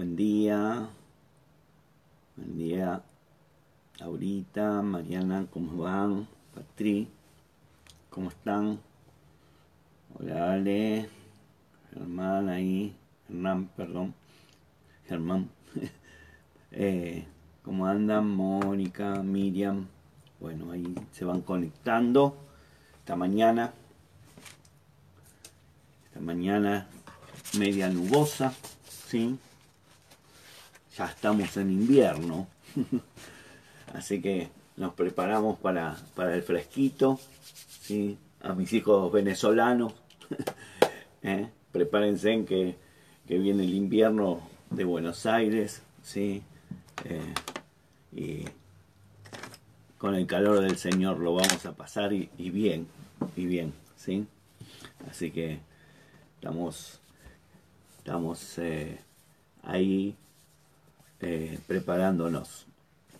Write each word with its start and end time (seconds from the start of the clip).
Buen 0.00 0.16
día. 0.16 0.88
Buen 2.34 2.56
día. 2.56 3.02
Laurita, 3.98 4.80
Mariana, 4.80 5.46
¿cómo 5.52 5.82
van? 5.82 6.26
Patri, 6.54 7.06
¿cómo 8.08 8.30
están? 8.30 8.80
Hola 10.14 10.54
Ale, 10.54 11.06
Germán 11.92 12.48
ahí, 12.48 12.96
Hernán, 13.28 13.66
perdón, 13.76 14.14
Germán. 15.06 15.50
eh, 16.72 17.26
¿Cómo 17.62 17.84
andan? 17.84 18.26
Mónica, 18.26 19.22
Miriam. 19.22 19.86
Bueno, 20.40 20.70
ahí 20.70 20.94
se 21.12 21.26
van 21.26 21.42
conectando. 21.42 22.38
Esta 23.00 23.16
mañana, 23.16 23.74
esta 26.06 26.20
mañana 26.20 26.86
media 27.58 27.90
nubosa, 27.90 28.54
¿sí? 29.06 29.38
Ya 30.96 31.06
estamos 31.06 31.56
en 31.56 31.70
invierno. 31.70 32.48
Así 33.94 34.20
que 34.20 34.48
nos 34.76 34.94
preparamos 34.94 35.58
para, 35.58 35.96
para 36.14 36.34
el 36.34 36.42
fresquito, 36.42 37.20
¿sí? 37.80 38.18
A 38.42 38.54
mis 38.54 38.72
hijos 38.72 39.12
venezolanos, 39.12 39.92
¿eh? 41.22 41.48
prepárense 41.72 42.32
en 42.32 42.46
que, 42.46 42.76
que, 43.26 43.38
viene 43.38 43.64
el 43.64 43.74
invierno 43.74 44.40
de 44.70 44.84
Buenos 44.84 45.26
Aires, 45.26 45.82
¿sí? 46.02 46.42
Eh, 47.04 47.34
y 48.12 48.44
con 49.98 50.14
el 50.14 50.26
calor 50.26 50.60
del 50.60 50.76
Señor 50.76 51.18
lo 51.18 51.34
vamos 51.34 51.66
a 51.66 51.72
pasar 51.72 52.12
y, 52.12 52.28
bien, 52.38 52.86
y 53.36 53.44
bien, 53.44 53.74
¿sí? 53.96 54.26
Así 55.10 55.30
que 55.30 55.58
estamos, 56.36 57.00
estamos 57.98 58.58
eh, 58.58 58.98
ahí 59.62 60.16
eh, 61.20 61.58
preparándonos. 61.66 62.66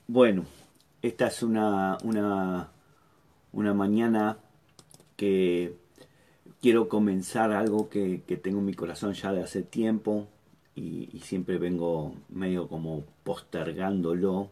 Bueno, 0.06 0.44
esta 1.02 1.28
es 1.28 1.42
una, 1.42 1.98
una, 2.02 2.68
una 3.52 3.74
mañana 3.74 4.38
que 5.16 5.74
quiero 6.60 6.88
comenzar 6.88 7.52
algo 7.52 7.88
que, 7.88 8.22
que, 8.26 8.36
tengo 8.36 8.58
en 8.58 8.66
mi 8.66 8.74
corazón 8.74 9.14
ya 9.14 9.32
de 9.32 9.42
hace 9.42 9.62
tiempo 9.62 10.28
y, 10.74 11.20
siempre 11.22 11.58
vengo 11.58 12.14
medio 12.28 12.68
como 12.68 13.04
postergándolo. 13.24 14.48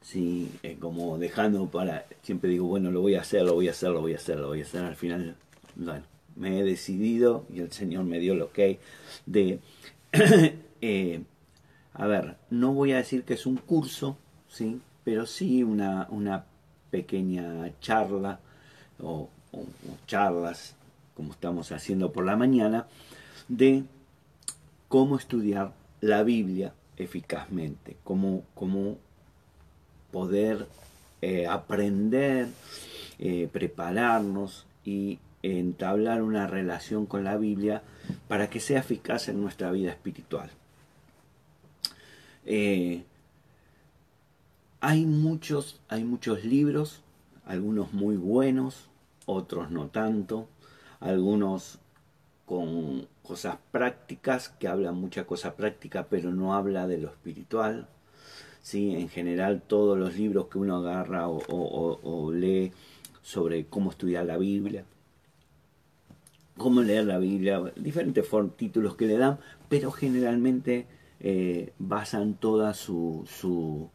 Sí, 0.00 0.50
eh, 0.62 0.76
como 0.80 1.18
dejando 1.18 1.66
para, 1.66 2.06
siempre 2.22 2.50
digo, 2.50 2.66
bueno, 2.66 2.90
lo 2.90 3.00
voy 3.00 3.14
a 3.14 3.20
hacer, 3.20 3.42
lo 3.44 3.54
voy 3.54 3.68
a 3.68 3.70
hacer, 3.70 3.90
lo 3.90 4.00
voy 4.00 4.14
a 4.14 4.16
hacer, 4.16 4.38
lo 4.38 4.48
voy 4.48 4.60
a 4.60 4.64
hacer. 4.64 4.82
Al 4.82 4.96
final, 4.96 5.36
bueno, 5.76 6.04
me 6.36 6.58
he 6.58 6.64
decidido 6.64 7.44
y 7.52 7.60
el 7.60 7.70
Señor 7.72 8.04
me 8.04 8.18
dio 8.18 8.34
lo 8.34 8.52
que 8.52 8.80
de, 9.26 9.60
eh, 10.80 11.22
a 11.94 12.06
ver, 12.06 12.36
no 12.50 12.72
voy 12.72 12.92
a 12.92 12.96
decir 12.96 13.24
que 13.24 13.34
es 13.34 13.46
un 13.46 13.56
curso, 13.56 14.16
¿sí? 14.48 14.80
pero 15.04 15.26
sí 15.26 15.62
una, 15.62 16.06
una 16.10 16.44
pequeña 16.90 17.70
charla 17.80 18.40
o, 19.00 19.28
charlas, 20.06 20.74
como 21.14 21.32
estamos 21.32 21.72
haciendo 21.72 22.12
por 22.12 22.24
la 22.24 22.36
mañana, 22.36 22.86
de 23.48 23.84
cómo 24.88 25.16
estudiar 25.16 25.72
la 26.00 26.22
Biblia 26.22 26.72
eficazmente, 26.96 27.96
cómo, 28.04 28.44
cómo 28.54 28.96
poder 30.10 30.66
eh, 31.20 31.46
aprender, 31.46 32.48
eh, 33.18 33.48
prepararnos 33.52 34.64
y 34.84 35.18
entablar 35.42 36.22
una 36.22 36.46
relación 36.46 37.04
con 37.06 37.24
la 37.24 37.36
Biblia 37.36 37.82
para 38.28 38.48
que 38.48 38.60
sea 38.60 38.80
eficaz 38.80 39.28
en 39.28 39.40
nuestra 39.40 39.70
vida 39.70 39.90
espiritual. 39.90 40.50
Eh, 42.44 43.04
hay 44.80 45.06
muchos, 45.06 45.80
hay 45.88 46.04
muchos 46.04 46.44
libros, 46.44 47.02
algunos 47.44 47.92
muy 47.92 48.16
buenos, 48.16 48.88
otros 49.26 49.70
no 49.70 49.88
tanto, 49.88 50.48
algunos 51.00 51.78
con 52.46 53.06
cosas 53.22 53.56
prácticas, 53.70 54.48
que 54.48 54.68
hablan 54.68 54.96
mucha 54.96 55.24
cosa 55.24 55.54
práctica, 55.54 56.06
pero 56.10 56.32
no 56.32 56.54
habla 56.54 56.86
de 56.86 56.98
lo 56.98 57.08
espiritual. 57.08 57.88
¿sí? 58.60 58.94
En 58.96 59.08
general, 59.08 59.62
todos 59.66 59.98
los 59.98 60.16
libros 60.16 60.48
que 60.48 60.58
uno 60.58 60.76
agarra 60.76 61.28
o, 61.28 61.38
o, 61.38 62.00
o 62.02 62.32
lee 62.32 62.72
sobre 63.22 63.66
cómo 63.66 63.90
estudiar 63.90 64.26
la 64.26 64.36
Biblia, 64.36 64.84
cómo 66.56 66.82
leer 66.82 67.06
la 67.06 67.18
Biblia, 67.18 67.60
diferentes 67.76 68.26
títulos 68.56 68.96
que 68.96 69.06
le 69.06 69.16
dan, 69.16 69.38
pero 69.68 69.90
generalmente 69.90 70.86
eh, 71.22 71.72
basan 71.78 72.34
toda 72.34 72.74
su, 72.74 73.24
su, 73.26 73.88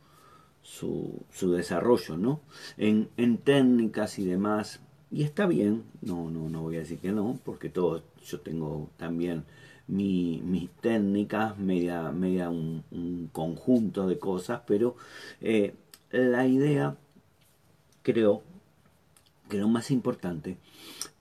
su, 0.63 1.51
desarrollo 1.51 2.17
¿no? 2.17 2.41
En, 2.77 3.09
en, 3.17 3.37
técnicas 3.37 4.17
y 4.17 4.25
demás. 4.25 4.79
Y 5.11 5.23
está 5.23 5.45
bien, 5.45 5.83
no, 6.01 6.31
no, 6.31 6.49
no 6.49 6.61
voy 6.63 6.77
a 6.77 6.79
decir 6.79 6.99
que 6.99 7.11
no, 7.11 7.39
porque 7.45 7.69
todo, 7.69 8.03
yo 8.25 8.39
tengo 8.39 8.89
también 8.97 9.43
mi, 9.87 10.41
mis 10.43 10.69
técnicas, 10.69 11.57
media 11.57 12.09
un, 12.49 12.83
un, 12.91 13.29
conjunto 13.31 14.07
de 14.07 14.19
cosas, 14.19 14.61
pero 14.65 14.95
eh, 15.41 15.75
la 16.11 16.47
idea, 16.47 16.97
creo, 18.03 18.41
que 19.49 19.57
lo 19.57 19.67
más 19.67 19.91
importante 19.91 20.57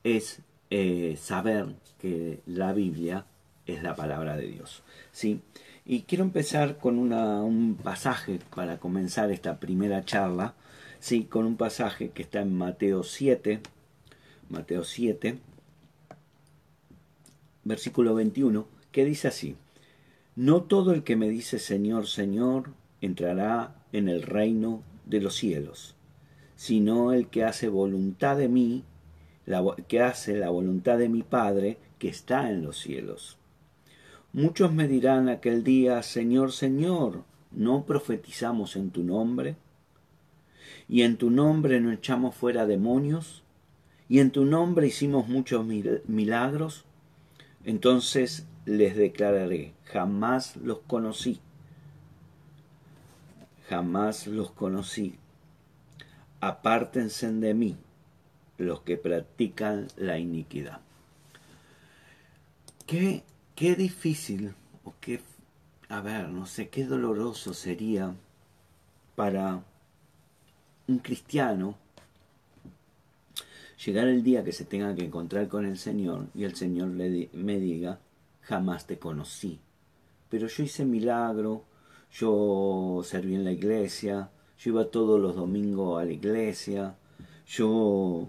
es 0.04 0.40
eh, 0.70 1.16
saber 1.20 1.74
que 1.98 2.40
la 2.46 2.72
Biblia 2.72 3.26
es 3.66 3.82
la 3.82 3.94
palabra 3.94 4.36
de 4.36 4.46
Dios. 4.46 4.82
¿sí? 5.12 5.40
Y 5.88 6.02
quiero 6.02 6.24
empezar 6.24 6.78
con 6.78 6.98
una, 6.98 7.42
un 7.42 7.76
pasaje 7.76 8.40
para 8.52 8.78
comenzar 8.78 9.30
esta 9.30 9.60
primera 9.60 10.04
charla, 10.04 10.54
¿sí? 10.98 11.26
con 11.26 11.46
un 11.46 11.56
pasaje 11.56 12.10
que 12.10 12.22
está 12.22 12.40
en 12.40 12.52
Mateo 12.52 13.04
7, 13.04 13.60
Mateo 14.48 14.82
7, 14.82 15.38
versículo 17.62 18.16
21, 18.16 18.66
que 18.90 19.04
dice 19.04 19.28
así, 19.28 19.54
No 20.34 20.62
todo 20.62 20.92
el 20.92 21.04
que 21.04 21.14
me 21.14 21.28
dice 21.28 21.60
Señor, 21.60 22.08
Señor, 22.08 22.70
entrará 23.00 23.76
en 23.92 24.08
el 24.08 24.22
reino 24.22 24.82
de 25.04 25.20
los 25.20 25.36
cielos, 25.36 25.94
sino 26.56 27.12
el 27.12 27.28
que 27.28 27.44
hace 27.44 27.68
voluntad 27.68 28.36
de 28.36 28.48
mí, 28.48 28.82
la, 29.44 29.62
que 29.86 30.00
hace 30.00 30.36
la 30.36 30.50
voluntad 30.50 30.98
de 30.98 31.08
mi 31.08 31.22
Padre 31.22 31.78
que 32.00 32.08
está 32.08 32.50
en 32.50 32.64
los 32.64 32.76
cielos. 32.76 33.35
Muchos 34.36 34.70
me 34.70 34.86
dirán 34.86 35.30
aquel 35.30 35.64
día, 35.64 36.02
Señor, 36.02 36.52
Señor, 36.52 37.24
¿no 37.52 37.86
profetizamos 37.86 38.76
en 38.76 38.90
tu 38.90 39.02
nombre? 39.02 39.56
¿Y 40.90 41.04
en 41.04 41.16
tu 41.16 41.30
nombre 41.30 41.80
no 41.80 41.90
echamos 41.90 42.34
fuera 42.34 42.66
demonios? 42.66 43.42
¿Y 44.10 44.18
en 44.18 44.30
tu 44.30 44.44
nombre 44.44 44.88
hicimos 44.88 45.26
muchos 45.26 45.64
milagros? 45.64 46.84
Entonces 47.64 48.46
les 48.66 48.94
declararé, 48.94 49.72
jamás 49.84 50.56
los 50.56 50.80
conocí, 50.80 51.40
jamás 53.70 54.26
los 54.26 54.50
conocí. 54.50 55.14
Apártense 56.42 57.32
de 57.32 57.54
mí 57.54 57.78
los 58.58 58.82
que 58.82 58.98
practican 58.98 59.88
la 59.96 60.18
iniquidad. 60.18 60.80
Qué, 62.86 63.24
qué 63.56 63.74
difícil, 63.74 64.54
o 64.84 64.94
qué, 65.00 65.20
a 65.88 66.02
ver, 66.02 66.28
no 66.28 66.44
sé, 66.44 66.68
qué 66.68 66.84
doloroso 66.84 67.54
sería 67.54 68.14
para 69.16 69.64
un 70.86 70.98
cristiano 70.98 71.74
llegar 73.82 74.08
el 74.08 74.22
día 74.22 74.44
que 74.44 74.52
se 74.52 74.66
tenga 74.66 74.94
que 74.94 75.04
encontrar 75.04 75.48
con 75.48 75.64
el 75.64 75.78
Señor 75.78 76.26
y 76.34 76.44
el 76.44 76.54
Señor 76.54 76.88
le, 76.88 77.30
me 77.32 77.58
diga, 77.58 77.98
jamás 78.42 78.86
te 78.86 78.98
conocí, 78.98 79.58
pero 80.28 80.48
yo 80.48 80.62
hice 80.62 80.84
milagro, 80.84 81.64
yo 82.12 83.00
serví 83.04 83.36
en 83.36 83.44
la 83.44 83.52
iglesia, 83.52 84.30
yo 84.58 84.70
iba 84.72 84.90
todos 84.90 85.18
los 85.18 85.34
domingos 85.34 86.00
a 86.00 86.04
la 86.04 86.12
iglesia, 86.12 86.94
yo 87.46 88.28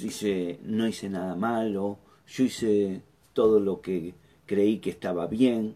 hice, 0.00 0.58
no 0.64 0.88
hice 0.88 1.08
nada 1.08 1.36
malo, 1.36 1.98
yo 2.26 2.44
hice 2.44 3.02
todo 3.32 3.60
lo 3.60 3.80
que 3.80 4.25
creí 4.46 4.78
que 4.78 4.90
estaba 4.90 5.26
bien, 5.26 5.74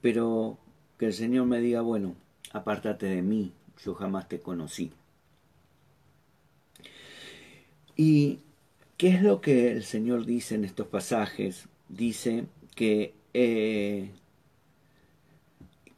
pero 0.00 0.58
que 0.98 1.06
el 1.06 1.14
Señor 1.14 1.46
me 1.46 1.60
diga, 1.60 1.80
bueno, 1.80 2.14
apártate 2.52 3.06
de 3.06 3.22
mí, 3.22 3.52
yo 3.84 3.94
jamás 3.94 4.28
te 4.28 4.40
conocí. 4.40 4.92
¿Y 7.96 8.40
qué 8.96 9.08
es 9.08 9.22
lo 9.22 9.40
que 9.40 9.72
el 9.72 9.84
Señor 9.84 10.26
dice 10.26 10.54
en 10.54 10.64
estos 10.64 10.86
pasajes? 10.86 11.68
Dice 11.88 12.44
que 12.74 13.14
eh, 13.32 14.10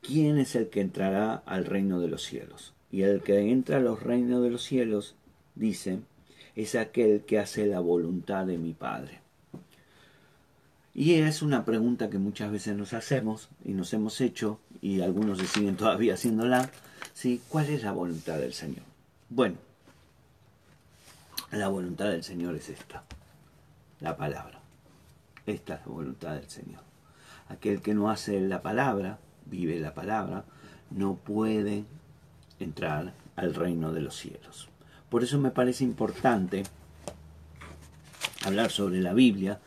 ¿quién 0.09 0.39
es 0.39 0.55
el 0.55 0.69
que 0.69 0.81
entrará 0.81 1.35
al 1.35 1.67
reino 1.67 2.01
de 2.01 2.09
los 2.09 2.23
cielos? 2.23 2.73
Y 2.91 3.03
el 3.03 3.23
que 3.23 3.51
entra 3.51 3.77
a 3.77 3.81
los 3.81 4.03
reinos 4.03 4.43
de 4.43 4.51
los 4.51 4.63
cielos, 4.63 5.17
dice, 5.55 6.01
es 6.57 6.75
aquel 6.75 7.25
que 7.27 7.39
hace 7.39 7.67
la 7.67 7.81
voluntad 7.81 8.47
de 8.47 8.57
mi 8.57 8.73
Padre. 8.73 9.21
Y 10.95 11.15
es 11.15 11.43
una 11.43 11.65
pregunta 11.65 12.11
que 12.11 12.19
muchas 12.19 12.51
veces 12.51 12.77
nos 12.77 12.93
hacemos 12.93 13.49
y 13.65 13.73
nos 13.73 13.93
hemos 13.93 14.21
hecho, 14.21 14.59
y 14.81 15.01
algunos 15.01 15.39
se 15.39 15.47
siguen 15.47 15.77
todavía 15.77 16.15
haciéndola, 16.15 16.71
¿sí? 17.15 17.41
¿cuál 17.49 17.67
es 17.69 17.83
la 17.83 17.93
voluntad 17.93 18.39
del 18.39 18.53
Señor? 18.53 18.83
Bueno, 19.29 19.57
la 21.53 21.69
voluntad 21.69 22.11
del 22.11 22.25
Señor 22.25 22.57
es 22.57 22.69
esta, 22.69 23.05
la 24.01 24.17
palabra. 24.17 24.61
Esta 25.47 25.75
es 25.75 25.81
la 25.81 25.93
voluntad 25.93 26.35
del 26.35 26.49
Señor. 26.49 26.83
Aquel 27.49 27.81
que 27.81 27.95
no 27.95 28.11
hace 28.11 28.41
la 28.41 28.61
palabra, 28.61 29.19
vive 29.47 29.79
la 29.81 29.95
palabra, 29.95 30.45
no 30.91 31.15
puede 31.15 31.85
entrar 32.61 33.15
al 33.37 33.55
reino 33.55 33.93
de 33.93 34.01
los 34.01 34.17
cielos. 34.17 34.69
Por 35.09 35.23
eso 35.23 35.39
me 35.39 35.51
parece 35.51 35.85
importante 35.85 36.65
hablar 38.45 38.71
sobre 38.71 39.01
la 39.01 39.15
Biblia 39.15 39.59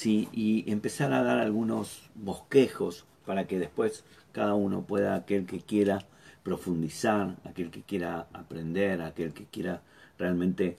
¿sí? 0.00 0.30
y 0.32 0.70
empezar 0.72 1.12
a 1.12 1.22
dar 1.22 1.38
algunos 1.38 2.08
bosquejos 2.14 3.04
para 3.26 3.46
que 3.46 3.58
después 3.58 4.02
cada 4.32 4.54
uno 4.54 4.86
pueda, 4.86 5.14
aquel 5.14 5.44
que 5.44 5.60
quiera 5.60 6.06
profundizar, 6.42 7.36
aquel 7.44 7.70
que 7.70 7.82
quiera 7.82 8.26
aprender, 8.32 9.02
aquel 9.02 9.34
que 9.34 9.44
quiera 9.44 9.82
realmente 10.16 10.78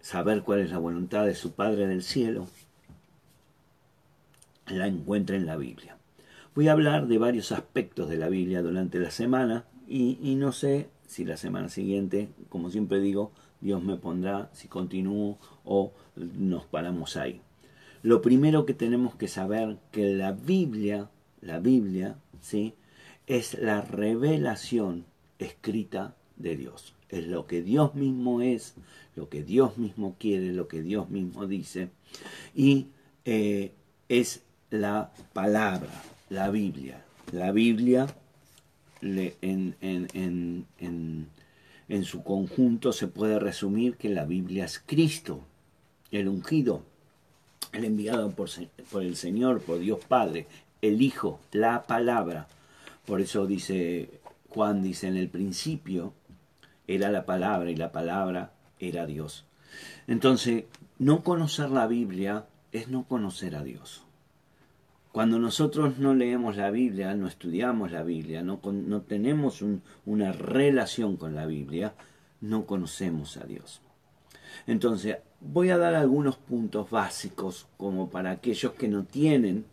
saber 0.00 0.42
cuál 0.42 0.60
es 0.60 0.70
la 0.70 0.78
voluntad 0.78 1.26
de 1.26 1.34
su 1.34 1.52
Padre 1.52 1.86
del 1.86 2.02
cielo, 2.02 2.48
la 4.68 4.86
encuentre 4.86 5.36
en 5.36 5.44
la 5.44 5.58
Biblia. 5.58 5.98
Voy 6.54 6.68
a 6.68 6.72
hablar 6.72 7.08
de 7.08 7.18
varios 7.18 7.52
aspectos 7.52 8.08
de 8.08 8.16
la 8.16 8.30
Biblia 8.30 8.62
durante 8.62 8.98
la 8.98 9.10
semana 9.10 9.66
y, 9.86 10.18
y 10.22 10.34
no 10.34 10.52
sé 10.52 10.88
si 11.06 11.26
la 11.26 11.36
semana 11.36 11.68
siguiente, 11.68 12.30
como 12.48 12.70
siempre 12.70 13.00
digo, 13.00 13.32
Dios 13.60 13.84
me 13.84 13.98
pondrá 13.98 14.48
si 14.54 14.66
continúo 14.66 15.38
o 15.62 15.92
nos 16.16 16.64
paramos 16.64 17.18
ahí. 17.18 17.42
Lo 18.06 18.22
primero 18.22 18.66
que 18.66 18.72
tenemos 18.72 19.16
que 19.16 19.26
saber 19.26 19.78
que 19.90 20.14
la 20.14 20.30
Biblia, 20.30 21.10
la 21.40 21.58
Biblia, 21.58 22.16
¿sí? 22.40 22.74
es 23.26 23.54
la 23.54 23.80
revelación 23.80 25.06
escrita 25.40 26.14
de 26.36 26.56
Dios. 26.56 26.94
Es 27.08 27.26
lo 27.26 27.48
que 27.48 27.62
Dios 27.62 27.96
mismo 27.96 28.42
es, 28.42 28.76
lo 29.16 29.28
que 29.28 29.42
Dios 29.42 29.76
mismo 29.76 30.14
quiere, 30.20 30.52
lo 30.52 30.68
que 30.68 30.82
Dios 30.82 31.10
mismo 31.10 31.48
dice. 31.48 31.88
Y 32.54 32.86
eh, 33.24 33.72
es 34.08 34.44
la 34.70 35.12
palabra, 35.32 35.90
la 36.30 36.48
Biblia. 36.50 37.04
La 37.32 37.50
Biblia 37.50 38.06
en, 39.00 39.74
en, 39.80 41.26
su 42.04 42.22
conjunto 42.22 42.92
se 42.92 43.08
puede 43.08 43.40
resumir 43.40 43.96
que 43.96 44.10
la 44.10 44.26
Biblia 44.26 44.66
es 44.66 44.78
Cristo, 44.78 45.40
el 46.12 46.28
ungido, 46.28 46.84
el 47.76 47.84
enviado 47.84 48.30
por, 48.30 48.48
el 49.02 49.16
Señor, 49.16 49.60
por 49.60 49.78
Dios 49.78 50.00
Padre, 50.06 50.46
el 50.82 51.02
Hijo, 51.02 51.40
la 51.52 51.82
palabra. 51.82 52.48
Por 53.04 53.20
eso 53.20 53.46
dice 53.46 54.20
Juan, 54.48 54.82
dice 54.82 55.08
en 55.08 55.16
el 55.16 55.28
principio 55.28 56.12
era 56.86 57.10
la 57.10 57.26
palabra 57.26 57.70
y 57.70 57.76
la 57.76 57.92
palabra 57.92 58.52
era 58.78 59.06
Dios. 59.06 59.44
Entonces, 60.06 60.64
no 60.98 61.22
conocer 61.22 61.70
la 61.70 61.86
Biblia 61.86 62.46
es 62.72 62.88
no 62.88 63.04
conocer 63.04 63.56
a 63.56 63.62
Dios. 63.62 64.02
Cuando 65.12 65.38
nosotros 65.38 65.98
no 65.98 66.14
leemos 66.14 66.56
la 66.56 66.70
Biblia, 66.70 67.14
no 67.14 67.26
estudiamos 67.26 67.90
la 67.90 68.02
Biblia, 68.02 68.42
no, 68.42 68.60
no 68.62 69.00
tenemos 69.02 69.64
una 70.04 70.32
relación 70.32 71.16
con 71.16 71.34
la 71.34 71.46
Biblia, 71.46 71.94
no 72.40 72.66
conocemos 72.66 73.36
a 73.38 73.44
Dios. 73.44 73.80
Entonces, 74.66 75.16
voy 75.40 75.70
a 75.70 75.78
dar 75.78 75.94
algunos 75.94 76.36
puntos 76.36 76.90
básicos 76.90 77.66
como 77.76 78.10
para 78.10 78.30
aquellos 78.30 78.72
que 78.72 78.88
no 78.88 79.04
tienen 79.04 79.64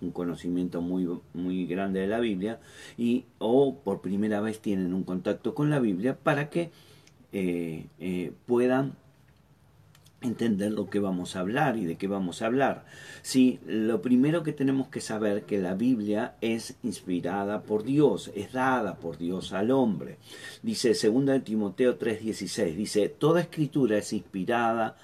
un 0.00 0.10
conocimiento 0.10 0.80
muy, 0.82 1.08
muy 1.32 1.66
grande 1.66 2.00
de 2.00 2.06
la 2.06 2.20
Biblia 2.20 2.60
y 2.96 3.24
o 3.38 3.76
por 3.76 4.00
primera 4.00 4.40
vez 4.40 4.60
tienen 4.60 4.92
un 4.94 5.04
contacto 5.04 5.54
con 5.54 5.70
la 5.70 5.78
Biblia 5.78 6.16
para 6.16 6.50
que 6.50 6.70
eh, 7.32 7.86
eh, 7.98 8.32
puedan 8.46 8.96
entender 10.24 10.72
lo 10.72 10.88
que 10.88 10.98
vamos 10.98 11.36
a 11.36 11.40
hablar 11.40 11.76
y 11.76 11.84
de 11.84 11.96
qué 11.96 12.08
vamos 12.08 12.42
a 12.42 12.46
hablar. 12.46 12.84
Sí, 13.22 13.60
lo 13.66 14.02
primero 14.02 14.42
que 14.42 14.52
tenemos 14.52 14.88
que 14.88 15.00
saber 15.00 15.44
que 15.44 15.58
la 15.58 15.74
Biblia 15.74 16.34
es 16.40 16.76
inspirada 16.82 17.62
por 17.62 17.84
Dios, 17.84 18.30
es 18.34 18.52
dada 18.52 18.96
por 18.96 19.18
Dios 19.18 19.52
al 19.52 19.70
hombre. 19.70 20.18
Dice 20.62 20.94
2 20.94 21.44
Timoteo 21.44 21.98
3:16, 21.98 22.74
dice, 22.74 23.08
toda 23.08 23.40
escritura 23.40 23.98
es 23.98 24.12
inspirada 24.12 24.96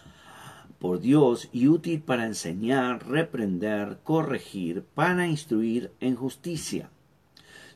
por 0.79 1.01
Dios 1.01 1.49
y 1.53 1.69
útil 1.69 2.01
para 2.01 2.25
enseñar, 2.25 3.07
reprender, 3.07 3.99
corregir, 4.03 4.83
para 4.95 5.27
instruir 5.27 5.93
en 6.01 6.17
justicia. 6.17 6.91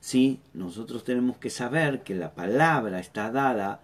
Sí, 0.01 0.41
nosotros 0.53 1.05
tenemos 1.05 1.37
que 1.37 1.51
saber 1.51 2.03
que 2.03 2.15
la 2.15 2.35
palabra 2.35 3.01
está 3.01 3.31
dada 3.31 3.83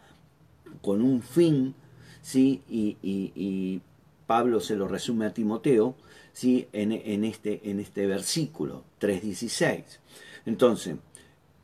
con 0.82 1.02
un 1.02 1.22
fin 1.22 1.74
¿sí? 2.22 2.62
Y, 2.68 3.80
Pablo 4.26 4.60
se 4.60 4.76
lo 4.76 4.86
resume 4.86 5.26
a 5.26 5.34
Timoteo 5.34 5.96
¿sí? 6.32 6.68
en, 6.72 7.24
este, 7.24 7.68
en 7.68 7.80
este 7.80 8.06
versículo 8.06 8.84
3.16. 9.00 9.82
Entonces, 10.46 10.98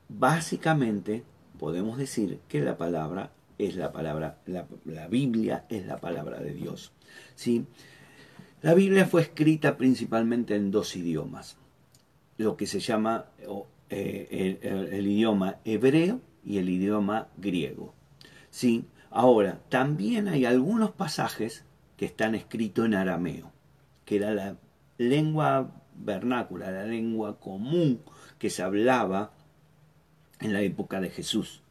básicamente 0.08 1.22
podemos 1.60 1.96
decir 1.96 2.40
que 2.48 2.60
la 2.60 2.76
palabra 2.76 3.30
es 3.58 3.76
la 3.76 3.92
palabra, 3.92 4.38
la, 4.46 5.06
Biblia 5.08 5.64
es 5.68 5.86
la 5.86 5.98
palabra 5.98 6.40
de 6.40 6.52
Dios. 6.52 6.92
¿sí? 7.36 7.66
La 8.62 8.74
Biblia 8.74 9.06
fue 9.06 9.22
escrita 9.22 9.76
principalmente 9.76 10.56
en 10.56 10.72
dos 10.72 10.96
idiomas, 10.96 11.56
lo 12.36 12.56
que 12.56 12.66
se 12.66 12.80
llama 12.80 13.26
eh, 13.90 14.58
el, 14.60 14.88
el, 14.92 15.06
idioma 15.06 15.58
hebreo 15.64 16.20
y 16.44 16.58
el 16.58 16.68
idioma 16.68 17.28
griego. 17.36 17.94
¿sí? 18.50 18.84
Ahora, 19.18 19.60
también 19.70 20.28
hay 20.28 20.44
algunos 20.44 20.90
pasajes 20.90 21.64
que 21.96 22.04
están 22.04 22.34
escritos 22.34 22.84
en 22.84 22.92
arameo, 22.92 23.50
que 24.04 24.16
era 24.16 24.34
la 24.34 24.58
lengua 24.98 25.72
vernácula, 25.94 26.70
la 26.70 26.84
lengua 26.84 27.40
común 27.40 28.02
que 28.38 28.50
se 28.50 28.62
hablaba 28.62 29.32
en 30.40 30.52
la 30.52 30.60
época 30.60 31.00
de 31.00 31.08
Jesús. 31.08 31.62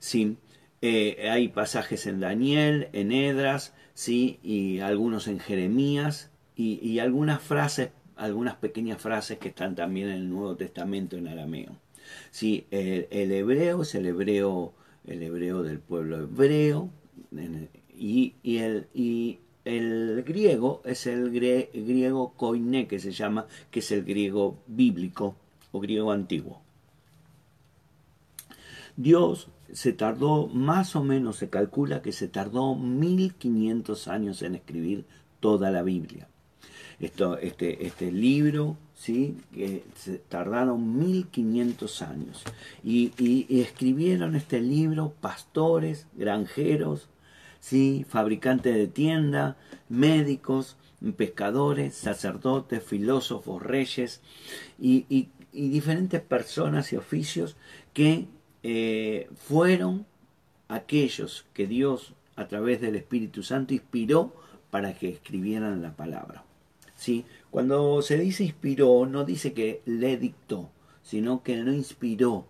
¿sí? 0.00 0.36
Eh, 0.82 1.28
hay 1.30 1.46
pasajes 1.46 2.08
en 2.08 2.18
Daniel, 2.18 2.88
en 2.92 3.12
Edras, 3.12 3.72
¿sí? 3.94 4.40
y 4.42 4.80
algunos 4.80 5.28
en 5.28 5.38
Jeremías, 5.38 6.32
y, 6.56 6.98
algunas 6.98 7.40
frases, 7.40 7.90
algunas 8.16 8.56
pequeñas 8.56 9.00
frases 9.00 9.38
que 9.38 9.50
están 9.50 9.76
también 9.76 10.08
en 10.08 10.16
el 10.16 10.28
Nuevo 10.28 10.56
Testamento 10.56 11.16
en 11.16 11.28
arameo. 11.28 11.76
¿sí? 12.32 12.66
el 12.72 13.30
hebreo 13.30 13.82
es 13.82 13.94
el 13.94 14.06
hebreo 14.06 14.74
el 15.10 15.22
hebreo 15.22 15.62
del 15.62 15.80
pueblo 15.80 16.18
hebreo, 16.18 16.90
y, 17.96 18.34
el, 18.56 18.86
y 18.94 19.40
el 19.64 20.22
griego 20.22 20.80
es 20.84 21.06
el 21.06 21.30
griego 21.30 22.32
koiné 22.36 22.86
que 22.86 22.98
se 22.98 23.12
llama, 23.12 23.46
que 23.70 23.80
es 23.80 23.90
el 23.90 24.04
griego 24.04 24.58
bíblico 24.66 25.36
o 25.72 25.80
griego 25.80 26.12
antiguo. 26.12 26.62
Dios 28.96 29.48
se 29.72 29.92
tardó, 29.92 30.46
más 30.48 30.96
o 30.96 31.02
menos 31.02 31.36
se 31.36 31.48
calcula 31.48 32.02
que 32.02 32.12
se 32.12 32.28
tardó 32.28 32.74
1500 32.74 34.08
años 34.08 34.42
en 34.42 34.54
escribir 34.54 35.04
toda 35.40 35.70
la 35.70 35.82
Biblia. 35.82 36.28
Esto, 36.98 37.38
este, 37.38 37.86
este 37.86 38.12
libro 38.12 38.76
¿sí? 39.00 39.38
que 39.54 39.82
tardaron 40.28 40.98
1500 40.98 42.02
años 42.02 42.42
y, 42.84 43.46
escribieron 43.48 44.36
este 44.36 44.60
libro 44.60 45.14
pastores, 45.22 46.06
granjeros, 46.14 47.08
¿sí? 47.60 48.04
fabricantes 48.06 48.74
de 48.74 48.88
tienda, 48.88 49.56
médicos, 49.88 50.76
pescadores, 51.16 51.94
sacerdotes, 51.94 52.84
filósofos, 52.84 53.62
reyes 53.62 54.20
y, 54.78 55.28
diferentes 55.52 56.20
personas 56.20 56.92
y 56.92 56.96
oficios 56.96 57.56
que 57.94 58.26
eh, 58.62 59.28
fueron 59.34 60.06
aquellos 60.68 61.46
que 61.54 61.66
Dios 61.66 62.12
a 62.36 62.46
través 62.48 62.82
del 62.82 62.96
Espíritu 62.96 63.42
Santo 63.42 63.72
inspiró 63.72 64.34
para 64.70 64.92
que 64.92 65.08
escribieran 65.08 65.80
la 65.80 65.96
palabra. 65.96 66.44
¿sí? 67.00 67.24
Cuando 67.50 68.00
se 68.02 68.16
dice 68.16 68.44
inspiró, 68.44 69.06
no 69.06 69.24
dice 69.24 69.52
que 69.52 69.82
le 69.84 70.16
dictó, 70.16 70.70
sino 71.02 71.42
que 71.42 71.56
no 71.56 71.72
inspiró, 71.72 72.46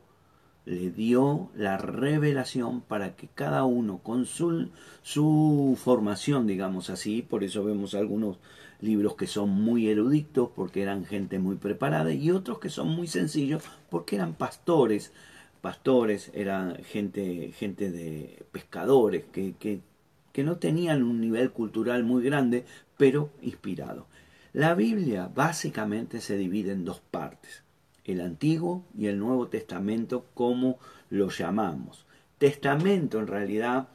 le 0.66 0.90
dio 0.90 1.50
la 1.54 1.78
revelación 1.78 2.82
para 2.82 3.16
que 3.16 3.26
cada 3.28 3.64
uno, 3.64 3.98
con 4.02 4.26
su, 4.26 4.68
su 5.02 5.78
formación, 5.82 6.46
digamos 6.46 6.90
así, 6.90 7.22
por 7.22 7.44
eso 7.44 7.64
vemos 7.64 7.94
algunos 7.94 8.38
libros 8.80 9.14
que 9.14 9.26
son 9.26 9.48
muy 9.48 9.88
eruditos 9.88 10.50
porque 10.54 10.82
eran 10.82 11.06
gente 11.06 11.38
muy 11.38 11.56
preparada 11.56 12.12
y 12.12 12.30
otros 12.30 12.58
que 12.58 12.68
son 12.68 12.88
muy 12.88 13.06
sencillos 13.06 13.62
porque 13.88 14.16
eran 14.16 14.34
pastores, 14.34 15.12
pastores, 15.62 16.30
eran 16.34 16.76
gente, 16.84 17.52
gente 17.52 17.90
de 17.90 18.44
pescadores 18.52 19.24
que, 19.32 19.54
que, 19.58 19.80
que 20.32 20.44
no 20.44 20.56
tenían 20.58 21.02
un 21.02 21.20
nivel 21.20 21.52
cultural 21.52 22.04
muy 22.04 22.22
grande, 22.22 22.64
pero 22.98 23.30
inspirado. 23.42 24.06
La 24.52 24.74
Biblia 24.74 25.30
básicamente 25.32 26.20
se 26.20 26.36
divide 26.36 26.72
en 26.72 26.84
dos 26.84 27.00
partes, 27.00 27.62
el 28.04 28.20
Antiguo 28.20 28.84
y 28.98 29.06
el 29.06 29.18
Nuevo 29.18 29.46
Testamento 29.46 30.26
como 30.34 30.80
lo 31.08 31.28
llamamos. 31.30 32.04
Testamento 32.38 33.20
en 33.20 33.28
realidad, 33.28 33.88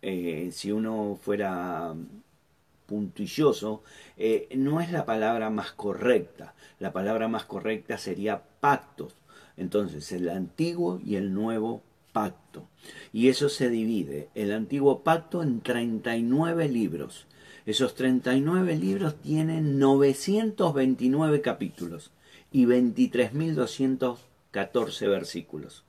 eh, 0.00 0.48
si 0.52 0.72
uno 0.72 1.18
fuera 1.20 1.94
puntilloso, 2.86 3.82
eh, 4.16 4.48
no 4.56 4.80
es 4.80 4.90
la 4.90 5.04
palabra 5.04 5.50
más 5.50 5.72
correcta. 5.72 6.54
La 6.80 6.90
palabra 6.90 7.28
más 7.28 7.44
correcta 7.44 7.98
sería 7.98 8.42
pactos. 8.60 9.14
Entonces, 9.58 10.10
el 10.12 10.30
antiguo 10.30 11.00
y 11.04 11.16
el 11.16 11.34
nuevo 11.34 11.82
pacto. 12.12 12.66
Y 13.12 13.28
eso 13.28 13.50
se 13.50 13.68
divide, 13.68 14.30
el 14.34 14.52
antiguo 14.52 15.02
pacto, 15.02 15.42
en 15.42 15.60
39 15.60 16.68
libros. 16.70 17.26
Esos 17.68 17.94
39 17.94 18.74
libros 18.76 19.20
tienen 19.20 19.78
929 19.78 21.42
capítulos 21.42 22.10
y 22.50 22.64
23.214 22.64 25.10
versículos. 25.10 25.84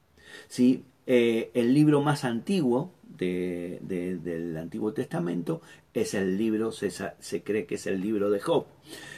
¿Sí? 0.50 0.84
Eh, 1.08 1.52
el 1.54 1.74
libro 1.74 2.02
más 2.02 2.26
antiguo 2.26 2.92
del 3.08 4.58
Antiguo 4.58 4.92
Testamento 4.92 5.62
es 5.94 6.16
el 6.16 6.38
libro, 6.38 6.74
se, 6.74 6.92
cree 7.44 7.66
que 7.66 7.76
es 7.76 7.88
el 7.88 8.02
libro 8.02 8.30
de 8.30 8.42
Job, 8.42 8.66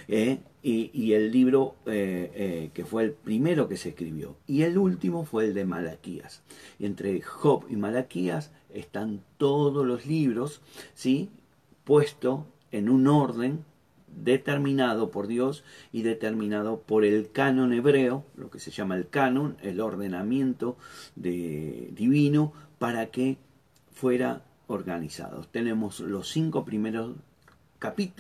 ¿eh? 0.08 0.38
y, 0.62 1.14
el 1.14 1.32
libro 1.32 1.78
eh, 1.88 2.70
que 2.76 2.86
fue 2.86 3.06
el 3.06 3.14
primero 3.14 3.68
que 3.68 3.78
se 3.78 3.90
escribió, 3.90 4.38
y 4.46 4.62
el 4.62 4.78
último 4.78 5.26
fue 5.26 5.46
el 5.46 5.56
de 5.56 5.66
Malaquías. 5.66 6.44
entre 6.80 7.22
Job 7.22 7.66
y 7.70 7.76
Malaquías 7.76 8.52
están 8.70 9.24
todos 9.38 9.84
los 9.86 10.06
libros, 10.06 10.62
¿sí? 10.94 11.32
Puesto 11.84 12.48
en 12.72 12.90
un 12.90 13.08
orden 13.08 13.66
determinado 14.08 15.12
por 15.12 15.28
Dios 15.28 15.64
y 15.92 16.02
determinado 16.02 16.82
por 16.82 17.06
el 17.06 17.32
canon 17.32 17.74
hebreo, 17.74 18.26
lo 18.36 18.50
que 18.50 18.60
se 18.60 18.72
llama 18.72 18.96
el 18.96 19.08
canon, 19.08 19.58
el 19.62 19.80
ordenamiento 19.80 20.78
de, 21.16 21.90
divino, 21.94 22.54
para 22.78 23.08
que 23.08 23.38
fuera 23.92 24.44
organizados. 24.68 25.50
Tenemos 25.52 26.00
los 26.00 26.30
cinco 26.30 26.66
primeros 26.66 27.16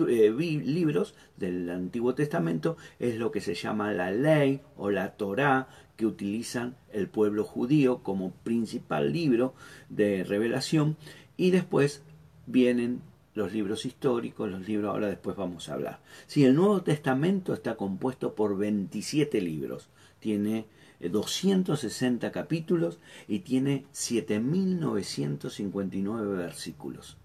eh, 0.07 0.31
libros 0.65 1.13
del 1.37 1.69
Antiguo 1.69 2.15
Testamento, 2.15 2.77
es 2.99 3.17
lo 3.17 3.31
que 3.31 3.41
se 3.41 3.53
llama 3.53 3.93
la 3.93 4.11
ley 4.11 4.61
o 4.75 4.89
la 4.89 5.11
Torá 5.11 5.67
que 5.97 6.05
utilizan 6.05 6.75
el 6.91 7.07
pueblo 7.07 7.43
judío 7.43 7.99
como 7.99 8.31
principal 8.31 9.13
libro 9.13 9.53
de 9.89 10.23
revelación 10.23 10.97
y 11.37 11.51
después 11.51 12.01
vienen 12.47 13.01
los 13.33 13.53
libros 13.53 13.85
históricos, 13.85 14.49
los 14.49 14.67
libros, 14.67 14.91
ahora 14.91 15.07
después 15.07 15.37
vamos 15.37 15.69
a 15.69 15.73
hablar. 15.73 15.99
Si 16.27 16.43
el 16.43 16.53
Nuevo 16.55 16.81
Testamento 16.81 17.53
está 17.53 17.75
compuesto 17.75 18.35
por 18.35 18.57
27 18.57 19.39
libros, 19.41 19.87
tiene 20.19 20.65
260 20.99 22.27
eh, 22.27 22.31
capítulos 22.31 22.99
y 23.27 23.39
tiene 23.39 23.85
7.959 23.93 26.37
versículos. 26.37 27.17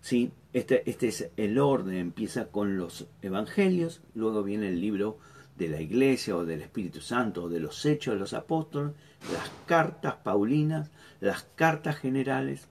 ¿Sí? 0.00 0.32
Este, 0.52 0.88
este 0.90 1.08
es 1.08 1.30
el 1.36 1.58
orden, 1.58 1.94
empieza 1.94 2.48
con 2.48 2.76
los 2.76 3.06
evangelios, 3.22 4.02
luego 4.14 4.42
viene 4.42 4.68
el 4.68 4.80
libro 4.80 5.18
de 5.56 5.68
la 5.68 5.80
iglesia 5.80 6.36
o 6.36 6.44
del 6.44 6.62
Espíritu 6.62 7.00
Santo 7.00 7.44
o 7.44 7.48
de 7.48 7.60
los 7.60 7.86
hechos 7.86 8.14
de 8.14 8.20
los 8.20 8.32
apóstoles, 8.32 8.94
las 9.32 9.50
cartas 9.66 10.16
paulinas, 10.16 10.90
las 11.20 11.44
cartas 11.54 11.96
generales, 11.96 12.66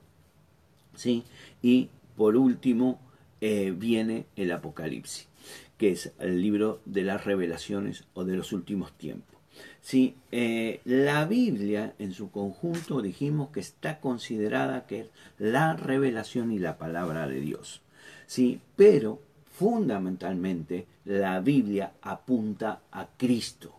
¿sí? 0.95 1.23
y 1.61 1.89
por 2.15 2.35
último 2.35 2.99
eh, 3.39 3.73
viene 3.75 4.25
el 4.35 4.51
Apocalipsis, 4.51 5.27
que 5.77 5.91
es 5.91 6.11
el 6.19 6.41
libro 6.41 6.81
de 6.85 7.03
las 7.03 7.25
revelaciones 7.25 8.05
o 8.13 8.23
de 8.23 8.35
los 8.35 8.53
últimos 8.53 8.91
tiempos. 8.97 9.31
Sí, 9.81 10.15
eh, 10.31 10.79
la 10.85 11.25
Biblia 11.25 11.95
en 11.99 12.13
su 12.13 12.29
conjunto 12.31 13.01
dijimos 13.01 13.49
que 13.49 13.59
está 13.59 13.99
considerada 13.99 14.85
que 14.85 15.01
es 15.01 15.07
la 15.39 15.75
revelación 15.75 16.51
y 16.51 16.59
la 16.59 16.77
palabra 16.77 17.27
de 17.27 17.41
Dios. 17.41 17.81
Sí, 18.27 18.61
pero 18.75 19.21
fundamentalmente 19.51 20.85
la 21.05 21.39
Biblia 21.39 21.93
apunta 22.01 22.81
a 22.91 23.07
Cristo. 23.17 23.73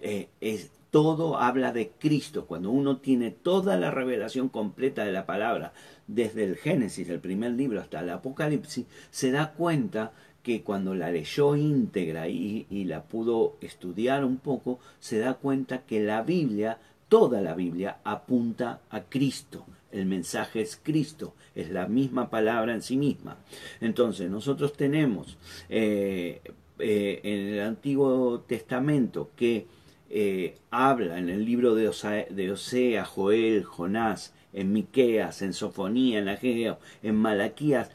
Eh, 0.00 0.28
es, 0.40 0.70
todo 0.90 1.38
habla 1.38 1.72
de 1.72 1.90
Cristo. 1.98 2.46
Cuando 2.46 2.70
uno 2.70 2.98
tiene 2.98 3.30
toda 3.30 3.76
la 3.76 3.90
revelación 3.90 4.48
completa 4.48 5.04
de 5.04 5.12
la 5.12 5.26
palabra, 5.26 5.72
desde 6.06 6.44
el 6.44 6.56
Génesis, 6.56 7.08
el 7.08 7.20
primer 7.20 7.52
libro, 7.52 7.80
hasta 7.80 8.00
el 8.00 8.10
Apocalipsis, 8.10 8.86
se 9.10 9.30
da 9.30 9.52
cuenta 9.52 10.12
que 10.42 10.62
cuando 10.62 10.94
la 10.94 11.10
leyó 11.10 11.54
íntegra 11.54 12.28
y, 12.28 12.66
la 12.70 13.02
pudo 13.02 13.56
estudiar 13.60 14.24
un 14.24 14.38
poco, 14.38 14.80
se 14.98 15.18
da 15.18 15.34
cuenta 15.34 15.82
que 15.82 16.00
la 16.00 16.22
Biblia, 16.22 16.78
toda 17.08 17.40
la 17.40 17.54
Biblia, 17.54 17.98
apunta 18.04 18.80
a 18.90 19.02
Cristo. 19.02 19.66
El 19.92 20.06
mensaje 20.06 20.60
es 20.60 20.80
Cristo, 20.82 21.34
es 21.54 21.70
la 21.70 21.86
misma 21.88 22.30
palabra 22.30 22.72
en 22.74 22.82
sí 22.82 22.96
misma. 22.96 23.36
Entonces, 23.80 24.30
nosotros 24.30 24.72
tenemos 24.72 25.36
eh, 25.68 26.40
eh, 26.78 27.20
en 27.22 27.54
el 27.54 27.60
Antiguo 27.60 28.40
Testamento 28.40 29.30
que 29.36 29.66
eh, 30.10 30.58
habla 30.70 31.18
en 31.18 31.28
el 31.28 31.44
libro 31.44 31.74
de, 31.76 31.88
Osea, 31.88 33.04
Joel, 33.04 33.64
Jonás, 33.64 34.34
en 34.52 34.72
Miqueas, 34.72 35.42
en 35.42 35.52
Sofonía, 35.52 36.18
en 36.18 36.28
Ageo, 36.28 36.80
en 37.02 37.14
Malaquías, 37.14 37.90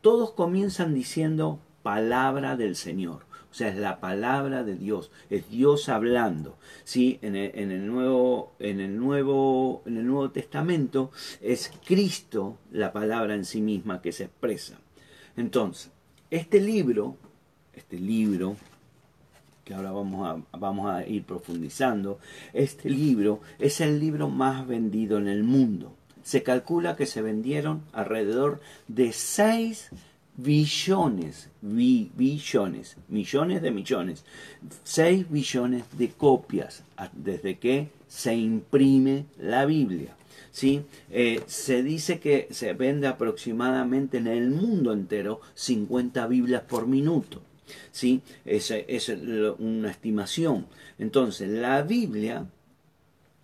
todos 0.00 0.32
comienzan 0.32 0.94
diciendo 0.94 1.60
palabra 1.82 2.56
del 2.56 2.74
Señor. 2.74 3.28
O 3.50 3.54
sea, 3.54 3.68
es 3.68 3.76
la 3.76 4.00
palabra 4.00 4.62
de 4.62 4.76
Dios, 4.76 5.10
es 5.28 5.50
Dios 5.50 5.88
hablando. 5.88 6.56
¿sí? 6.84 7.18
En, 7.20 7.34
el, 7.36 7.86
nuevo, 7.86 8.54
en, 8.60 8.80
el 8.80 8.96
nuevo, 8.96 9.82
en 9.86 9.96
el 9.96 10.06
Nuevo 10.06 10.30
Testamento 10.30 11.10
es 11.40 11.72
Cristo 11.84 12.58
la 12.70 12.92
palabra 12.92 13.34
en 13.34 13.44
sí 13.44 13.60
misma 13.60 14.00
que 14.00 14.12
se 14.12 14.24
expresa. 14.24 14.78
Entonces, 15.36 15.90
este 16.30 16.60
libro, 16.60 17.16
este 17.72 17.98
libro, 17.98 18.56
ahora 19.74 19.92
vamos 19.92 20.28
a, 20.52 20.58
vamos 20.58 20.90
a 20.90 21.06
ir 21.06 21.24
profundizando, 21.24 22.18
este 22.52 22.90
libro 22.90 23.40
es 23.58 23.80
el 23.80 23.98
libro 24.00 24.28
más 24.28 24.66
vendido 24.66 25.18
en 25.18 25.28
el 25.28 25.42
mundo 25.44 25.94
se 26.22 26.42
calcula 26.42 26.96
que 26.96 27.06
se 27.06 27.22
vendieron 27.22 27.82
alrededor 27.92 28.60
de 28.88 29.12
6 29.12 29.90
billones, 30.36 31.48
billones, 31.60 32.96
millones 33.08 33.62
de 33.62 33.70
millones, 33.70 34.24
6 34.84 35.30
billones 35.30 35.84
de 35.96 36.08
copias 36.10 36.82
desde 37.12 37.58
que 37.58 37.88
se 38.08 38.34
imprime 38.34 39.26
la 39.38 39.66
Biblia. 39.66 40.14
¿sí? 40.50 40.82
Eh, 41.10 41.42
se 41.46 41.82
dice 41.82 42.20
que 42.20 42.48
se 42.50 42.72
vende 42.74 43.06
aproximadamente 43.06 44.18
en 44.18 44.26
el 44.26 44.50
mundo 44.50 44.92
entero 44.92 45.40
50 45.54 46.26
Biblias 46.26 46.62
por 46.62 46.86
minuto. 46.86 47.42
¿Sí? 47.92 48.22
Es, 48.44 48.70
es 48.70 49.08
una 49.58 49.90
estimación. 49.90 50.66
Entonces, 50.98 51.48
la 51.48 51.82
Biblia, 51.82 52.46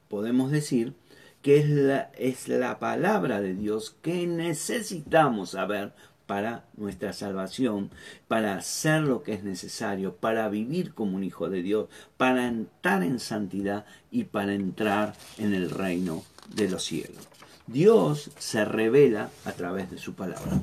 podemos 0.09 0.51
decir, 0.51 0.95
que 1.43 1.59
es 1.59 1.69
la, 1.69 2.11
es 2.19 2.49
la 2.49 2.79
palabra 2.79 3.41
de 3.41 3.55
Dios 3.55 3.97
que 4.03 4.27
necesitamos 4.27 5.51
saber 5.51 5.93
para 6.27 6.65
nuestra 6.77 7.13
salvación, 7.13 7.91
para 8.27 8.57
hacer 8.57 9.03
lo 9.03 9.23
que 9.23 9.33
es 9.33 9.45
necesario, 9.45 10.17
para 10.17 10.49
vivir 10.49 10.93
como 10.93 11.17
un 11.17 11.25
hijo 11.25 11.49
de 11.49 11.63
Dios, 11.63 11.89
para 12.17 12.49
entrar 12.49 13.03
en 13.03 13.21
santidad 13.21 13.87
y 14.11 14.25
para 14.25 14.55
entrar 14.55 15.15
en 15.39 15.55
el 15.55 15.71
reino 15.71 16.25
de 16.55 16.69
los 16.69 16.85
cielos. 16.85 17.29
Dios 17.67 18.31
se 18.39 18.65
revela 18.65 19.31
a 19.45 19.53
través 19.53 19.91
de 19.91 19.99
su 19.99 20.15
palabra. 20.15 20.61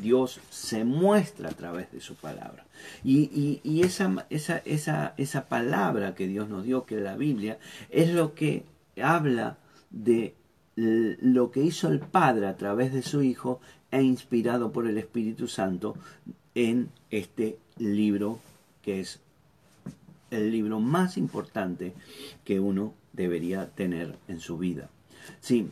Dios 0.00 0.40
se 0.50 0.84
muestra 0.84 1.50
a 1.50 1.52
través 1.52 1.90
de 1.92 2.00
su 2.00 2.14
palabra. 2.14 2.64
Y, 3.04 3.80
esa, 3.82 4.26
esa, 4.30 4.58
esa, 4.58 5.14
esa 5.16 5.48
palabra 5.48 6.14
que 6.14 6.26
Dios 6.26 6.48
nos 6.48 6.64
dio, 6.64 6.84
que 6.84 6.96
es 6.96 7.02
la 7.02 7.16
Biblia, 7.16 7.58
es 7.90 8.10
lo 8.12 8.34
que 8.34 8.64
habla 9.00 9.58
de 9.90 10.34
lo 10.76 11.50
que 11.50 11.62
hizo 11.62 11.88
el 11.88 12.00
Padre 12.00 12.46
a 12.46 12.56
través 12.56 12.92
de 12.92 13.02
su 13.02 13.22
Hijo 13.22 13.60
e 13.90 14.02
inspirado 14.02 14.72
por 14.72 14.86
el 14.86 14.96
Espíritu 14.98 15.46
Santo 15.46 15.94
en 16.54 16.90
este 17.10 17.58
libro 17.76 18.40
que 18.82 19.00
es 19.00 19.20
el 20.30 20.50
libro 20.50 20.80
más 20.80 21.16
importante 21.16 21.92
que 22.44 22.60
uno 22.60 22.94
debería 23.12 23.68
tener 23.70 24.16
en 24.28 24.40
su 24.40 24.58
vida. 24.58 24.88
Sí, 25.40 25.68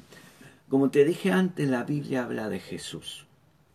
como 0.69 0.91
te 0.91 1.05
dije 1.05 1.33
antes, 1.33 1.69
la 1.69 1.85
Biblia 1.85 2.25
habla 2.25 2.49
de 2.49 2.59
Jesús. 2.59 3.27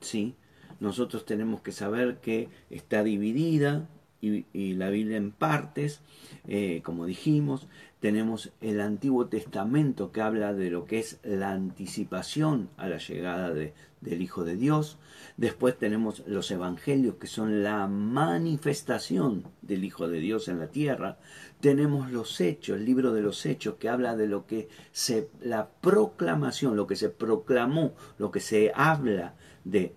Sí, 0.01 0.35
nosotros 0.83 1.25
tenemos 1.25 1.61
que 1.61 1.71
saber 1.71 2.17
que 2.17 2.49
está 2.69 3.03
dividida 3.03 3.87
y, 4.19 4.73
la 4.73 4.89
Biblia 4.89 5.17
en 5.17 5.31
partes, 5.31 6.01
eh, 6.47 6.81
como 6.83 7.05
dijimos, 7.05 7.67
tenemos 8.01 8.51
el 8.59 8.81
Antiguo 8.81 9.27
Testamento 9.27 10.11
que 10.11 10.21
habla 10.21 10.53
de 10.53 10.69
lo 10.69 10.85
que 10.85 10.99
es 10.99 11.19
la 11.23 11.51
anticipación 11.51 12.69
a 12.75 12.89
la 12.89 12.97
llegada 12.97 13.53
de, 13.53 13.73
del 14.01 14.21
Hijo 14.21 14.43
de 14.43 14.57
Dios. 14.57 14.97
Después 15.37 15.77
tenemos 15.77 16.23
los 16.27 16.51
Evangelios 16.51 17.15
que 17.15 17.27
son 17.27 17.63
la 17.63 17.87
manifestación 17.87 19.45
del 19.61 19.85
Hijo 19.85 20.09
de 20.09 20.19
Dios 20.19 20.49
en 20.49 20.59
la 20.59 20.67
tierra. 20.67 21.17
Tenemos 21.61 22.11
los 22.11 22.41
Hechos, 22.41 22.77
el 22.77 22.85
libro 22.85 23.13
de 23.13 23.21
los 23.21 23.45
Hechos 23.45 23.75
que 23.75 23.87
habla 23.87 24.17
de 24.17 24.27
lo 24.27 24.45
que 24.47 24.67
se, 24.91 25.29
la 25.41 25.69
proclamación, 25.69 26.75
lo 26.75 26.87
que 26.87 26.97
se 26.97 27.09
proclamó, 27.09 27.93
lo 28.17 28.31
que 28.31 28.41
se 28.41 28.73
habla 28.75 29.35
de, 29.63 29.95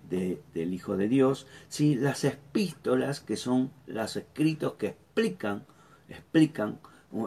del 0.55 0.75
Hijo 0.75 0.97
de 0.97 1.09
Dios. 1.09 1.47
¿sí? 1.69 1.95
Las 1.95 2.25
epístolas 2.25 3.21
que 3.21 3.37
son 3.37 3.71
los 3.87 4.17
escritos 4.17 4.75
que 4.75 4.89
explican, 4.89 5.65
explican 6.09 6.79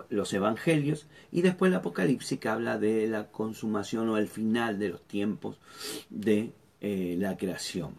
los 0.10 0.34
evangelios 0.34 1.08
y 1.32 1.42
después 1.42 1.72
el 1.72 1.78
Apocalipsis 1.78 2.40
que 2.40 2.50
habla 2.50 2.78
de 2.78 3.08
la 3.08 3.32
consumación 3.32 4.10
o 4.10 4.18
el 4.18 4.28
final 4.28 4.78
de 4.78 4.90
los 4.90 5.02
tiempos 5.08 5.58
de 6.10 6.54
eh, 6.82 7.16
la 7.18 7.38
creación 7.38 7.96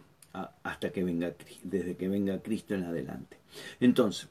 hasta 0.63 0.91
que 0.91 1.03
venga 1.03 1.33
desde 1.63 1.97
que 1.97 2.07
venga 2.07 2.41
Cristo 2.41 2.73
en 2.73 2.83
adelante. 2.83 3.37
Entonces, 3.81 4.29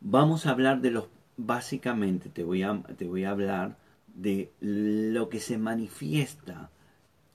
vamos 0.00 0.46
a 0.46 0.50
hablar 0.50 0.80
de 0.80 0.92
los 0.92 1.08
básicamente 1.36 2.28
te 2.28 2.44
voy 2.44 2.62
a, 2.62 2.80
te 2.96 3.06
voy 3.06 3.24
a 3.24 3.30
hablar 3.30 3.76
de 4.14 4.52
lo 4.60 5.28
que 5.28 5.40
se 5.40 5.58
manifiesta 5.58 6.70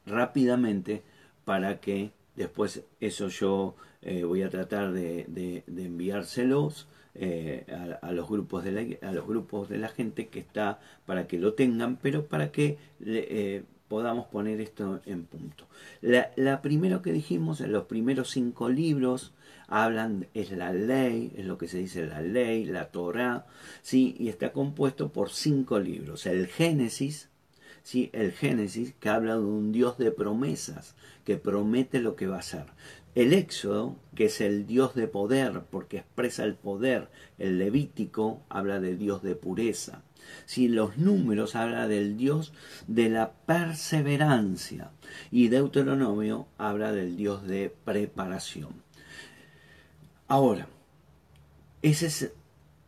rápidamente 0.10 1.04
para 1.46 1.80
que 1.80 2.12
después 2.36 2.84
eso 3.00 3.28
yo 3.30 3.76
eh, 4.02 4.24
voy 4.24 4.44
a 4.44 4.50
tratar 4.50 4.92
de, 4.92 5.64
enviárselos 5.68 6.88
eh, 7.16 7.66
a, 8.02 8.12
los 8.12 8.30
grupos 8.30 8.64
de 8.64 8.72
la, 8.72 9.08
a 9.08 9.12
los 9.12 9.28
grupos 9.28 9.68
de 9.70 9.78
la 9.78 9.90
gente 9.90 10.28
que 10.28 10.40
está 10.40 10.80
para 11.06 11.28
que 11.28 11.38
lo 11.38 11.54
tengan, 11.54 11.98
pero 11.98 12.26
para 12.26 12.52
que 12.52 12.78
eh, 13.06 13.64
podamos 13.88 14.28
poner 14.28 14.62
esto 14.62 15.02
en 15.06 15.26
punto. 15.26 15.68
La, 16.02 16.32
la 16.36 16.62
primero 16.62 17.02
que 17.02 17.12
dijimos, 17.12 17.60
en 17.62 17.72
los 17.72 17.86
primeros 17.86 18.30
cinco 18.30 18.70
libros, 18.70 19.34
hablan, 19.70 20.28
es 20.34 20.52
la 20.52 20.74
ley, 20.74 21.32
es 21.36 21.46
lo 21.46 21.58
que 21.58 21.68
se 21.68 21.78
dice 21.78 22.06
la 22.06 22.22
ley, 22.22 22.66
la 22.66 22.86
Torah, 22.86 23.46
¿sí? 23.82 24.16
y 24.18 24.30
está 24.30 24.52
compuesto 24.52 25.12
por 25.12 25.30
cinco 25.30 25.80
libros. 25.80 26.26
El 26.26 26.48
Génesis, 26.48 27.30
el 28.14 28.32
Génesis, 28.32 28.94
que 29.00 29.10
habla 29.10 29.36
de 29.36 29.42
un 29.42 29.72
Dios 29.72 29.98
de 29.98 30.12
promesas, 30.12 30.96
que 31.26 31.38
promete 31.38 32.00
lo 32.00 32.16
que 32.16 32.28
va 32.28 32.38
a 32.38 32.40
hacer. 32.40 32.66
El 33.16 33.34
Éxodo, 33.34 33.98
que 34.16 34.26
es 34.26 34.40
el 34.40 34.68
Dios 34.68 34.96
de 34.96 35.08
poder, 35.08 35.64
porque 35.72 35.98
expresa 35.98 36.44
el 36.44 36.56
poder. 36.56 37.10
El 37.38 37.58
Levítico 37.58 38.44
habla 38.50 38.80
de 38.80 38.96
Dios 38.96 39.24
de 39.24 39.36
pureza. 39.36 40.04
Si 40.46 40.68
los 40.68 40.98
números 40.98 41.56
habla 41.56 41.88
del 41.88 42.18
Dios 42.18 42.54
de 42.88 43.10
la 43.10 43.32
perseverancia. 43.32 44.92
Y 45.32 45.48
Deuteronomio 45.48 46.48
habla 46.58 46.92
del 46.92 47.18
Dios 47.18 47.48
de 47.48 47.74
preparación. 47.84 48.84
Ahora, 50.28 50.68
esos 51.82 52.30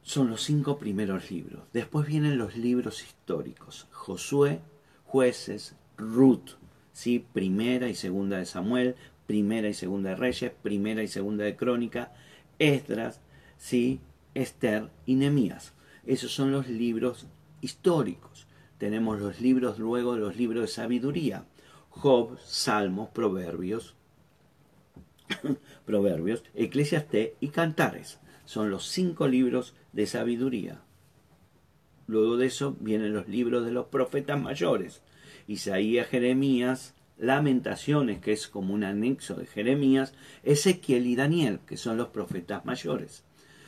son 0.04 0.30
los 0.30 0.44
cinco 0.44 0.78
primeros 0.78 1.32
libros. 1.32 1.64
Después 1.74 2.06
vienen 2.08 2.38
los 2.38 2.56
libros 2.56 3.04
históricos. 3.04 3.88
Josué, 3.92 4.62
jueces, 5.12 5.76
Ruth, 5.98 6.52
¿sí? 6.94 7.26
primera 7.34 7.90
y 7.90 7.96
segunda 7.96 8.38
de 8.38 8.46
Samuel, 8.46 8.96
primera 9.28 9.68
y 9.68 9.74
segunda 9.74 10.12
de 10.12 10.16
Reyes, 10.16 10.54
primera 10.64 11.04
y 11.04 11.10
segunda 11.10 11.44
de 11.44 11.58
Crónica, 11.58 12.14
Esdras, 12.60 13.20
¿sí? 13.58 14.00
Esther 14.36 14.90
y 15.06 15.16
Nemías. 15.16 15.74
Esos 16.06 16.32
son 16.34 16.54
los 16.54 16.70
libros 16.70 17.28
históricos. 17.60 18.48
Tenemos 18.78 19.20
los 19.20 19.42
libros 19.42 19.80
luego, 19.80 20.16
los 20.16 20.38
libros 20.38 20.62
de 20.62 20.68
sabiduría. 20.70 21.44
Job, 21.90 22.40
Salmos, 22.46 23.10
Proverbios, 23.10 23.96
Proverbios, 25.86 26.46
Eclesiastés 26.54 27.32
y 27.42 27.50
Cantares. 27.50 28.20
Son 28.46 28.72
los 28.72 28.88
cinco 28.88 29.28
libros 29.28 29.76
de 29.92 30.08
sabiduría. 30.08 30.80
Luego 32.12 32.36
de 32.36 32.48
eso 32.48 32.76
vienen 32.82 33.14
los 33.14 33.30
libros 33.30 33.64
de 33.64 33.72
los 33.72 33.86
profetas 33.86 34.38
mayores. 34.38 35.02
Isaías, 35.48 36.10
Jeremías, 36.10 36.94
Lamentaciones, 37.18 38.20
que 38.20 38.34
es 38.34 38.50
como 38.50 38.74
un 38.74 38.84
anexo 38.84 39.36
de 39.36 39.46
Jeremías, 39.46 40.14
Ezequiel 40.44 41.08
y 41.08 41.16
Daniel, 41.16 41.62
que 41.66 41.78
son 41.78 41.96
los 41.96 42.10
profetas 42.10 42.66
mayores. 42.66 43.24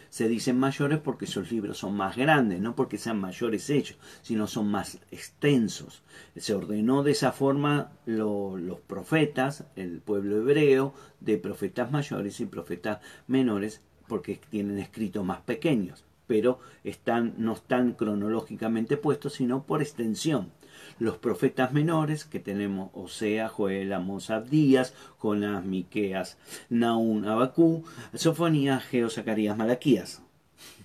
Se 0.10 0.28
dicen 0.28 0.60
mayores 0.60 1.00
porque 1.00 1.24
esos 1.24 1.54
libros 1.54 1.78
son 1.78 1.96
más 1.96 2.18
grandes, 2.18 2.60
no 2.60 2.76
porque 2.76 2.98
sean 2.98 3.18
mayores 3.18 3.70
hechos, 3.70 3.98
sino 4.24 4.46
son 4.46 4.70
más 4.70 5.00
extensos. 5.10 6.04
Se 6.36 6.54
ordenó 6.54 7.02
de 7.02 7.12
esa 7.12 7.32
forma 7.32 7.94
los 8.06 8.82
profetas, 8.82 9.64
el 9.78 10.02
pueblo 10.02 10.36
hebreo, 10.36 10.94
de 11.22 11.38
profetas 11.38 11.94
mayores 11.94 12.42
y 12.42 12.46
profetas 12.46 13.00
menores, 13.26 13.80
porque 14.10 14.38
tienen 14.50 14.80
escritos 14.80 15.24
más 15.24 15.40
pequeños, 15.40 16.04
pero 16.28 16.60
están, 16.84 17.34
no 17.38 17.54
están 17.54 17.94
cronológicamente 17.94 18.98
puestos, 18.98 19.34
sino 19.34 19.64
por 19.64 19.82
extensión 19.82 20.52
los 21.00 21.18
profetas 21.18 21.74
menores 21.74 22.26
que 22.26 22.40
tenemos 22.40 22.90
Osea, 22.94 23.50
Joel, 23.50 23.94
Amos, 23.94 24.30
Abdías, 24.30 24.94
Jonás, 25.18 25.66
Miqueas, 25.66 26.38
Naún, 26.70 27.26
Abacú, 27.26 27.84
Sofonías, 28.14 28.84
Geo, 28.84 29.10
Zacarías, 29.10 29.58
Malaquías. 29.58 30.22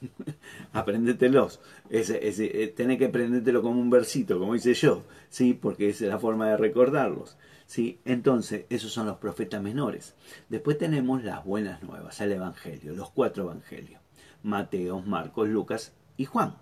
Apréndetelos. 0.73 1.61
Ese, 1.91 2.19
eh, 2.23 2.75
que 2.99 3.05
aprendértelo 3.07 3.63
como 3.63 3.81
un 3.81 3.91
versito, 3.91 4.39
como 4.39 4.55
hice 4.55 4.75
yo, 4.75 5.05
¿sí? 5.29 5.55
porque 5.55 5.89
es 5.91 6.01
la 6.01 6.19
forma 6.19 6.49
de 6.49 6.57
recordarlos. 6.57 7.37
¿sí? 7.67 8.01
Entonces, 8.05 8.67
esos 8.71 8.93
son 8.93 9.07
los 9.07 9.19
profetas 9.19 9.63
menores. 9.63 10.15
Después 10.49 10.79
tenemos 10.79 11.25
las 11.25 11.45
buenas 11.45 11.83
nuevas, 11.83 12.21
el 12.21 12.33
Evangelio, 12.33 12.95
los 12.95 13.11
cuatro 13.11 13.45
Evangelios. 13.45 13.98
Mateo, 14.43 15.01
Marcos, 15.01 15.49
Lucas 15.49 15.93
y 16.17 16.25
Juan. 16.25 16.57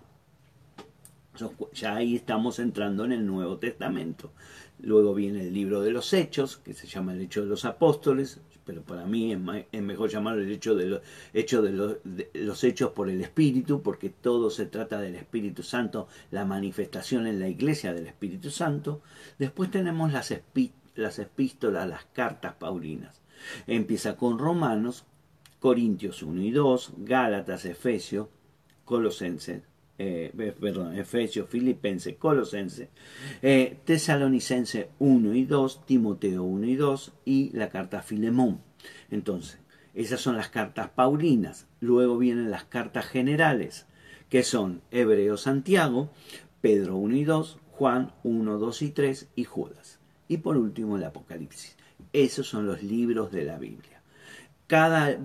Ya 1.73 1.95
ahí 1.95 2.15
estamos 2.15 2.57
entrando 2.59 3.05
en 3.05 3.11
el 3.11 3.25
Nuevo 3.25 3.57
Testamento. 3.57 4.31
Luego 4.79 5.13
viene 5.13 5.41
el 5.41 5.53
libro 5.53 5.81
de 5.81 5.91
los 5.91 6.13
Hechos, 6.13 6.57
que 6.57 6.73
se 6.73 6.87
llama 6.87 7.13
el 7.13 7.21
Hecho 7.21 7.41
de 7.41 7.47
los 7.47 7.65
Apóstoles, 7.65 8.41
pero 8.67 8.81
para 8.81 9.05
mí 9.05 9.31
es, 9.31 9.81
mejor 9.81 10.09
llamarlo 10.09 10.41
el 10.41 10.51
hecho 10.51 10.75
de, 10.75 10.99
de, 11.33 12.29
los 12.33 12.63
hechos 12.63 12.91
por 12.91 13.09
el 13.09 13.21
Espíritu, 13.21 13.81
porque 13.81 14.09
todo 14.09 14.49
se 14.49 14.65
trata 14.65 14.99
del 14.99 15.15
Espíritu 15.15 15.63
Santo, 15.63 16.09
la 16.31 16.43
manifestación 16.43 17.27
en 17.27 17.39
la 17.39 17.47
iglesia 17.47 17.93
del 17.93 18.07
Espíritu 18.07 18.51
Santo. 18.51 19.01
Después 19.39 19.71
tenemos 19.71 20.11
las, 20.11 20.33
las 20.95 21.19
epístolas, 21.19 21.87
las 21.87 22.05
cartas 22.05 22.55
paulinas. 22.55 23.21
Empieza 23.67 24.17
con 24.17 24.37
Romanos, 24.37 25.05
Corintios 25.59 26.23
1 26.23 26.41
y 26.41 26.51
2, 26.51 26.93
Gálatas, 26.97 27.65
Efesios, 27.65 28.27
Colosenses, 28.85 29.63
eh, 29.99 30.31
perdón, 30.59 30.95
Efesios, 30.95 31.49
Filipenses, 31.49 32.15
Colosense, 32.17 32.89
eh, 33.41 33.79
Tesalonicense 33.83 34.89
1 34.99 35.33
y 35.33 35.45
2, 35.45 35.85
Timoteo 35.85 36.43
1 36.43 36.67
y 36.67 36.75
2 36.75 37.13
y 37.25 37.49
la 37.57 37.69
carta 37.69 38.01
Filemón. 38.01 38.61
Entonces, 39.09 39.59
esas 39.95 40.21
son 40.21 40.37
las 40.37 40.49
cartas 40.49 40.89
paulinas. 40.89 41.65
Luego 41.79 42.19
vienen 42.19 42.51
las 42.51 42.65
cartas 42.65 43.07
generales, 43.07 43.87
que 44.29 44.43
son 44.43 44.81
Hebreo 44.91 45.37
Santiago, 45.37 46.11
Pedro 46.61 46.97
1 46.97 47.15
y 47.15 47.23
2, 47.23 47.57
Juan 47.71 48.13
1, 48.23 48.57
2 48.59 48.81
y 48.83 48.91
3 48.91 49.29
y 49.35 49.43
Judas. 49.45 49.99
Y 50.27 50.37
por 50.37 50.57
último 50.57 50.97
el 50.97 51.03
Apocalipsis. 51.03 51.75
Esos 52.13 52.47
son 52.47 52.67
los 52.67 52.83
libros 52.83 53.31
de 53.31 53.43
la 53.43 53.57
Biblia. 53.57 53.96
Cada, 54.67 55.17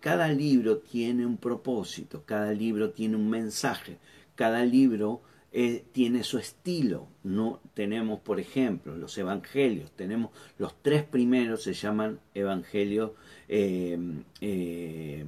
cada 0.00 0.28
libro 0.28 0.78
tiene 0.78 1.26
un 1.26 1.36
propósito, 1.38 2.22
cada 2.24 2.52
libro 2.52 2.90
tiene 2.90 3.16
un 3.16 3.28
mensaje, 3.28 3.98
cada 4.36 4.64
libro 4.64 5.22
eh, 5.58 5.84
tiene 5.90 6.22
su 6.22 6.38
estilo. 6.38 7.08
No 7.24 7.60
tenemos, 7.72 8.20
por 8.20 8.38
ejemplo, 8.38 8.94
los 8.94 9.16
evangelios. 9.16 9.90
Tenemos 9.92 10.30
los 10.58 10.74
tres 10.82 11.02
primeros 11.02 11.62
se 11.62 11.72
llaman 11.72 12.20
evangelios. 12.34 13.12
Eh, 13.48 13.98
eh, 14.42 15.24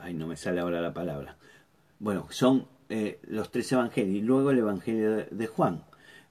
ay, 0.00 0.14
no 0.14 0.28
me 0.28 0.36
sale 0.36 0.60
ahora 0.60 0.80
la 0.80 0.94
palabra. 0.94 1.36
Bueno, 1.98 2.28
son 2.30 2.66
los 3.24 3.50
tres 3.50 3.70
evangelios 3.72 4.16
y 4.16 4.22
luego 4.22 4.52
el 4.52 4.58
evangelio 4.58 5.26
de 5.30 5.46
Juan 5.48 5.82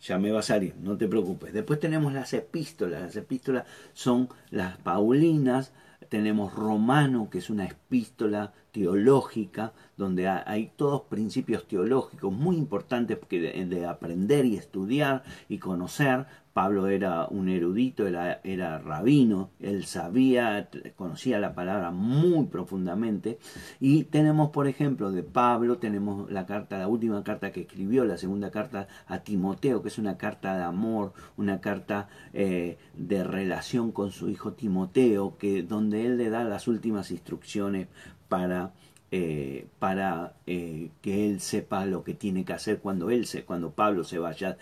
ya 0.02 0.18
me 0.20 0.36
a 0.36 0.42
salir, 0.42 0.76
no 0.82 0.98
te 0.98 1.08
preocupes. 1.08 1.54
Después 1.54 1.80
tenemos 1.80 2.14
las 2.14 2.34
epístolas, 2.34 3.02
las 3.02 3.16
epístolas 3.16 3.66
son 3.94 4.30
las 4.52 4.78
paulinas, 4.78 5.72
tenemos 6.10 6.54
Romano, 6.54 7.30
que 7.30 7.40
es 7.40 7.50
una 7.50 7.66
epístola 7.66 8.54
teológica, 8.72 9.74
donde 9.98 10.28
hay 10.28 10.72
todos 10.76 11.02
principios 11.04 11.68
teológicos 11.68 12.32
muy 12.32 12.56
importantes 12.58 13.18
de, 13.30 13.86
aprender 13.86 14.46
y 14.46 14.56
estudiar 14.56 15.24
y 15.50 15.58
conocer. 15.58 16.26
Pablo 16.58 16.88
era 16.88 17.28
un 17.28 17.50
erudito, 17.50 18.08
era, 18.08 18.42
era 18.44 18.80
rabino, 18.80 19.52
él 19.60 19.86
sabía, 19.86 20.68
conocía 20.96 21.38
la 21.38 21.54
palabra 21.54 21.92
muy 21.92 22.48
profundamente. 22.48 23.38
Y 23.80 24.06
tenemos, 24.06 24.50
por 24.50 24.68
ejemplo, 24.68 25.12
de 25.12 25.22
Pablo, 25.22 25.78
tenemos 25.78 26.32
la 26.32 26.48
carta, 26.48 26.80
la 26.80 26.88
última 26.88 27.24
carta 27.24 27.52
que 27.52 27.62
escribió, 27.62 28.06
la 28.06 28.18
segunda 28.18 28.50
carta 28.50 28.88
a 29.06 29.20
Timoteo, 29.20 29.84
que 29.84 29.90
es 29.90 30.00
una 30.00 30.18
carta 30.18 30.58
de 30.58 30.64
amor, 30.64 31.14
una 31.38 31.62
carta 31.62 32.10
eh, 32.34 32.80
de 32.96 33.24
relación 33.24 33.92
con 33.92 34.10
su 34.10 34.28
hijo 34.28 34.54
Timoteo, 34.54 35.38
que, 35.38 35.62
donde 35.62 36.08
él 36.08 36.18
le 36.18 36.32
da 36.32 36.44
las 36.44 36.68
últimas 36.68 37.12
instrucciones 37.12 37.88
para 38.30 38.74
eh, 39.12 39.68
para 39.80 40.36
eh, 40.48 40.90
que 41.02 41.30
él 41.30 41.40
sepa 41.40 41.86
lo 41.86 42.04
que 42.04 42.14
tiene 42.16 42.44
que 42.44 42.54
hacer 42.54 42.80
cuando 42.80 43.10
él 43.12 43.26
se, 43.28 43.46
cuando 43.46 43.72
Pablo 43.72 44.04
se 44.04 44.18
vaya 44.18 44.58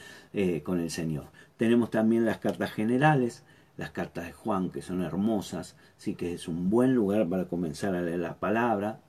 con 0.63 0.81
el 0.81 0.91
Señor. 0.91 1.34
Tenemos 1.57 1.89
también 1.91 2.25
las 2.25 2.37
cartas 2.39 2.71
generales, 2.71 3.43
las 3.77 3.91
cartas 3.91 4.25
de 4.25 4.33
Juan, 4.33 4.69
que 4.69 4.81
son 4.81 5.01
hermosas, 5.01 5.75
sí 5.97 6.15
que 6.15 6.33
es 6.33 6.47
un 6.47 6.69
buen 6.69 6.93
lugar 6.95 7.27
para 7.27 7.45
comenzar 7.45 7.95
a 7.95 8.01
leer 8.01 8.19
la 8.19 8.35
palabra. 8.39 9.01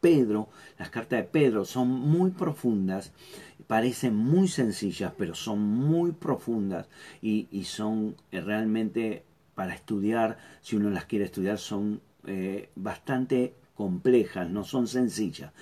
Pedro, 0.00 0.48
las 0.78 0.90
cartas 0.90 1.18
de 1.20 1.24
Pedro 1.24 1.64
son 1.64 1.88
muy 1.88 2.30
profundas, 2.30 3.12
parecen 3.66 4.14
muy 4.14 4.46
sencillas, 4.46 5.12
pero 5.18 5.34
son 5.34 5.60
muy 5.60 6.12
profundas 6.12 6.88
y, 7.20 7.48
y 7.50 7.64
son 7.64 8.14
realmente 8.30 9.24
para 9.56 9.74
estudiar, 9.74 10.38
si 10.60 10.76
uno 10.76 10.90
las 10.90 11.06
quiere 11.06 11.24
estudiar, 11.24 11.58
son 11.58 12.00
bastante 12.76 13.54
complejas, 13.74 14.50
no 14.50 14.62
son 14.64 14.86
sencillas, 14.86 15.52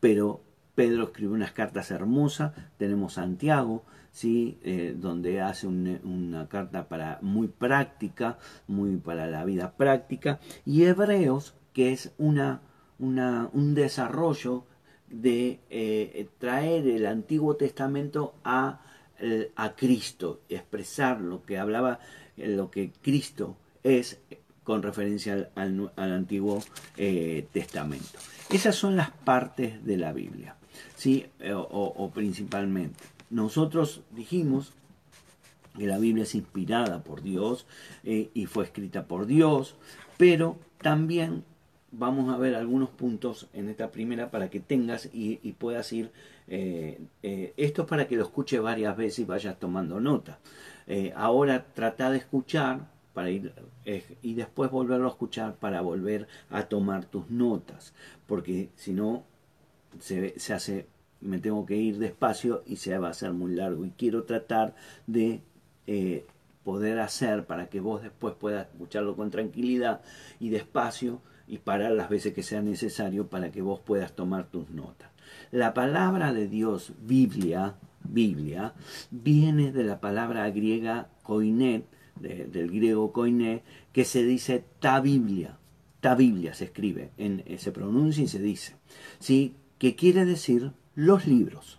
pero 0.00 0.42
Pedro 0.74 1.04
escribe 1.04 1.32
unas 1.32 1.52
cartas 1.52 1.90
hermosas, 1.90 2.52
tenemos 2.76 3.14
Santiago, 3.14 3.84
¿sí? 4.18 4.58
Eh, 4.62 4.94
donde 4.96 5.40
hace 5.40 5.66
una 5.66 6.48
carta 6.48 6.88
para, 6.88 7.18
muy 7.22 7.46
práctica, 7.46 8.38
muy 8.66 8.96
para 8.96 9.26
la 9.26 9.44
vida 9.44 9.72
práctica, 9.76 10.40
y 10.66 10.84
Hebreos, 10.84 11.54
que 11.72 11.92
es 11.92 12.12
una, 12.18 12.60
un 12.98 13.74
desarrollo 13.74 14.64
de 15.08 15.60
eh, 15.70 16.28
traer 16.38 16.88
el 16.88 17.06
Antiguo 17.06 17.54
Testamento 17.54 18.34
a, 18.42 18.80
eh, 19.20 19.52
a 19.54 19.76
Cristo, 19.76 20.40
expresar 20.48 21.20
lo 21.20 21.44
que 21.44 21.58
hablaba, 21.58 22.00
lo 22.36 22.70
que 22.70 22.90
Cristo 23.00 23.56
es 23.84 24.20
con 24.64 24.82
referencia 24.82 25.50
al, 25.54 25.90
Antiguo 25.96 26.62
eh, 26.96 27.46
Testamento. 27.52 28.18
Esas 28.50 28.74
son 28.74 28.96
las 28.96 29.10
partes 29.10 29.84
de 29.84 29.96
la 29.96 30.12
Biblia, 30.12 30.56
¿sí? 30.96 31.24
Eh, 31.38 31.54
o, 31.54 32.10
principalmente. 32.12 33.17
Nosotros 33.30 34.02
dijimos 34.10 34.72
que 35.76 35.86
la 35.86 35.98
Biblia 35.98 36.24
es 36.24 36.34
inspirada 36.34 37.02
por 37.02 37.22
Dios 37.22 37.66
eh, 38.04 38.30
y 38.34 38.46
fue 38.46 38.64
escrita 38.64 39.06
por 39.06 39.26
Dios, 39.26 39.76
pero 40.16 40.56
también 40.80 41.44
vamos 41.90 42.32
a 42.34 42.38
ver 42.38 42.54
algunos 42.54 42.90
puntos 42.90 43.48
en 43.52 43.68
esta 43.68 43.90
primera 43.90 44.30
para 44.30 44.50
que 44.50 44.60
tengas 44.60 45.08
y, 45.12 45.36
puedas 45.52 45.92
ir. 45.92 46.10
esto 46.46 47.82
es 47.82 47.88
para 47.88 48.06
que 48.06 48.16
lo 48.16 48.24
escuches 48.24 48.60
varias 48.60 48.96
veces 48.96 49.20
y 49.20 49.24
vayas 49.24 49.58
tomando 49.58 49.98
nota. 49.98 50.38
ahora 51.14 51.66
trata 51.74 52.10
de 52.10 52.18
escuchar 52.18 52.86
para 53.18 53.30
ir 53.30 53.52
eh, 53.84 54.04
y 54.22 54.34
después 54.34 54.70
volverlo 54.70 55.06
a 55.06 55.10
escuchar 55.10 55.56
para 55.56 55.80
volver 55.80 56.28
a 56.50 56.68
tomar 56.68 57.04
tus 57.04 57.28
notas, 57.30 57.92
porque 58.28 58.68
si 58.76 58.92
no 58.92 59.24
se, 59.98 60.36
hace, 60.54 60.86
me 61.20 61.38
tengo 61.38 61.66
que 61.66 61.76
ir 61.76 61.98
despacio 61.98 62.62
y 62.66 62.76
se 62.76 62.96
va 62.98 63.08
a 63.08 63.10
hacer 63.10 63.32
muy 63.32 63.54
largo 63.54 63.84
y 63.84 63.90
quiero 63.90 64.24
tratar 64.24 64.74
de 65.06 65.42
eh, 65.86 66.26
poder 66.64 67.00
hacer 67.00 67.46
para 67.46 67.68
que 67.68 67.80
vos 67.80 68.02
después 68.02 68.34
puedas 68.34 68.68
escucharlo 68.68 69.16
con 69.16 69.30
tranquilidad 69.30 70.02
y 70.38 70.50
despacio 70.50 71.20
y 71.46 71.58
parar 71.58 71.92
las 71.92 72.10
veces 72.10 72.34
que 72.34 72.42
sea 72.42 72.60
necesario 72.60 73.28
para 73.28 73.50
que 73.50 73.62
vos 73.62 73.80
puedas 73.80 74.14
tomar 74.14 74.50
tus 74.50 74.68
notas. 74.70 75.10
La 75.50 75.72
palabra 75.72 76.32
de 76.32 76.46
Dios, 76.46 76.92
Biblia, 77.00 77.76
Biblia, 78.04 78.74
viene 79.10 79.72
de 79.72 79.84
la 79.84 80.00
palabra 80.00 80.50
griega 80.50 81.08
koinet, 81.22 81.86
del 82.16 82.70
griego 82.70 83.12
koiné, 83.12 83.62
que 83.92 84.04
se 84.04 84.24
dice 84.24 84.64
ta 84.80 85.00
Biblia. 85.00 85.56
Ta 86.00 86.14
Biblia 86.14 86.54
se 86.54 86.66
escribe, 86.66 87.10
se 87.58 87.72
pronuncia 87.72 88.22
y 88.22 88.28
se 88.28 88.40
dice. 88.40 88.76
¿sí? 89.18 89.54
Que 89.78 89.96
quiere 89.96 90.24
decir 90.24 90.72
los 90.98 91.28
libros. 91.28 91.78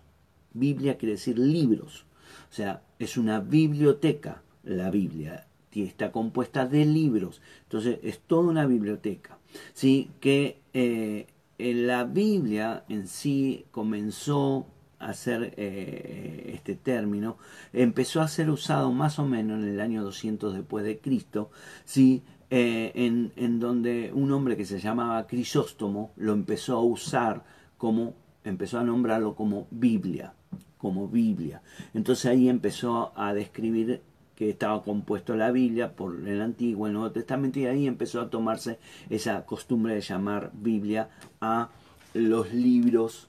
Biblia 0.54 0.98
quiere 0.98 1.16
decir 1.16 1.38
libros. 1.38 2.06
O 2.50 2.54
sea, 2.54 2.84
es 3.00 3.18
una 3.18 3.42
biblioteca 3.42 4.44
la 4.64 4.90
Biblia. 4.90 5.46
Está 5.74 6.14
compuesta 6.14 6.66
de 6.66 6.86
libros. 6.86 7.42
Entonces, 7.64 8.00
es 8.02 8.20
toda 8.20 8.50
una 8.50 8.66
biblioteca. 8.66 9.38
¿sí? 9.74 10.10
Que 10.22 10.62
eh, 10.74 11.28
la 11.58 12.06
Biblia 12.06 12.86
en 12.88 13.10
sí 13.10 13.66
comenzó 13.72 14.68
hacer 15.00 15.54
eh, 15.58 16.52
este 16.54 16.76
término, 16.76 17.38
empezó 17.74 18.22
a 18.22 18.28
ser 18.30 18.50
usado 18.50 18.92
más 18.94 19.20
o 19.20 19.26
menos 19.26 19.62
en 19.64 19.70
el 19.70 19.82
año 19.82 20.04
200 20.04 20.54
después 20.54 20.84
de 20.84 21.00
Cristo, 21.00 21.52
¿sí? 21.86 22.22
Eh, 22.50 22.92
en, 22.96 23.32
en, 23.38 23.60
donde 23.60 24.12
un 24.14 24.32
hombre 24.32 24.58
que 24.58 24.66
se 24.66 24.80
llamaba 24.80 25.26
Crisóstomo 25.28 26.12
lo 26.18 26.34
empezó 26.34 26.76
a 26.76 26.82
usar 26.82 27.46
como, 27.78 28.16
empezó 28.44 28.80
a 28.80 28.84
nombrarlo 28.84 29.36
como 29.36 29.68
Biblia, 29.72 30.34
como 30.78 31.08
Biblia. 31.08 31.62
Entonces 31.94 32.26
ahí 32.26 32.50
empezó 32.50 33.12
a 33.16 33.34
describir 33.34 34.02
que 34.36 34.50
estaba 34.50 34.84
compuesto 34.84 35.36
la 35.36 35.52
Biblia 35.52 35.96
por 35.96 36.28
el 36.28 36.42
Antiguo, 36.42 36.88
el 36.88 36.94
Nuevo 36.94 37.12
Testamento, 37.12 37.60
y 37.60 37.66
ahí 37.66 37.88
empezó 37.88 38.22
a 38.22 38.30
tomarse 38.30 38.80
esa 39.10 39.46
costumbre 39.46 39.96
de 39.96 40.02
llamar 40.02 40.52
Biblia 40.54 41.10
a 41.42 41.70
los 42.14 42.54
libros 42.54 43.28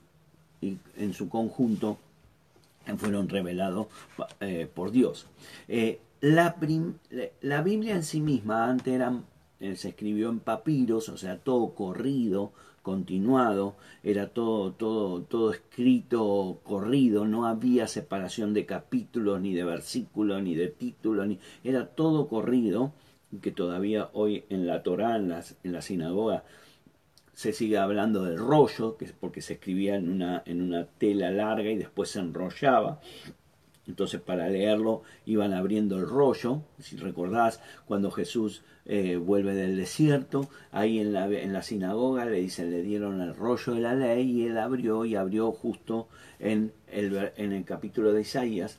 y 0.60 0.78
en 0.96 1.12
su 1.12 1.28
conjunto 1.28 1.98
fueron 2.96 3.28
revelados 3.28 3.88
eh, 4.40 4.68
por 4.72 4.90
Dios. 4.90 5.26
Eh, 5.68 6.00
la, 6.20 6.54
Biblia 7.62 7.94
en 7.94 8.02
sí 8.02 8.20
misma 8.20 8.68
antes 8.68 9.00
eh, 9.60 9.76
se 9.76 9.90
escribió 9.90 10.28
en 10.28 10.40
papiros, 10.40 11.08
o 11.08 11.16
sea, 11.16 11.38
todo 11.38 11.74
corrido, 11.74 12.52
continuado, 12.82 13.76
era 14.02 14.28
todo, 14.28 14.72
todo, 14.72 15.22
todo 15.22 15.52
escrito 15.52 16.60
corrido, 16.64 17.26
no 17.26 17.46
había 17.46 17.86
separación 17.86 18.54
de 18.54 18.66
capítulos, 18.66 19.40
ni 19.40 19.54
de 19.54 19.64
versículos, 19.64 20.42
ni 20.42 20.54
de 20.54 20.68
títulos, 20.68 21.26
ni, 21.26 21.38
era 21.64 21.86
todo 21.86 22.28
corrido, 22.28 22.92
que 23.42 23.52
todavía 23.52 24.10
hoy 24.12 24.44
en 24.48 24.66
la 24.66 24.82
Torá, 24.82 25.16
en, 25.16 25.28
las, 25.28 25.56
en 25.62 25.72
la 25.72 25.82
sinagoga, 25.82 26.44
se 27.32 27.52
sigue 27.52 27.78
hablando 27.78 28.24
del 28.24 28.38
rollo, 28.38 28.96
que 28.96 29.06
es 29.06 29.12
porque 29.12 29.40
se 29.40 29.54
escribía 29.54 29.96
en 29.96 30.10
una, 30.10 30.42
en 30.44 30.60
una 30.60 30.86
tela 30.86 31.30
larga 31.30 31.70
y 31.70 31.76
después 31.76 32.10
se 32.10 32.18
enrollaba. 32.18 33.00
Entonces 33.90 34.20
para 34.20 34.48
leerlo 34.48 35.02
iban 35.26 35.52
abriendo 35.52 35.98
el 35.98 36.08
rollo. 36.08 36.62
Si 36.78 36.96
recordás, 36.96 37.60
cuando 37.86 38.10
Jesús 38.10 38.62
eh, 38.86 39.16
vuelve 39.16 39.54
del 39.54 39.76
desierto, 39.76 40.48
ahí 40.72 41.00
en 41.00 41.12
la, 41.12 41.26
en 41.26 41.52
la 41.52 41.62
sinagoga 41.62 42.24
le 42.24 42.40
dicen, 42.40 42.70
le 42.70 42.82
dieron 42.82 43.20
el 43.20 43.34
rollo 43.34 43.74
de 43.74 43.80
la 43.80 43.94
ley 43.94 44.30
y 44.30 44.46
él 44.46 44.58
abrió 44.58 45.04
y 45.04 45.16
abrió 45.16 45.52
justo 45.52 46.08
en 46.38 46.72
el, 46.90 47.32
en 47.36 47.52
el 47.52 47.64
capítulo 47.64 48.12
de 48.12 48.22
Isaías 48.22 48.78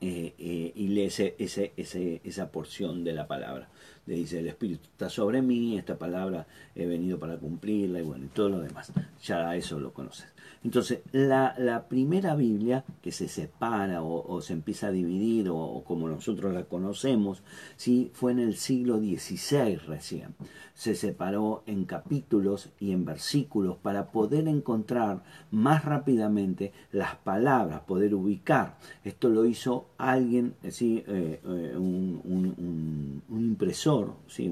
eh, 0.00 0.34
eh, 0.38 0.72
y 0.74 0.88
lee 0.88 1.04
ese, 1.04 1.36
esa 1.76 2.50
porción 2.50 3.04
de 3.04 3.12
la 3.12 3.28
palabra 3.28 3.68
le 4.06 4.14
dice 4.14 4.40
el 4.40 4.48
Espíritu 4.48 4.88
está 4.90 5.08
sobre 5.08 5.42
mí, 5.42 5.78
esta 5.78 5.96
palabra 5.96 6.46
he 6.74 6.86
venido 6.86 7.18
para 7.18 7.36
cumplirla 7.36 8.00
y 8.00 8.02
bueno, 8.02 8.24
y 8.24 8.28
todo 8.28 8.48
lo 8.48 8.60
demás. 8.60 8.92
Ya 9.22 9.54
eso 9.56 9.78
lo 9.78 9.92
conoces. 9.92 10.26
Entonces, 10.64 11.00
la, 11.12 11.54
la 11.58 11.88
primera 11.88 12.34
Biblia 12.34 12.84
que 13.02 13.12
se 13.12 13.28
separa 13.28 14.02
o, 14.02 14.40
se 14.40 14.52
empieza 14.52 14.88
a 14.88 14.92
dividir 14.92 15.48
o, 15.50 15.82
como 15.86 16.08
nosotros 16.08 16.54
la 16.54 16.64
conocemos, 16.64 17.42
¿sí? 17.76 18.10
fue 18.14 18.32
en 18.32 18.38
el 18.38 18.56
siglo 18.56 18.98
XVI 18.98 19.76
recién. 19.76 20.34
Se 20.74 20.94
separó 20.94 21.62
en 21.66 21.84
capítulos 21.84 22.70
y 22.80 22.92
en 22.92 23.04
versículos 23.04 23.76
para 23.76 24.10
poder 24.10 24.48
encontrar 24.48 25.22
más 25.50 25.84
rápidamente 25.84 26.72
las 26.92 27.16
palabras, 27.16 27.80
poder 27.80 28.14
ubicar. 28.14 28.78
Esto 29.04 29.28
lo 29.28 29.44
hizo 29.44 29.86
alguien, 29.98 30.54
¿sí? 30.70 31.04
Eh, 31.06 31.40
eh, 31.44 31.76
un, 31.76 32.20
un, 32.24 33.22
impresor, 33.52 34.14
¿sí? 34.28 34.50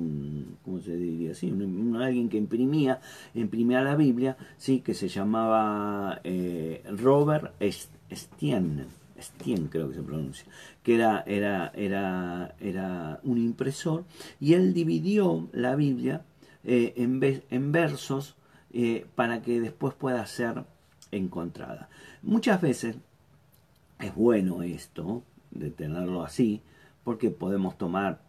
¿cómo 0.64 0.80
se 0.80 0.96
diría? 0.96 1.34
¿Sí? 1.34 1.52
alguien 2.00 2.28
que 2.28 2.36
imprimía, 2.36 3.00
imprimía 3.34 3.82
la 3.82 3.96
Biblia, 3.96 4.36
¿sí? 4.56 4.80
que 4.80 4.94
se 4.94 5.08
llamaba 5.08 5.89
eh, 6.24 6.82
Robert 6.96 7.54
Stien, 8.12 8.86
Stien 9.20 9.68
creo 9.68 9.88
que 9.88 9.96
se 9.96 10.02
pronuncia, 10.02 10.46
que 10.82 10.94
era, 10.94 11.22
era, 11.26 11.72
era, 11.74 12.54
era 12.60 13.20
un 13.22 13.38
impresor, 13.38 14.04
y 14.40 14.54
él 14.54 14.74
dividió 14.74 15.48
la 15.52 15.76
Biblia 15.76 16.24
eh, 16.64 16.94
en, 16.96 17.72
versos 17.72 18.36
eh, 18.72 19.06
para 19.14 19.42
que 19.42 19.60
después 19.60 19.94
pueda 19.94 20.24
ser 20.26 20.64
encontrada. 21.10 21.88
Muchas 22.22 22.60
veces 22.60 22.96
es 23.98 24.14
bueno 24.14 24.62
esto, 24.62 25.22
de 25.50 25.70
tenerlo 25.70 26.22
así, 26.22 26.62
porque 27.02 27.30
podemos 27.30 27.76
tomar 27.76 28.20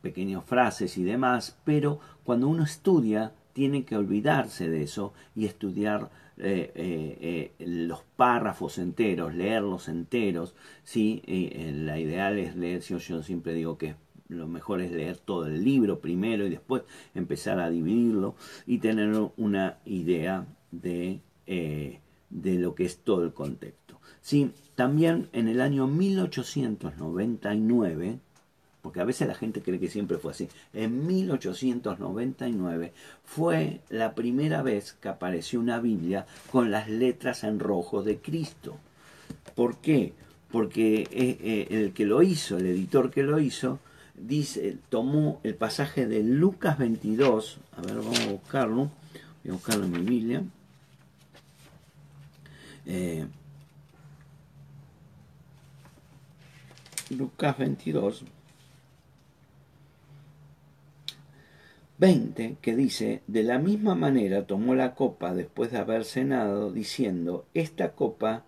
pequeñas 0.00 0.44
frases 0.44 0.98
y 0.98 1.02
demás, 1.02 1.56
pero 1.64 2.00
cuando 2.24 2.48
uno 2.48 2.64
estudia 2.64 3.32
tiene 3.52 3.84
que 3.84 3.96
olvidarse 3.96 4.68
de 4.68 4.82
eso 4.82 5.12
y 5.34 5.46
estudiar 5.46 6.10
eh, 6.44 6.72
eh, 6.74 7.52
eh, 7.60 7.66
los 7.66 8.02
párrafos 8.16 8.78
enteros, 8.78 9.32
leerlos 9.32 9.86
enteros. 9.86 10.56
¿sí? 10.82 11.22
la 11.26 12.00
ideal 12.00 12.36
es 12.38 12.56
leer, 12.56 12.80
yo, 12.80 12.98
yo 12.98 13.22
siempre 13.22 13.54
digo 13.54 13.78
que 13.78 13.94
lo 14.26 14.48
mejor 14.48 14.80
es 14.80 14.90
leer 14.90 15.18
todo 15.18 15.46
el 15.46 15.62
libro 15.62 16.00
primero 16.00 16.44
y 16.44 16.50
después 16.50 16.82
empezar 17.14 17.60
a 17.60 17.70
dividirlo 17.70 18.34
y 18.66 18.78
tener 18.78 19.14
una 19.36 19.78
idea 19.84 20.44
de, 20.72 21.20
de 21.46 22.58
lo 22.58 22.74
que 22.74 22.86
es 22.86 22.98
todo 22.98 23.22
el 23.22 23.32
contexto. 23.32 24.00
¿sí? 24.20 24.50
También 24.74 25.28
en 25.32 25.46
el 25.46 25.60
año 25.60 25.86
1899, 25.86 28.18
porque 28.82 29.00
a 29.00 29.04
veces 29.04 29.28
la 29.28 29.34
gente 29.34 29.62
cree 29.62 29.78
que 29.78 29.88
siempre 29.88 30.18
fue 30.18 30.32
así. 30.32 30.48
En 30.74 31.06
1899 31.06 32.92
fue 33.24 33.80
la 33.88 34.14
primera 34.14 34.62
vez 34.62 34.94
que 34.94 35.08
apareció 35.08 35.60
una 35.60 35.78
Biblia 35.78 36.26
con 36.50 36.72
las 36.72 36.88
letras 36.88 37.44
en 37.44 37.60
rojo 37.60 38.02
de 38.02 38.18
Cristo. 38.18 38.76
¿Por 39.54 39.76
qué? 39.76 40.12
Porque 40.50 41.02
eh, 41.12 41.38
eh, 41.40 41.68
el 41.70 41.92
que 41.92 42.04
lo 42.04 42.22
hizo, 42.22 42.58
el 42.58 42.66
editor 42.66 43.10
que 43.10 43.22
lo 43.22 43.38
hizo, 43.38 43.78
dice, 44.16 44.76
tomó 44.88 45.40
el 45.44 45.54
pasaje 45.54 46.06
de 46.06 46.24
Lucas 46.24 46.76
22, 46.76 47.58
a 47.76 47.82
ver, 47.82 47.96
vamos 47.96 48.20
a 48.20 48.32
buscarlo, 48.32 48.90
voy 49.44 49.50
a 49.50 49.52
buscarlo 49.52 49.84
en 49.84 49.92
mi 49.92 50.00
Biblia. 50.00 50.42
Eh, 52.84 53.26
Lucas 57.10 57.56
22. 57.58 58.24
20, 62.02 62.56
que 62.60 62.74
dice, 62.74 63.22
de 63.28 63.44
la 63.44 63.60
misma 63.60 63.94
manera 63.94 64.44
tomó 64.44 64.74
la 64.74 64.96
copa 64.96 65.34
después 65.34 65.70
de 65.70 65.78
haber 65.78 66.04
cenado, 66.04 66.72
diciendo, 66.72 67.46
esta 67.54 67.92
copa 67.92 68.42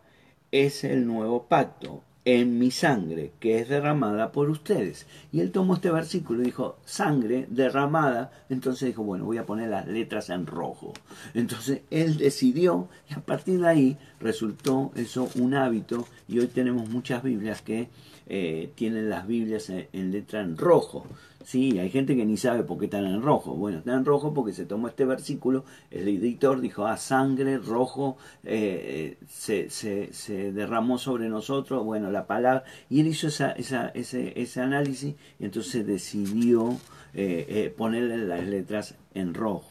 es 0.51 0.83
el 0.83 1.07
nuevo 1.07 1.45
pacto 1.45 2.03
en 2.25 2.59
mi 2.59 2.73
sangre, 2.73 3.31
que 3.39 3.61
es 3.61 3.69
derramada 3.69 4.33
por 4.33 4.51
ustedes. 4.51 5.07
Y 5.31 5.39
él 5.39 5.53
tomó 5.53 5.75
este 5.75 5.93
versículo 5.93 6.43
y 6.43 6.47
dijo, 6.47 6.79
sangre 6.85 7.47
derramada. 7.49 8.33
Entonces 8.49 8.89
dijo, 8.89 9.05
bueno, 9.05 9.25
voy 9.25 9.39
a 9.39 9.47
poner 9.47 9.69
las 9.69 9.87
letras 9.87 10.31
en 10.31 10.47
rojo. 10.47 10.93
Entonces 11.33 11.83
él 11.93 12.17
decidió 12.17 12.89
y 13.09 13.15
a 13.15 13.21
partir 13.21 13.61
de 13.61 13.69
ahí 13.69 13.99
resultó 14.19 14.91
eso 14.97 15.29
un 15.37 15.55
hábito 15.55 16.09
y 16.27 16.41
hoy 16.41 16.49
tenemos 16.49 16.89
muchas 16.89 17.23
Biblias 17.23 17.63
que 17.63 17.89
eh, 18.27 18.71
tienen 18.75 19.11
las 19.11 19.27
Biblias 19.27 19.71
en, 19.71 20.13
letra 20.13 20.41
en 20.41 20.57
rojo. 20.57 21.07
Sí, 21.45 21.79
hay 21.79 21.91
gente 21.91 22.17
que 22.17 22.25
ni 22.25 22.39
sabe 22.39 22.63
por 22.63 22.79
qué 22.79 22.87
están 22.87 23.05
en 23.05 23.21
rojo. 23.21 23.55
Bueno, 23.55 23.79
están 23.79 23.99
en 23.99 24.05
rojo 24.05 24.33
porque 24.33 24.53
se 24.53 24.65
tomó 24.65 24.89
este 24.89 25.05
versículo, 25.05 25.65
el 25.91 26.09
editor 26.09 26.61
dijo, 26.61 26.87
ah, 26.87 26.97
sangre 26.97 27.59
rojo 27.59 28.17
eh, 28.45 29.19
se, 29.29 29.69
se, 29.69 30.53
derramó 30.53 30.97
sobre 30.97 31.29
nosotros, 31.29 31.85
bueno, 31.85 32.11
la 32.11 32.27
palabra, 32.27 32.65
y 32.89 33.01
él 33.01 33.09
hizo 33.09 33.29
esa, 33.29 33.53
esa, 33.53 33.89
ese, 33.89 34.41
ese 34.41 34.61
análisis 34.61 35.15
y 35.39 35.45
entonces 35.45 35.87
decidió 35.87 36.79
eh, 37.13 37.75
ponerle 37.77 38.17
las 38.19 38.47
letras 38.47 38.95
en 39.13 39.35
rojo. 39.35 39.69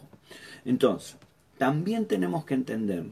Entonces, 0.66 1.18
también 1.58 2.06
tenemos 2.06 2.46
que 2.46 2.54
entender 2.54 3.06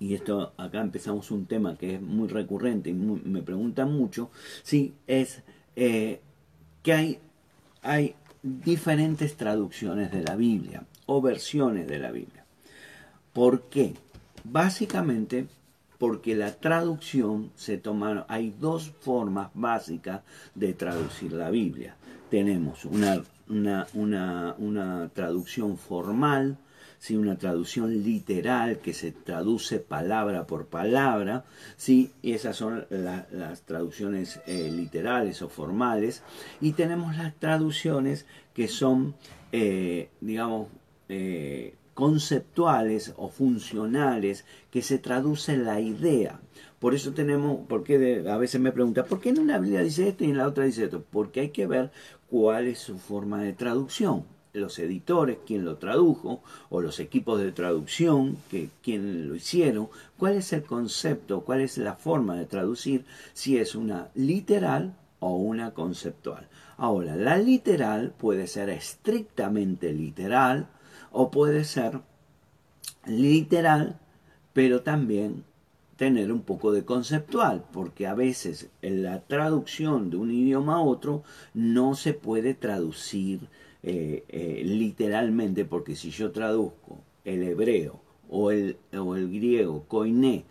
y 0.00 0.14
esto 0.14 0.52
acá 0.56 0.80
empezamos 0.80 1.30
un 1.30 1.46
tema 1.46 1.76
que 1.76 1.96
es 1.96 2.02
muy 2.02 2.28
recurrente 2.28 2.90
y 2.90 2.94
me 2.94 3.42
preguntan 3.42 3.92
mucho, 3.92 4.30
sí, 4.62 4.94
es 5.06 5.42
eh, 5.76 6.20
que 6.82 6.92
hay, 6.92 7.18
hay 7.82 8.14
diferentes 8.42 9.36
traducciones 9.36 10.12
de 10.12 10.22
la 10.22 10.36
Biblia 10.36 10.84
o 11.06 11.20
versiones 11.20 11.88
de 11.88 11.98
la 11.98 12.10
Biblia. 12.10 12.44
¿Por 13.32 13.62
qué? 13.62 13.94
Básicamente 14.44 15.46
porque 15.98 16.36
la 16.36 16.52
traducción 16.52 17.50
se 17.56 17.76
toma, 17.76 18.24
hay 18.28 18.54
dos 18.58 18.92
formas 19.00 19.50
básicas 19.54 20.22
de 20.54 20.72
traducir 20.72 21.32
la 21.32 21.50
Biblia. 21.50 21.96
Tenemos 22.30 22.84
una, 22.84 23.22
una, 23.48 23.86
una, 23.94 24.54
una 24.58 25.08
traducción 25.12 25.76
formal, 25.76 26.56
¿sí? 26.98 27.16
una 27.16 27.38
traducción 27.38 28.02
literal 28.02 28.78
que 28.78 28.92
se 28.92 29.12
traduce 29.12 29.78
palabra 29.78 30.46
por 30.46 30.66
palabra, 30.66 31.44
¿sí? 31.76 32.12
y 32.22 32.32
esas 32.32 32.56
son 32.56 32.86
las 32.90 33.62
traducciones 33.62 34.40
eh, 34.46 34.70
literales 34.70 35.42
o 35.42 35.48
formales, 35.48 36.22
y 36.60 36.72
tenemos 36.72 37.16
las 37.16 37.34
traducciones 37.34 38.26
que 38.54 38.68
son, 38.68 39.14
eh, 39.52 40.10
digamos, 40.20 40.68
eh, 41.08 41.74
conceptuales 41.94 43.14
o 43.16 43.28
funcionales, 43.28 44.44
que 44.70 44.82
se 44.82 44.98
traduce 44.98 45.56
la 45.56 45.80
idea. 45.80 46.40
Por 46.78 46.94
eso 46.94 47.12
tenemos, 47.12 47.60
porque 47.68 48.24
a 48.28 48.36
veces 48.36 48.60
me 48.60 48.70
preguntan, 48.70 49.06
¿por 49.06 49.20
qué 49.20 49.30
en 49.30 49.40
una 49.40 49.58
Biblia 49.58 49.82
dice 49.82 50.08
esto 50.08 50.22
y 50.22 50.30
en 50.30 50.36
la 50.36 50.46
otra 50.46 50.64
dice 50.64 50.84
esto? 50.84 51.02
Porque 51.10 51.40
hay 51.40 51.48
que 51.48 51.66
ver 51.66 51.90
cuál 52.30 52.68
es 52.68 52.78
su 52.78 52.98
forma 52.98 53.42
de 53.42 53.52
traducción 53.52 54.24
los 54.52 54.78
editores, 54.78 55.38
quien 55.46 55.64
lo 55.64 55.76
tradujo, 55.76 56.42
o 56.70 56.80
los 56.80 57.00
equipos 57.00 57.40
de 57.40 57.52
traducción, 57.52 58.36
que 58.50 58.70
quien 58.82 59.28
lo 59.28 59.34
hicieron, 59.34 59.88
cuál 60.16 60.34
es 60.34 60.52
el 60.52 60.62
concepto, 60.62 61.42
cuál 61.42 61.60
es 61.60 61.78
la 61.78 61.94
forma 61.94 62.36
de 62.36 62.46
traducir, 62.46 63.04
si 63.34 63.58
es 63.58 63.74
una 63.74 64.08
literal 64.14 64.94
o 65.20 65.36
una 65.36 65.72
conceptual. 65.72 66.48
Ahora, 66.76 67.16
la 67.16 67.38
literal 67.38 68.12
puede 68.16 68.46
ser 68.46 68.70
estrictamente 68.70 69.92
literal 69.92 70.68
o 71.10 71.30
puede 71.30 71.64
ser 71.64 72.00
literal, 73.06 73.98
pero 74.52 74.82
también 74.82 75.44
tener 75.96 76.30
un 76.30 76.42
poco 76.42 76.70
de 76.70 76.84
conceptual, 76.84 77.64
porque 77.72 78.06
a 78.06 78.14
veces 78.14 78.68
en 78.82 79.02
la 79.02 79.20
traducción 79.22 80.10
de 80.10 80.16
un 80.16 80.30
idioma 80.30 80.76
a 80.76 80.80
otro 80.80 81.24
no 81.54 81.96
se 81.96 82.14
puede 82.14 82.54
traducir 82.54 83.40
eh, 83.82 84.24
eh, 84.28 84.62
literalmente, 84.64 85.64
porque 85.64 85.94
si 85.94 86.10
yo 86.10 86.32
traduzco 86.32 87.04
el 87.24 87.42
hebreo 87.42 88.00
o 88.28 88.50
el, 88.50 88.76
o 88.96 89.16
el 89.16 89.30
griego, 89.30 89.84
koiné, 89.86 90.44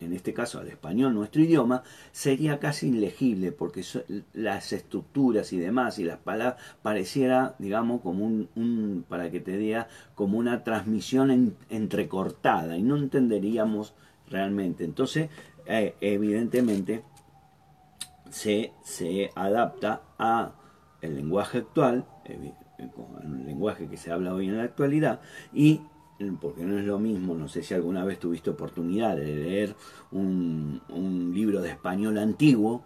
en 0.00 0.14
este 0.14 0.32
caso 0.32 0.58
al 0.58 0.68
español, 0.68 1.14
nuestro 1.14 1.42
idioma, 1.42 1.82
sería 2.12 2.58
casi 2.58 2.88
ilegible 2.88 3.52
porque 3.52 3.84
las 4.32 4.72
estructuras 4.72 5.52
y 5.52 5.58
demás 5.58 5.98
y 5.98 6.04
las 6.04 6.18
palabras 6.18 6.62
pareciera, 6.82 7.54
digamos, 7.58 8.00
como 8.00 8.24
un, 8.24 9.04
para 9.08 9.30
que 9.30 9.40
te 9.40 9.58
diga, 9.58 9.88
como 10.14 10.38
una 10.38 10.64
transmisión 10.64 11.54
entrecortada 11.68 12.78
y 12.78 12.82
no 12.82 12.96
entenderíamos 12.96 13.94
realmente. 14.28 14.84
Entonces, 14.84 15.28
eh, 15.66 15.94
evidentemente, 16.00 17.02
se, 18.30 18.72
se 18.82 19.30
adapta 19.34 20.02
a 20.18 20.54
el 21.02 21.16
lenguaje 21.16 21.58
actual, 21.58 22.06
con 22.88 23.22
el 23.22 23.46
lenguaje 23.46 23.88
que 23.88 23.96
se 23.96 24.10
habla 24.10 24.34
hoy 24.34 24.48
en 24.48 24.56
la 24.56 24.64
actualidad, 24.64 25.20
y 25.52 25.80
porque 26.40 26.64
no 26.64 26.78
es 26.78 26.84
lo 26.84 26.98
mismo, 26.98 27.34
no 27.34 27.48
sé 27.48 27.62
si 27.62 27.74
alguna 27.74 28.04
vez 28.04 28.18
tuviste 28.18 28.50
oportunidad 28.50 29.16
de 29.16 29.24
leer 29.24 29.76
un, 30.12 30.80
libro 31.34 31.62
de 31.62 31.70
español 31.70 32.18
antiguo, 32.18 32.82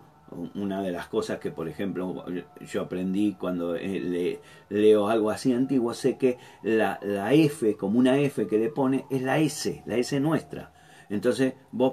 una 0.54 0.82
de 0.82 0.92
las 0.92 1.06
cosas 1.06 1.38
que, 1.38 1.50
por 1.50 1.68
ejemplo, 1.68 2.24
yo 2.60 2.82
aprendí 2.82 3.34
cuando 3.34 3.76
eh, 3.76 4.40
leo 4.68 5.08
algo 5.08 5.30
así 5.30 5.52
antiguo, 5.52 5.94
sé 5.94 6.16
que 6.16 6.38
la, 6.62 6.98
la, 7.02 7.32
F, 7.32 7.76
como 7.76 7.98
una 7.98 8.18
F 8.18 8.46
que 8.46 8.58
le 8.58 8.68
pone, 8.68 9.06
es 9.10 9.22
la 9.22 9.38
S, 9.38 9.82
la 9.86 9.96
S 9.96 10.18
nuestra. 10.20 10.72
Entonces, 11.08 11.54
vos 11.72 11.92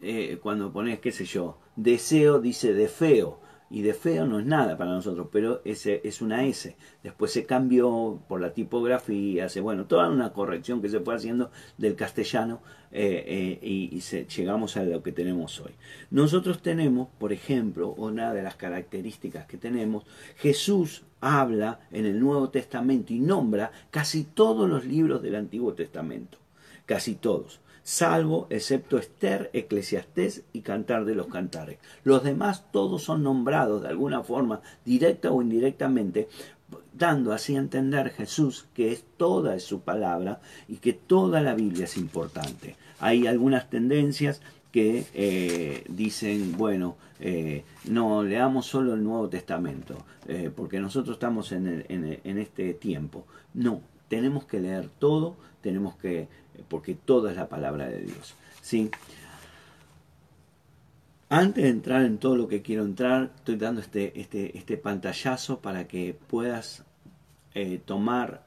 eh, 0.00 0.38
cuando 0.42 0.72
pones, 0.72 1.00
qué 1.00 1.12
sé 1.12 1.24
yo, 1.24 1.58
deseo, 1.76 2.40
dice 2.40 2.72
de 2.72 2.88
feo 2.88 3.40
y 3.70 3.82
de 3.82 3.94
feo 3.94 4.26
no 4.26 4.38
es 4.38 4.46
nada 4.46 4.76
para 4.78 4.92
nosotros, 4.92 5.28
pero 5.30 5.60
ese 5.64 6.00
es 6.04 6.22
una 6.22 6.44
S. 6.44 6.76
Después 7.02 7.32
se 7.32 7.44
cambió 7.44 8.20
por 8.28 8.40
la 8.40 8.52
tipografía, 8.52 9.48
se, 9.48 9.60
bueno, 9.60 9.86
toda 9.86 10.08
una 10.08 10.32
corrección 10.32 10.80
que 10.80 10.88
se 10.88 11.00
fue 11.00 11.14
haciendo 11.14 11.50
del 11.76 11.94
castellano 11.94 12.60
eh, 12.90 13.58
eh, 13.62 13.66
y, 13.66 14.00
llegamos 14.00 14.76
a 14.76 14.84
lo 14.84 15.02
que 15.02 15.12
tenemos 15.12 15.60
hoy. 15.60 15.72
Nosotros 16.10 16.62
tenemos, 16.62 17.08
por 17.18 17.32
ejemplo, 17.32 17.90
una 17.90 18.32
de 18.32 18.42
las 18.42 18.56
características 18.56 19.46
que 19.46 19.58
tenemos, 19.58 20.04
Jesús 20.36 21.04
habla 21.20 21.80
en 21.90 22.06
el 22.06 22.18
Nuevo 22.18 22.48
Testamento 22.48 23.12
y 23.12 23.20
nombra 23.20 23.70
casi 23.90 24.24
todos 24.24 24.68
los 24.68 24.84
libros 24.86 25.22
del 25.22 25.34
Antiguo 25.34 25.74
Testamento, 25.74 26.38
casi 26.86 27.16
todos 27.16 27.60
salvo 27.88 28.46
excepto 28.50 28.98
Esther, 28.98 29.48
Eclesiastés 29.54 30.42
y 30.52 30.60
Cantar 30.60 31.06
de 31.06 31.14
los 31.14 31.28
Cantares. 31.28 31.78
Los 32.04 32.22
demás 32.22 32.70
todos 32.70 33.02
son 33.02 33.22
nombrados 33.22 33.80
de 33.80 33.88
alguna 33.88 34.22
forma, 34.22 34.60
directa 34.84 35.32
o 35.32 35.40
indirectamente, 35.40 36.28
dando 36.92 37.32
así 37.32 37.56
a 37.56 37.60
entender 37.60 38.10
Jesús 38.10 38.66
que 38.74 38.92
es 38.92 39.04
toda 39.16 39.58
su 39.58 39.80
palabra 39.80 40.42
y 40.68 40.76
que 40.76 40.92
toda 40.92 41.40
la 41.40 41.54
Biblia 41.54 41.86
es 41.86 41.96
importante. 41.96 42.76
Hay 43.00 43.26
algunas 43.26 43.70
tendencias 43.70 44.42
que 44.70 45.06
eh, 45.14 45.82
dicen, 45.88 46.58
bueno, 46.58 46.96
eh, 47.20 47.64
no, 47.86 48.22
leamos 48.22 48.66
solo 48.66 48.92
el 48.92 49.02
Nuevo 49.02 49.30
Testamento, 49.30 49.96
eh, 50.26 50.50
porque 50.54 50.78
nosotros 50.78 51.16
estamos 51.16 51.52
en, 51.52 51.86
en, 51.88 52.38
este 52.38 52.74
tiempo. 52.74 53.24
No, 53.54 53.80
tenemos 54.08 54.44
que 54.44 54.60
leer 54.60 54.90
todo, 54.98 55.36
tenemos 55.62 55.96
que, 55.96 56.28
porque 56.68 56.94
todo 56.94 57.28
es 57.28 57.36
la 57.36 57.48
palabra 57.48 57.88
de 57.88 58.00
Dios. 58.02 58.34
¿sí? 58.62 58.90
Antes 61.28 61.64
de 61.64 61.70
entrar 61.70 62.04
en 62.04 62.18
todo 62.18 62.36
lo 62.36 62.48
que 62.48 62.62
quiero 62.62 62.84
entrar, 62.84 63.32
estoy 63.36 63.56
dando 63.56 63.80
este, 63.80 64.18
este, 64.20 64.56
este 64.56 64.76
pantallazo 64.76 65.60
para 65.60 65.86
que 65.86 66.16
puedas 66.26 66.84
tomar 67.86 68.44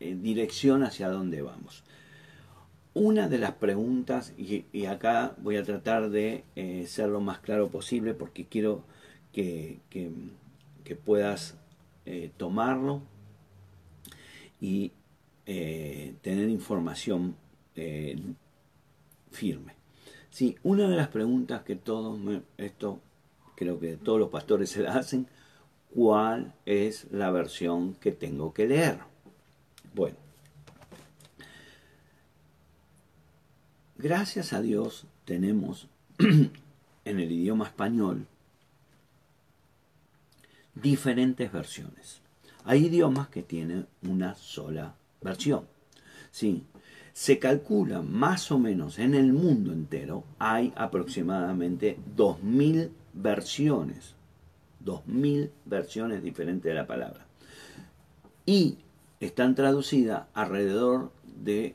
dirección 0.00 0.82
hacia 0.82 1.08
dónde 1.08 1.40
vamos. 1.40 1.84
Una 2.98 3.28
de 3.28 3.36
las 3.36 3.52
preguntas, 3.52 4.32
y, 4.38 4.86
acá 4.86 5.34
voy 5.36 5.58
a 5.58 5.62
tratar 5.62 6.08
de 6.08 6.44
eh, 6.56 6.86
ser 6.88 7.10
lo 7.10 7.20
más 7.20 7.40
claro 7.40 7.68
posible 7.68 8.14
porque 8.14 8.46
quiero 8.46 8.84
que, 9.34 9.80
puedas 11.04 11.58
eh, 12.06 12.30
tomarlo 12.38 13.02
y 14.62 14.92
eh, 15.46 16.14
tener 16.22 16.48
información 16.48 17.36
firme. 19.30 19.74
Sí, 20.30 20.56
una 20.62 20.88
de 20.88 20.96
las 20.96 21.08
preguntas 21.08 21.62
que 21.62 21.76
todos, 21.76 22.18
esto 22.56 23.00
creo 23.54 23.78
que 23.78 23.96
todos 23.96 24.18
los 24.18 24.30
pastores 24.30 24.70
se 24.70 24.82
la 24.82 24.94
hacen, 24.94 25.26
¿cuál 25.94 26.54
es 26.64 27.06
la 27.10 27.30
versión 27.30 27.94
que 27.94 28.12
tengo 28.12 28.54
que 28.54 28.66
leer? 28.66 28.98
Bueno, 29.94 30.16
Gracias 33.98 34.52
a 34.52 34.60
Dios 34.60 35.06
tenemos 35.24 35.88
en 36.18 36.50
el 37.04 37.32
idioma 37.32 37.64
español 37.64 38.26
diferentes 40.74 41.50
versiones. 41.50 42.20
Hay 42.64 42.86
idiomas 42.86 43.28
que 43.28 43.42
tienen 43.42 43.86
una 44.02 44.34
sola 44.34 44.82
versión. 44.82 45.05
Sí, 46.30 46.64
se 47.12 47.38
calcula 47.38 48.02
más 48.02 48.52
o 48.52 48.58
menos 48.58 48.98
en 48.98 49.14
el 49.14 49.32
mundo 49.32 49.72
entero 49.72 50.24
hay 50.38 50.72
aproximadamente 50.76 51.98
2.000 52.16 52.90
versiones. 53.14 54.14
2.000 54.84 55.50
versiones 55.64 56.22
diferentes 56.22 56.64
de 56.64 56.74
la 56.74 56.86
palabra. 56.86 57.26
Y 58.44 58.76
están 59.20 59.54
traducidas 59.54 60.26
alrededor 60.34 61.10
de 61.42 61.74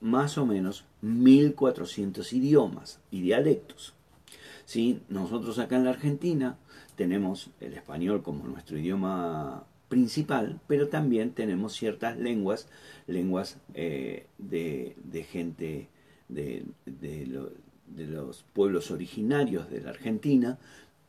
más 0.00 0.38
o 0.38 0.46
menos 0.46 0.84
1400 1.02 2.32
idiomas 2.32 3.00
y 3.10 3.20
dialectos. 3.20 3.94
¿Sí? 4.64 5.02
Nosotros 5.08 5.58
acá 5.58 5.76
en 5.76 5.84
la 5.84 5.90
Argentina 5.90 6.56
tenemos 6.96 7.50
el 7.60 7.74
español 7.74 8.22
como 8.22 8.44
nuestro 8.46 8.78
idioma 8.78 9.64
principal, 9.88 10.60
pero 10.66 10.88
también 10.88 11.32
tenemos 11.32 11.72
ciertas 11.74 12.18
lenguas, 12.18 12.68
lenguas 13.06 13.58
eh, 13.74 14.26
de, 14.38 14.94
gente 15.30 15.88
de, 16.28 16.64
los 17.96 18.44
pueblos 18.52 18.90
originarios 18.90 19.70
de 19.70 19.80
la 19.80 19.90
Argentina. 19.90 20.58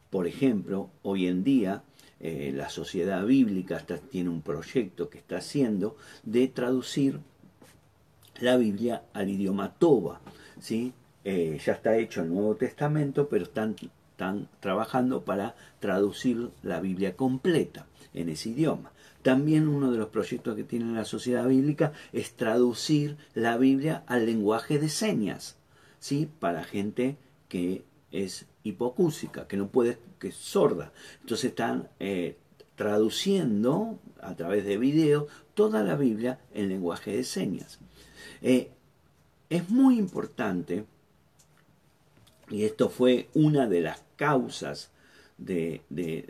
Por 0.10 0.28
ejemplo, 0.28 0.89
hoy 1.04 1.28
en 1.28 1.44
día 1.44 1.84
eh, 2.20 2.52
la 2.56 2.70
Sociedad 2.70 3.26
Bíblica 3.26 3.86
tiene 4.10 4.30
un 4.30 4.42
proyecto 4.42 5.10
que 5.10 5.18
está 5.18 5.38
haciendo 5.38 5.98
de 6.24 6.48
traducir 6.48 7.20
la 8.39 8.58
Biblia 8.58 9.04
al 9.13 9.30
idioma 9.30 9.74
Toba. 9.74 10.22
¿sí? 10.60 10.94
Eh, 11.26 11.60
ya 11.63 11.74
está 11.74 11.98
hecho 11.98 12.22
el 12.22 12.30
Nuevo 12.30 12.56
Testamento, 12.56 13.28
pero 13.28 13.44
están 13.44 13.76
trabajando 14.62 15.24
para 15.24 15.56
traducir 15.80 16.50
la 16.63 16.80
Biblia 16.80 17.15
completa 17.15 17.88
en 18.13 18.30
ese 18.30 18.50
idioma. 18.50 18.91
También 19.22 19.67
uno 19.67 19.91
de 19.91 19.98
los 19.98 20.10
proyectos 20.10 20.56
que 20.56 20.63
tiene 20.63 20.93
la 20.93 21.06
sociedad 21.06 21.48
bíblica 21.48 21.93
es 22.13 22.34
traducir 22.34 23.17
la 23.34 23.58
Biblia 23.58 24.04
al 24.08 24.26
lenguaje 24.26 24.80
de 24.80 24.89
señas, 24.89 25.58
¿sí? 26.00 26.30
para 26.39 26.63
gente 26.63 27.17
que 27.50 27.84
es 28.12 28.45
hipocúsica, 28.63 29.48
que 29.48 29.58
no 29.58 29.67
puede, 29.67 29.98
que 30.19 30.30
es 30.30 30.36
sorda. 30.36 30.91
Entonces 31.22 31.50
están 31.50 31.89
eh, 32.00 32.38
traduciendo 32.76 34.00
a 34.22 34.36
través 34.36 34.65
de 34.65 34.78
videos 34.78 35.26
toda 35.54 35.84
la 35.84 35.95
Biblia 35.95 36.39
en 36.54 36.69
lenguaje 36.69 37.12
de 37.12 37.24
señas. 37.24 37.80
Eh, 38.41 38.72
es 39.50 39.69
muy 39.69 39.98
importante, 39.98 40.86
y 42.50 42.63
esto 42.63 42.89
fue 42.89 43.30
una 43.34 43.67
de 43.67 43.82
las 43.82 44.04
causas, 44.15 44.91
de, 45.38 45.82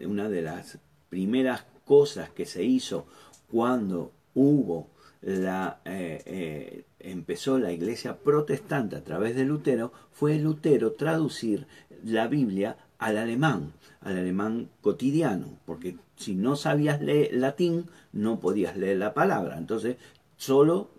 una 0.07 0.29
de 0.29 0.41
las 0.41 0.77
primeras 1.09 1.65
cosas 1.89 2.29
que 2.29 2.45
se 2.45 2.63
hizo 2.63 3.07
cuando 3.51 4.11
hubo 4.35 4.89
la, 5.21 5.79
eh, 5.85 6.21
eh, 6.27 6.83
empezó 6.99 7.57
la 7.57 7.71
iglesia 7.71 8.19
protestante 8.19 8.95
a 8.95 9.03
través 9.03 9.35
de 9.35 9.43
Lutero, 9.43 9.91
fue 10.11 10.37
Lutero 10.37 10.91
traducir 10.91 11.65
la 12.03 12.27
Biblia 12.27 12.77
al 12.99 13.17
alemán, 13.17 13.73
al 14.01 14.19
alemán 14.19 14.69
cotidiano, 14.81 15.47
porque 15.65 15.97
si 16.15 16.35
no 16.35 16.55
sabías 16.55 17.01
leer 17.01 17.33
latín 17.33 17.87
no 18.13 18.39
podías 18.39 18.77
leer 18.77 18.97
la 18.97 19.15
palabra, 19.15 19.57
entonces 19.57 19.97
solo 20.37 20.91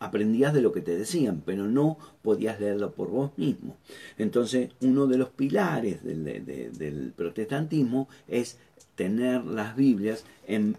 aprendías 0.00 0.52
de 0.54 0.62
lo 0.62 0.72
que 0.72 0.80
te 0.80 0.96
decían, 0.96 1.42
pero 1.44 1.66
no 1.66 1.98
podías 2.22 2.58
leerlo 2.58 2.92
por 2.92 3.10
vos 3.10 3.30
mismo. 3.36 3.76
Entonces, 4.18 4.70
uno 4.80 5.06
de 5.06 5.18
los 5.18 5.28
pilares 5.28 6.02
del, 6.02 7.12
protestantismo 7.14 8.08
es 8.26 8.58
tener 8.96 9.44
las 9.44 9.76
Biblias 9.76 10.24
en 10.46 10.76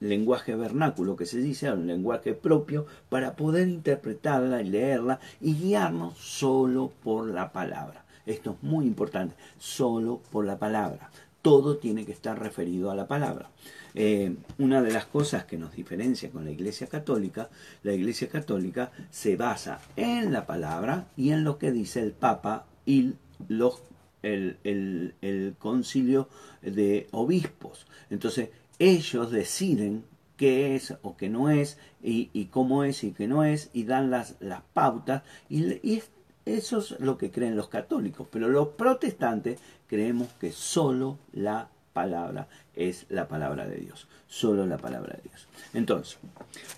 lenguaje 0.00 0.54
vernáculo, 0.56 1.16
que 1.16 1.26
se 1.26 1.38
dice, 1.38 1.72
un 1.72 1.86
lenguaje 1.86 2.34
propio, 2.34 2.86
para 3.08 3.36
poder 3.36 3.68
interpretarla 3.68 4.60
y 4.60 4.68
leerla 4.68 5.20
y 5.40 5.54
guiarnos 5.54 6.18
solo 6.18 6.92
por 7.02 7.28
la 7.28 7.52
palabra. 7.52 8.04
Esto 8.26 8.50
es 8.50 8.62
muy 8.68 8.86
importante, 8.86 9.36
solo 9.58 10.20
por 10.32 10.44
la 10.44 10.58
palabra. 10.58 11.10
Todo 11.46 11.76
tiene 11.76 12.04
que 12.04 12.10
estar 12.10 12.36
referido 12.36 12.90
a 12.90 12.96
la 12.96 13.06
palabra. 13.06 13.50
Eh, 13.94 14.34
una 14.58 14.82
de 14.82 14.90
las 14.90 15.06
cosas 15.06 15.44
que 15.44 15.56
nos 15.56 15.76
diferencia 15.76 16.28
con 16.32 16.44
la 16.44 16.50
Iglesia 16.50 16.88
Católica, 16.88 17.50
la 17.84 17.92
Iglesia 17.92 18.28
Católica 18.28 18.90
se 19.10 19.36
basa 19.36 19.80
en 19.94 20.32
la 20.32 20.44
palabra 20.44 21.06
y 21.16 21.30
en 21.30 21.44
lo 21.44 21.56
que 21.56 21.70
dice 21.70 22.00
el 22.00 22.10
Papa 22.10 22.66
y 22.84 23.12
los, 23.46 23.80
el, 24.24 25.54
concilio 25.60 26.28
de 26.62 27.06
obispos. 27.12 27.86
Entonces, 28.10 28.48
ellos 28.80 29.30
deciden 29.30 30.02
qué 30.36 30.74
es 30.74 30.94
o 31.02 31.16
qué 31.16 31.28
no 31.28 31.48
es, 31.48 31.78
y, 32.02 32.46
cómo 32.46 32.82
es 32.82 33.04
y 33.04 33.12
qué 33.12 33.28
no 33.28 33.44
es, 33.44 33.70
y 33.72 33.84
dan 33.84 34.10
las, 34.10 34.34
las 34.40 34.62
pautas, 34.74 35.22
y, 35.48 36.02
eso 36.46 36.78
es 36.78 37.00
lo 37.00 37.18
que 37.18 37.32
creen 37.32 37.56
los 37.56 37.68
católicos, 37.68 38.28
pero 38.30 38.48
los 38.48 38.68
protestantes 38.68 39.58
creemos 39.86 40.28
que 40.40 40.52
solo 40.52 41.18
la 41.32 41.68
palabra 41.92 42.46
es 42.74 43.06
la 43.08 43.26
palabra 43.26 43.66
de 43.66 43.76
Dios, 43.76 44.06
solo 44.26 44.66
la 44.66 44.76
palabra 44.76 45.16
de 45.16 45.30
Dios. 45.30 45.48
Entonces, 45.72 46.18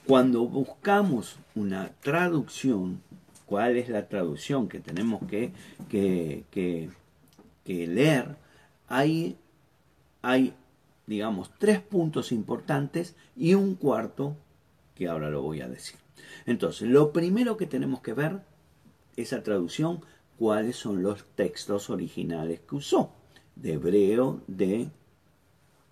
cuando 0.07 0.45
buscamos 0.47 1.39
una 1.57 1.91
traducción, 2.03 3.03
¿cuál 3.47 3.77
es 3.77 3.89
la 3.89 4.07
traducción 4.07 4.69
que 4.69 4.79
tenemos 4.79 5.21
que, 5.27 5.51
que, 5.91 6.91
leer? 7.67 8.37
Ahí 8.87 9.37
hay, 10.23 10.55
digamos, 11.09 11.51
tres 11.59 11.81
puntos 11.81 12.31
importantes 12.31 13.17
y 13.37 13.55
un 13.55 13.75
cuarto 13.75 14.37
que 14.95 15.09
ahora 15.09 15.31
lo 15.31 15.43
voy 15.43 15.63
a 15.63 15.69
decir. 15.69 15.99
Entonces, 16.47 16.89
lo 16.89 17.13
primero 17.13 17.57
que 17.57 17.67
tenemos 17.67 18.03
que 18.03 18.13
ver, 18.13 18.41
esa 19.17 19.43
traducción, 19.43 20.01
cuáles 20.39 20.77
son 20.77 21.03
los 21.03 21.25
textos 21.35 21.91
originales 21.91 22.61
que 22.61 22.77
usó, 22.77 23.13
de 23.57 23.73
hebreo, 23.73 24.41
de 24.47 24.89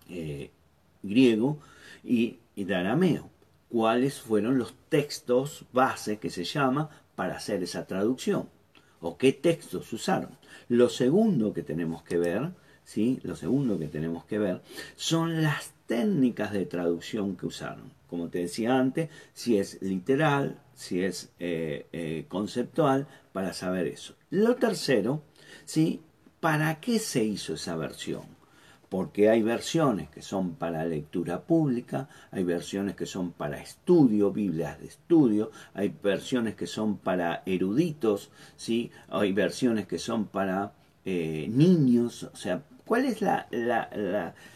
eh, 0.09 0.51
griego 1.03 1.59
y, 2.03 2.39
de 2.55 2.75
arameo. 2.75 3.29
¿Cuáles 3.69 4.21
fueron 4.21 4.57
los 4.57 4.73
textos 4.89 5.65
base 5.73 6.17
que 6.17 6.29
se 6.29 6.45
llama 6.45 6.89
para 7.15 7.35
hacer 7.35 7.61
esa 7.61 7.85
traducción? 7.85 8.49
¿O 9.01 9.17
qué 9.17 9.33
textos 9.33 9.91
usaron? 9.91 10.37
Lo 10.69 10.89
segundo 10.89 11.53
que 11.53 11.63
tenemos 11.63 12.01
que 12.03 12.17
ver, 12.17 12.51
¿sí? 12.83 13.19
Lo 13.23 13.35
segundo 13.35 13.77
que 13.77 13.87
tenemos 13.87 14.25
que 14.25 14.39
ver 14.39 14.61
son 14.95 15.43
las 15.43 15.73
técnicas 15.85 16.53
de 16.53 16.65
traducción 16.65 17.35
que 17.35 17.45
usaron. 17.45 17.96
Como 18.07 18.29
te 18.29 18.39
decía 18.39 18.77
antes, 18.77 19.09
si 19.33 19.57
es 19.57 19.81
literal, 19.81 20.61
si 20.73 21.03
es 21.03 21.31
eh, 21.39 21.87
eh, 21.91 22.25
conceptual, 22.27 23.07
para 23.33 23.53
saber 23.53 23.87
eso. 23.87 24.15
Lo 24.29 24.55
tercero, 24.55 25.23
¿sí? 25.65 26.01
¿Para 26.39 26.79
qué 26.79 26.99
se 26.99 27.23
hizo 27.23 27.55
esa 27.55 27.75
versión? 27.75 28.37
porque 28.89 29.29
hay 29.29 29.41
versiones 29.41 30.09
que 30.09 30.21
son 30.21 30.55
para 30.55 30.85
lectura 30.85 31.41
pública, 31.41 32.07
hay 32.31 32.43
versiones 32.43 32.95
que 32.95 33.05
son 33.05 33.31
para 33.31 33.61
estudio, 33.61 34.31
Biblias 34.31 34.79
de 34.79 34.87
estudio, 34.87 35.51
hay 35.73 35.93
versiones 36.01 36.55
que 36.55 36.67
son 36.67 36.97
para 36.97 37.43
eruditos, 37.45 38.31
¿sí? 38.55 38.91
hay 39.09 39.33
versiones 39.33 39.87
que 39.87 39.99
son 39.99 40.25
para 40.25 40.73
eh, 41.03 41.47
niños, 41.49 42.23
o 42.23 42.35
sea, 42.35 42.63
¿cuál 42.87 43.05
es 43.05 43.21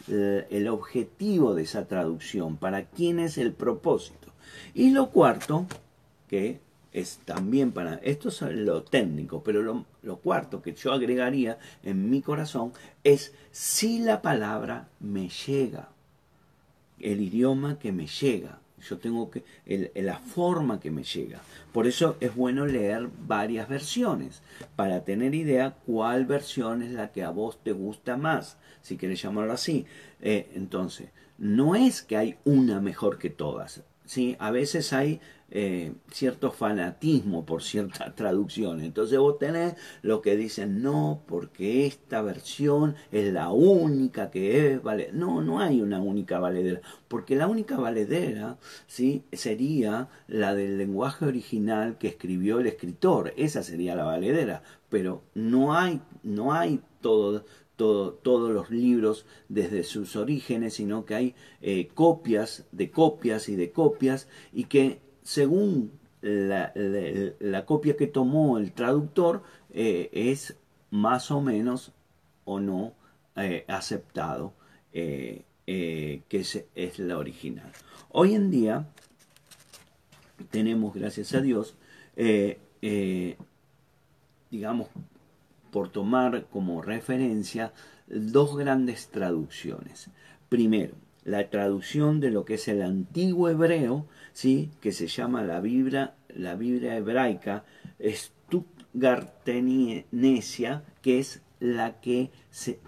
el 0.06 0.68
objetivo 0.68 1.54
de 1.54 1.62
esa 1.62 1.86
traducción? 1.86 2.56
¿Para 2.56 2.86
quién 2.86 3.20
es 3.20 3.38
el 3.38 3.52
propósito? 3.52 4.28
Y 4.74 4.90
lo 4.90 5.10
cuarto, 5.10 5.66
que 6.26 6.60
es 6.92 7.18
también 7.24 7.72
para, 7.72 7.94
esto 7.96 8.28
es 8.28 8.42
lo 8.42 8.82
técnico, 8.82 9.42
pero 9.42 9.62
lo, 9.62 10.16
cuarto 10.16 10.60
que 10.60 10.74
yo 10.74 10.92
agregaría 10.92 11.58
en 11.82 12.10
mi 12.10 12.20
corazón 12.20 12.72
es 13.04 13.32
si 13.50 13.98
la 13.98 14.20
palabra 14.20 14.88
me 15.00 15.28
llega, 15.28 15.88
el 16.98 17.20
idioma 17.20 17.78
que 17.78 17.92
me 17.92 18.06
llega, 18.06 18.60
yo 18.88 18.98
tengo 18.98 19.30
que, 19.30 19.44
la 19.94 20.18
forma 20.18 20.80
que 20.80 20.90
me 20.90 21.04
llega. 21.04 21.40
Por 21.72 21.86
eso 21.86 22.16
es 22.20 22.34
bueno 22.34 22.66
leer 22.66 23.08
varias 23.26 23.68
versiones, 23.68 24.42
para 24.76 25.04
tener 25.04 25.34
idea 25.34 25.76
cuál 25.86 26.26
versión 26.26 26.82
es 26.82 26.92
la 26.92 27.12
que 27.12 27.22
a 27.22 27.30
vos 27.30 27.62
te 27.62 27.72
gusta 27.72 28.16
más, 28.16 28.58
si 28.82 28.96
quieres 28.96 29.22
llamarlo 29.22 29.52
así. 29.52 29.86
Eh, 30.20 30.50
entonces, 30.54 31.10
no 31.38 31.74
es 31.74 32.02
que 32.02 32.16
hay 32.16 32.36
una 32.44 32.80
mejor 32.80 33.18
que 33.18 33.30
todas, 33.30 33.82
¿sí? 34.12 34.36
A 34.40 34.50
veces 34.50 34.92
hay 34.92 35.20
eh, 35.50 35.94
cierto 36.10 36.50
fanatismo 36.50 37.46
por 37.46 37.62
cierta 37.62 38.14
traducción. 38.14 38.82
Entonces 38.82 39.18
vos 39.18 39.38
tenés 39.38 39.74
lo 40.02 40.20
que 40.20 40.36
dicen, 40.36 40.82
no, 40.82 41.22
porque 41.26 41.86
esta 41.86 42.20
versión 42.20 42.94
es 43.10 43.32
la 43.32 43.50
única 43.50 44.30
que 44.30 44.74
es 44.74 44.82
valedera. 44.82 45.14
No, 45.16 45.40
no 45.40 45.60
hay 45.60 45.80
una 45.80 45.98
única 45.98 46.38
valedera, 46.38 46.82
porque 47.08 47.36
la 47.36 47.48
única 47.48 47.78
valedera 47.78 48.58
¿sí? 48.86 49.24
sería 49.32 50.08
la 50.28 50.54
del 50.54 50.76
lenguaje 50.76 51.24
original 51.24 51.96
que 51.96 52.08
escribió 52.08 52.60
el 52.60 52.66
escritor. 52.66 53.32
Esa 53.38 53.62
sería 53.62 53.94
la 53.94 54.04
valedera, 54.04 54.62
pero 54.90 55.22
no 55.34 55.74
hay, 55.74 56.02
no 56.22 56.52
hay 56.52 56.82
todo, 57.00 57.46
todo, 57.82 58.12
todos 58.12 58.52
los 58.52 58.70
libros 58.70 59.26
desde 59.48 59.82
sus 59.82 60.14
orígenes, 60.14 60.74
sino 60.74 61.04
que 61.04 61.16
hay 61.16 61.34
eh, 61.62 61.88
copias 61.88 62.64
de 62.70 62.92
copias 62.92 63.48
y 63.48 63.56
de 63.56 63.72
copias 63.72 64.28
y 64.52 64.66
que 64.66 65.00
según 65.24 65.90
la, 66.20 66.72
copia 67.66 67.96
que 67.96 68.06
tomó 68.06 68.58
el 68.58 68.70
traductor, 68.70 69.42
eh, 69.70 70.10
es 70.12 70.56
más 70.90 71.32
o 71.32 71.40
menos 71.40 71.90
o 72.44 72.60
no 72.60 72.92
eh, 73.34 73.64
aceptado 73.66 74.52
que 74.92 75.44
es, 76.30 76.98
la 77.00 77.18
original. 77.18 77.72
Hoy 78.10 78.36
en 78.36 78.48
día 78.52 78.86
tenemos, 80.50 80.94
gracias 80.94 81.34
a 81.34 81.40
Dios, 81.40 81.74
digamos, 84.52 84.86
por 85.72 85.88
tomar 85.88 86.44
como 86.52 86.82
referencia 86.82 87.72
dos 88.06 88.56
grandes 88.56 89.08
traducciones. 89.08 90.08
Primero, 90.48 90.94
la 91.24 91.50
traducción 91.50 92.20
de 92.20 92.30
lo 92.30 92.44
que 92.44 92.54
es 92.54 92.68
el 92.68 92.82
antiguo 92.82 93.48
hebreo, 93.48 94.06
¿sí? 94.32 94.70
que 94.80 94.92
se 94.92 95.08
llama 95.08 95.42
la 95.42 95.60
Biblia, 95.60 96.14
la 96.28 96.54
Biblia 96.54 96.96
hebraica 96.96 97.64
Stuttgartenesia, 98.00 100.84
que 101.00 101.18
es 101.18 101.42
la 101.58 102.00
que, 102.00 102.30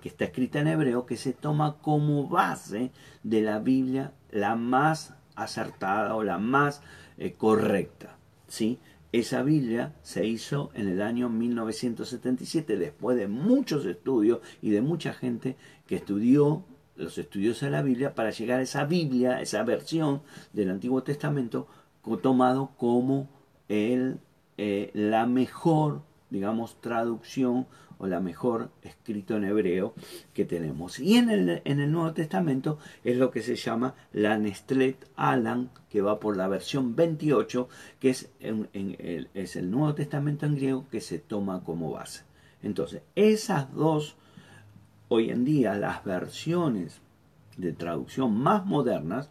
que 0.02 0.08
está 0.08 0.26
escrita 0.26 0.60
en 0.60 0.68
hebreo, 0.68 1.06
que 1.06 1.16
se 1.16 1.32
toma 1.32 1.78
como 1.80 2.28
base 2.28 2.92
de 3.22 3.40
la 3.40 3.60
Biblia 3.60 4.12
la 4.30 4.56
más 4.56 5.14
acertada 5.36 6.14
o 6.16 6.22
la 6.22 6.36
más 6.38 6.82
eh, 7.16 7.32
correcta. 7.32 8.18
¿sí? 8.48 8.78
Esa 9.14 9.44
Biblia 9.44 9.94
se 10.02 10.26
hizo 10.26 10.72
en 10.74 10.88
el 10.88 11.00
año 11.00 11.28
1977, 11.28 12.76
después 12.76 13.16
de 13.16 13.28
muchos 13.28 13.86
estudios 13.86 14.40
y 14.60 14.70
de 14.70 14.82
mucha 14.82 15.12
gente 15.12 15.54
que 15.86 15.94
estudió 15.94 16.64
los 16.96 17.16
estudios 17.16 17.60
de 17.60 17.70
la 17.70 17.82
Biblia 17.82 18.16
para 18.16 18.30
llegar 18.30 18.58
a 18.58 18.64
esa 18.64 18.86
Biblia, 18.86 19.40
esa 19.40 19.62
versión 19.62 20.22
del 20.52 20.68
Antiguo 20.70 21.04
Testamento 21.04 21.68
tomado 22.22 22.72
como 22.76 23.28
el, 23.68 24.18
eh, 24.58 24.90
la 24.94 25.26
mejor, 25.26 26.02
digamos, 26.30 26.80
traducción 26.80 27.68
o 27.98 28.06
la 28.06 28.20
mejor 28.20 28.70
escrito 28.82 29.36
en 29.36 29.44
hebreo 29.44 29.94
que 30.32 30.44
tenemos. 30.44 30.98
Y 30.98 31.16
en 31.16 31.30
el, 31.30 31.62
en 31.64 31.80
el 31.80 31.92
Nuevo 31.92 32.12
Testamento 32.12 32.78
es 33.02 33.16
lo 33.16 33.30
que 33.30 33.42
se 33.42 33.56
llama 33.56 33.94
la 34.12 34.38
Nestlet 34.38 35.08
Alan, 35.16 35.70
que 35.88 36.02
va 36.02 36.20
por 36.20 36.36
la 36.36 36.48
versión 36.48 36.96
28, 36.96 37.68
que 38.00 38.10
es, 38.10 38.30
en, 38.40 38.68
el, 38.72 39.28
es 39.34 39.56
el 39.56 39.70
Nuevo 39.70 39.94
Testamento 39.94 40.46
en 40.46 40.56
griego 40.56 40.86
que 40.90 41.00
se 41.00 41.18
toma 41.18 41.62
como 41.64 41.90
base. 41.90 42.22
Entonces, 42.62 43.02
esas 43.14 43.72
dos 43.74 44.16
hoy 45.08 45.30
en 45.30 45.44
día 45.44 45.74
las 45.74 46.04
versiones 46.04 47.00
de 47.56 47.72
traducción 47.72 48.36
más 48.36 48.64
modernas 48.64 49.30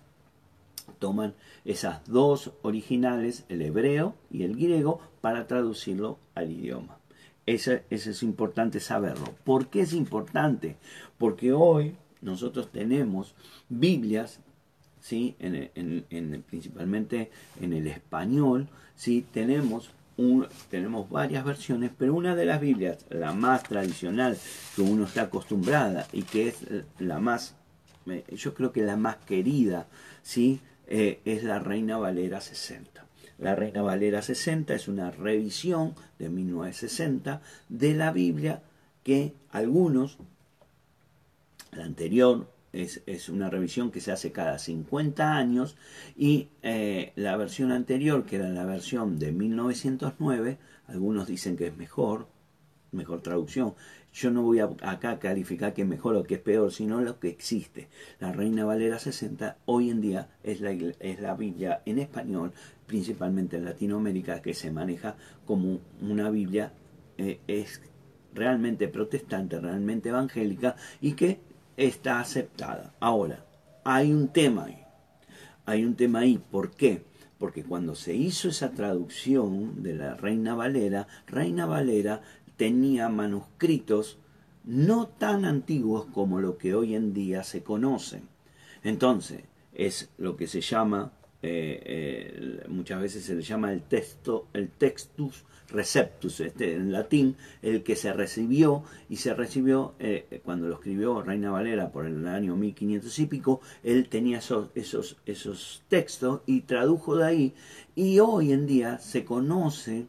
toman 0.99 1.34
esas 1.66 2.05
dos 2.05 2.53
originales, 2.61 3.45
el 3.49 3.61
hebreo 3.61 4.16
y 4.32 4.43
el 4.43 4.55
griego, 4.55 5.01
para 5.22 5.47
traducirlo 5.47 6.20
al 6.36 6.51
idioma. 6.51 6.97
Eso, 7.45 7.73
es 7.89 8.23
importante 8.23 8.79
saberlo. 8.79 9.35
¿Por 9.43 9.67
qué 9.67 9.81
es 9.81 9.93
importante? 9.93 10.77
Porque 11.17 11.51
hoy 11.51 11.95
nosotros 12.21 12.71
tenemos 12.71 13.35
Biblias, 13.69 14.39
¿sí? 15.01 15.35
En, 15.39 16.43
principalmente 16.43 17.31
en 17.59 17.73
el 17.73 17.87
español, 17.87 18.69
¿sí? 18.95 19.25
tenemos 19.33 19.91
tenemos 20.69 21.09
varias 21.09 21.43
versiones, 21.43 21.91
pero 21.97 22.13
una 22.13 22.35
de 22.35 22.45
las 22.45 22.61
Biblias, 22.61 22.99
la 23.09 23.33
más 23.33 23.63
tradicional, 23.63 24.37
que 24.75 24.83
uno 24.83 25.05
está 25.05 25.23
acostumbrada 25.23 26.07
y 26.13 26.21
que 26.21 26.49
es 26.49 26.57
la 26.99 27.19
más, 27.19 27.55
yo 28.29 28.53
creo 28.53 28.71
que 28.71 28.83
la 28.83 28.95
más 28.95 29.17
querida, 29.17 29.87
¿sí? 30.21 30.61
Eh, 30.85 31.19
es 31.25 31.43
la 31.43 31.57
Reina 31.57 31.97
Valera 31.97 32.41
60. 32.41 33.03
La 33.39 33.55
Reina 33.55 33.81
Valera 33.81 34.21
60 34.21 34.73
es 34.73 34.88
una 34.88 35.11
revisión 35.11 35.95
de 36.19 36.29
1960 36.29 37.41
de 37.69 37.93
la 37.93 38.11
Biblia 38.11 38.61
que 39.03 39.34
algunos, 39.51 40.17
la 41.71 41.84
anterior 41.84 42.47
es, 42.73 43.29
una 43.29 43.49
revisión 43.49 43.91
que 43.91 44.01
se 44.01 44.11
hace 44.11 44.31
cada 44.31 44.57
50 44.57 45.36
años 45.36 45.77
y 46.17 46.49
eh, 46.63 47.13
la 47.15 47.38
versión 47.38 47.71
anterior, 47.71 48.25
que 48.25 48.38
era 48.38 48.49
la 48.49 48.65
versión 48.65 49.19
de 49.19 49.31
1909, 49.31 50.57
algunos 50.88 51.27
dicen 51.27 51.55
que 51.55 51.67
es 51.67 51.77
mejor, 51.77 52.27
mejor 52.91 53.21
traducción. 53.21 53.75
Yo 54.13 54.31
no 54.31 54.43
voy 54.43 54.59
a, 54.59 54.69
acá 54.81 55.11
a 55.11 55.19
calificar 55.19 55.73
que 55.73 55.84
es 55.84 55.88
mejor 55.88 56.15
o 56.15 56.23
que 56.23 56.36
es 56.36 56.39
peor, 56.39 56.71
sino 56.71 57.01
lo 57.01 57.19
que 57.19 57.29
existe. 57.29 57.88
La 58.19 58.31
Reina 58.31 58.65
Valera 58.65 58.99
60 58.99 59.57
hoy 59.65 59.89
en 59.89 60.01
día 60.01 60.29
es 60.43 60.61
la, 60.61 60.71
es 60.71 61.19
la 61.19 61.36
Biblia 61.36 61.81
en 61.86 61.99
español, 61.99 62.53
principalmente 62.86 63.57
en 63.57 63.65
Latinoamérica, 63.65 64.41
que 64.41 64.53
se 64.53 64.71
maneja 64.71 65.15
como 65.45 65.79
una 66.01 66.29
Biblia 66.29 66.73
eh, 67.17 67.39
es 67.47 67.81
realmente 68.34 68.88
protestante, 68.88 69.59
realmente 69.59 70.09
evangélica 70.09 70.75
y 71.01 71.13
que 71.13 71.39
está 71.77 72.19
aceptada. 72.19 72.93
Ahora, 72.99 73.45
hay 73.84 74.11
un 74.11 74.29
tema 74.29 74.65
ahí. 74.65 74.79
Hay 75.65 75.86
un 75.86 75.95
tema 75.95 76.19
ahí. 76.19 76.38
¿Por 76.38 76.71
qué? 76.71 77.03
Porque 77.38 77.63
cuando 77.63 77.95
se 77.95 78.15
hizo 78.15 78.49
esa 78.49 78.71
traducción 78.71 79.84
de 79.84 79.95
la 79.95 80.15
Reina 80.15 80.55
Valera, 80.55 81.07
Reina 81.27 81.65
Valera 81.65 82.21
tenía 82.57 83.09
manuscritos 83.09 84.19
no 84.63 85.07
tan 85.07 85.45
antiguos 85.45 86.05
como 86.05 86.39
lo 86.39 86.57
que 86.57 86.73
hoy 86.73 86.95
en 86.95 87.13
día 87.13 87.43
se 87.43 87.63
conocen. 87.63 88.29
Entonces, 88.84 89.43
es 89.73 90.09
lo 90.17 90.38
que 90.38 90.47
se 90.47 90.61
llama, 90.61 91.11
eh, 91.43 92.63
muchas 92.69 93.01
veces 93.01 93.25
se 93.25 93.35
le 93.35 93.41
llama 93.41 93.71
el 93.71 93.83
texto, 93.83 94.47
el 94.53 94.69
textus 94.69 95.43
receptus, 95.73 96.39
este, 96.39 96.75
en 96.75 96.91
latín, 96.91 97.35
el 97.61 97.83
que 97.83 97.95
se 97.95 98.13
recibió, 98.13 98.83
y 99.09 99.17
se 99.17 99.33
recibió 99.33 99.95
eh, 99.99 100.41
cuando 100.45 100.67
lo 100.67 100.75
escribió 100.75 101.21
Reina 101.21 101.51
Valera 101.51 101.91
por 101.91 102.05
el 102.05 102.25
año 102.27 102.55
1500 102.55 103.19
y 103.19 103.25
pico, 103.25 103.61
él 103.83 104.07
tenía 104.07 104.37
esos, 104.37 104.69
esos, 104.75 105.17
esos 105.25 105.83
textos 105.89 106.41
y 106.45 106.61
tradujo 106.61 107.17
de 107.17 107.25
ahí, 107.25 107.53
y 107.95 108.19
hoy 108.19 108.53
en 108.53 108.67
día 108.67 108.99
se 108.99 109.25
conoce 109.25 110.07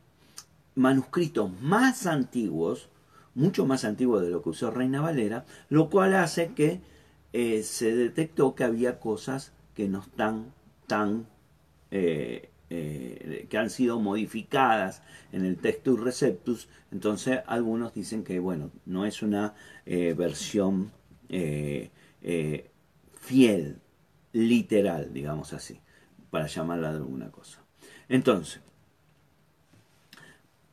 manuscritos 0.75 1.51
más 1.61 2.07
antiguos, 2.07 2.89
mucho 3.35 3.67
más 3.67 3.85
antiguos 3.85 4.23
de 4.23 4.31
lo 4.31 4.43
que 4.43 4.51
usó 4.51 4.71
Reina 4.71 5.01
Valera, 5.01 5.45
lo 5.69 5.89
cual 5.89 6.15
hace 6.15 6.53
que 6.55 6.81
eh, 7.33 7.63
se 7.63 7.95
detectó 7.95 8.55
que 8.55 8.65
había 8.65 9.01
cosas 9.01 9.53
que 9.75 9.89
no 9.89 10.01
están 10.01 10.53
eh, 11.91 12.51
eh, 12.71 13.47
que 13.49 13.59
han 13.59 13.71
sido 13.71 14.01
modificadas 14.01 15.03
en 15.33 15.45
el 15.45 15.57
Textus 15.59 16.01
Receptus, 16.01 16.69
entonces 16.91 17.41
algunos 17.47 17.95
dicen 17.95 18.25
que, 18.25 18.41
bueno, 18.41 18.71
no 18.85 19.05
es 19.07 19.23
una 19.23 19.55
eh, 19.87 20.15
versión 20.17 20.91
fiel, 23.21 23.79
literal, 24.33 25.13
digamos 25.13 25.53
así, 25.53 25.81
para 26.31 26.47
llamarla 26.47 26.91
de 26.91 26.99
alguna 26.99 27.31
cosa. 27.31 27.63
Entonces, 28.09 28.61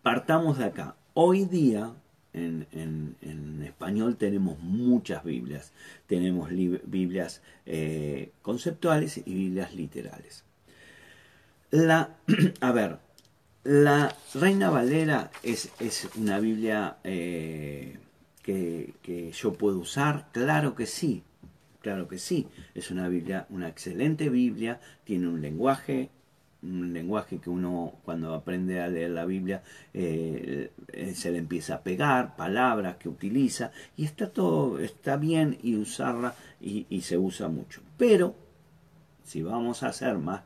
partamos 0.02 0.58
de 0.58 0.66
acá. 0.66 0.96
Hoy 1.14 1.46
día 1.46 1.94
en, 2.34 3.64
español 3.66 4.16
tenemos 4.16 4.60
muchas 4.60 5.24
Biblias. 5.24 5.72
Tenemos 6.08 6.50
Biblias 6.50 7.42
eh, 7.66 8.32
conceptuales 8.42 9.22
y 9.26 9.34
Biblias 9.34 9.74
literales. 9.76 10.44
La, 11.72 12.18
a 12.62 12.72
ver, 12.72 13.00
la 13.64 14.16
Reina 14.34 14.70
Valera 14.70 15.32
es, 15.44 15.72
es 15.80 16.10
una 16.16 16.40
Biblia 16.40 16.98
eh, 17.04 17.98
que, 18.44 18.94
que, 19.02 19.32
yo 19.32 19.54
puedo 19.54 19.80
usar, 19.80 20.30
claro 20.32 20.76
que 20.76 20.86
sí, 20.86 21.24
claro 21.82 22.08
que 22.08 22.18
sí. 22.18 22.48
Es 22.76 22.92
una 22.92 23.08
Biblia, 23.08 23.46
una 23.50 23.70
excelente 23.70 24.30
Biblia, 24.30 24.80
tiene 25.04 25.28
un 25.28 25.42
lenguaje 25.42 26.10
un 26.64 26.94
lenguaje 26.94 27.40
que 27.40 27.50
uno 27.50 27.96
cuando 28.04 28.34
aprende 28.34 28.82
a 28.82 28.88
leer 28.88 29.12
la 29.12 29.26
Biblia 29.26 29.64
eh, 29.94 30.72
eh, 30.88 31.16
se 31.16 31.32
le 31.32 31.40
empieza 31.40 31.76
a 31.76 31.82
pegar, 31.82 32.36
palabras 32.36 32.98
que 32.98 33.10
utiliza, 33.10 33.72
y 33.98 34.06
está 34.06 34.30
todo, 34.30 34.80
está 34.80 35.18
bien 35.18 35.58
y 35.64 35.76
usarla 35.76 36.36
y, 36.60 37.02
se 37.02 37.18
usa 37.18 37.48
mucho. 37.48 37.82
Pero, 37.98 38.36
si 39.24 39.42
vamos 39.42 39.84
a 39.84 39.92
ser 39.92 40.18
más 40.18 40.44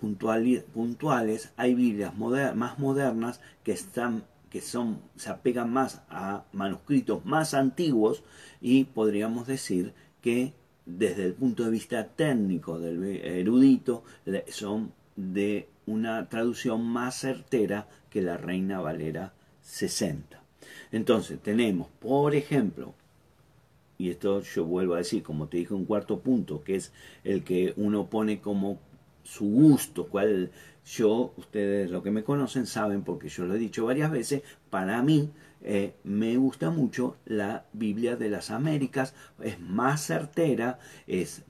puntuales, 0.00 1.52
hay 1.56 1.74
Biblias 1.74 2.16
más 2.16 2.78
modernas 2.78 3.40
que 3.64 3.72
están 3.72 4.24
que 4.50 4.60
son, 4.60 5.00
se 5.16 5.28
apegan 5.30 5.72
más 5.72 6.02
a 6.08 6.44
manuscritos 6.52 7.24
más 7.24 7.52
antiguos 7.52 8.22
y 8.60 8.84
podríamos 8.84 9.48
decir 9.48 9.92
que 10.22 10.54
desde 10.86 11.24
el 11.24 11.34
punto 11.34 11.64
de 11.64 11.70
vista 11.70 12.06
técnico 12.06 12.78
del 12.78 13.02
erudito 13.04 14.04
son 14.48 14.92
de 15.16 15.68
una 15.86 16.28
traducción 16.28 16.84
más 16.84 17.20
certera 17.20 17.88
que 18.10 18.22
la 18.22 18.36
Reina 18.36 18.80
Valera 18.80 19.32
60. 19.62 20.42
Entonces 20.92 21.40
tenemos, 21.42 21.88
por 22.00 22.34
ejemplo, 22.34 22.94
y 23.98 24.10
esto 24.10 24.42
yo 24.42 24.64
vuelvo 24.64 24.94
a 24.94 24.98
decir, 24.98 25.22
como 25.22 25.48
te 25.48 25.56
dije, 25.58 25.74
un 25.74 25.86
cuarto 25.86 26.20
punto, 26.20 26.62
que 26.62 26.76
es 26.76 26.92
el 27.24 27.44
que 27.44 27.72
uno 27.76 28.06
pone 28.08 28.40
como 28.40 28.78
su 29.24 29.46
gusto, 29.46 30.06
cual 30.08 30.50
yo, 30.84 31.32
ustedes 31.36 31.90
lo 31.90 32.02
que 32.02 32.10
me 32.10 32.22
conocen 32.22 32.66
saben, 32.66 33.02
porque 33.02 33.28
yo 33.28 33.46
lo 33.46 33.54
he 33.54 33.58
dicho 33.58 33.86
varias 33.86 34.10
veces, 34.10 34.42
para 34.70 35.02
mí 35.02 35.30
eh, 35.62 35.94
me 36.04 36.36
gusta 36.36 36.70
mucho 36.70 37.16
la 37.24 37.64
Biblia 37.72 38.16
de 38.16 38.28
las 38.28 38.50
Américas, 38.50 39.14
es 39.42 39.58
más 39.60 40.06
certera, 40.06 40.78
es, 41.06 41.42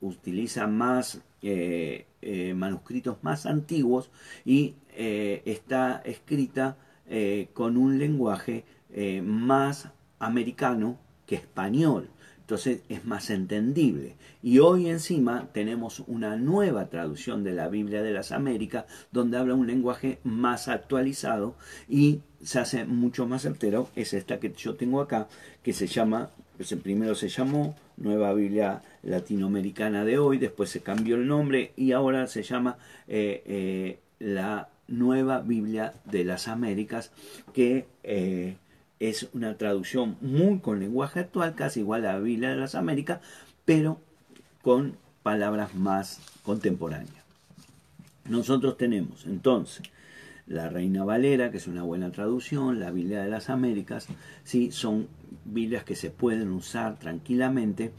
utiliza 0.00 0.66
más 0.66 1.20
eh, 1.40 2.06
eh, 2.20 2.52
manuscritos 2.54 3.18
más 3.22 3.46
antiguos 3.46 4.10
y 4.44 4.74
eh, 4.90 5.42
está 5.44 6.02
escrita 6.04 6.76
con 7.54 7.78
un 7.78 7.98
lenguaje 7.98 8.66
más 9.22 9.88
americano 10.18 10.98
que 11.24 11.36
español. 11.36 12.10
Entonces 12.40 12.82
es 12.90 13.06
más 13.06 13.30
entendible. 13.30 14.16
Y 14.42 14.58
hoy 14.58 14.90
encima 14.90 15.48
tenemos 15.52 16.00
una 16.00 16.36
nueva 16.36 16.90
traducción 16.90 17.44
de 17.44 17.52
la 17.52 17.68
Biblia 17.68 18.02
de 18.02 18.12
las 18.12 18.30
Américas 18.30 18.84
donde 19.10 19.38
habla 19.38 19.54
un 19.54 19.66
lenguaje 19.66 20.18
más 20.22 20.68
actualizado 20.68 21.54
y 21.88 22.20
se 22.42 22.58
hace 22.58 22.84
mucho 22.84 23.26
más 23.26 23.40
certero. 23.40 23.88
Es 23.96 24.12
esta 24.12 24.38
que 24.38 24.52
yo 24.52 24.74
tengo 24.74 25.00
acá, 25.00 25.28
que 25.62 25.72
se 25.72 25.86
llama, 25.86 26.28
pues 26.58 26.74
primero 26.82 27.14
se 27.14 27.30
llamó 27.30 27.74
Nueva 27.98 28.32
Biblia 28.32 28.82
Latinoamericana 29.02 30.04
de 30.04 30.18
hoy, 30.18 30.38
después 30.38 30.70
se 30.70 30.80
cambió 30.80 31.16
el 31.16 31.26
nombre 31.26 31.72
y 31.76 31.92
ahora 31.92 32.26
se 32.26 32.42
llama 32.42 32.78
eh, 33.08 33.42
eh, 33.46 33.98
la 34.18 34.68
Nueva 34.86 35.40
Biblia 35.40 35.94
de 36.04 36.24
las 36.24 36.48
Américas, 36.48 37.12
que 37.52 37.86
eh, 38.02 38.56
es 39.00 39.28
una 39.34 39.56
traducción 39.56 40.16
muy 40.20 40.60
con 40.60 40.80
lenguaje 40.80 41.20
actual, 41.20 41.54
casi 41.54 41.80
igual 41.80 42.06
a 42.06 42.14
la 42.14 42.18
Biblia 42.20 42.50
de 42.50 42.56
las 42.56 42.74
Américas, 42.74 43.20
pero 43.64 44.00
con 44.62 44.96
palabras 45.22 45.74
más 45.74 46.20
contemporáneas. 46.42 47.24
Nosotros 48.24 48.76
tenemos 48.76 49.26
entonces 49.26 49.82
la 50.46 50.68
Reina 50.68 51.04
Valera, 51.04 51.50
que 51.50 51.58
es 51.58 51.66
una 51.66 51.82
buena 51.82 52.10
traducción, 52.10 52.80
la 52.80 52.90
Biblia 52.90 53.22
de 53.22 53.28
las 53.28 53.50
Américas, 53.50 54.06
¿sí? 54.44 54.72
son 54.72 55.08
Biblias 55.44 55.84
que 55.84 55.96
se 55.96 56.10
pueden 56.10 56.52
usar 56.52 56.98
tranquilamente, 56.98 57.92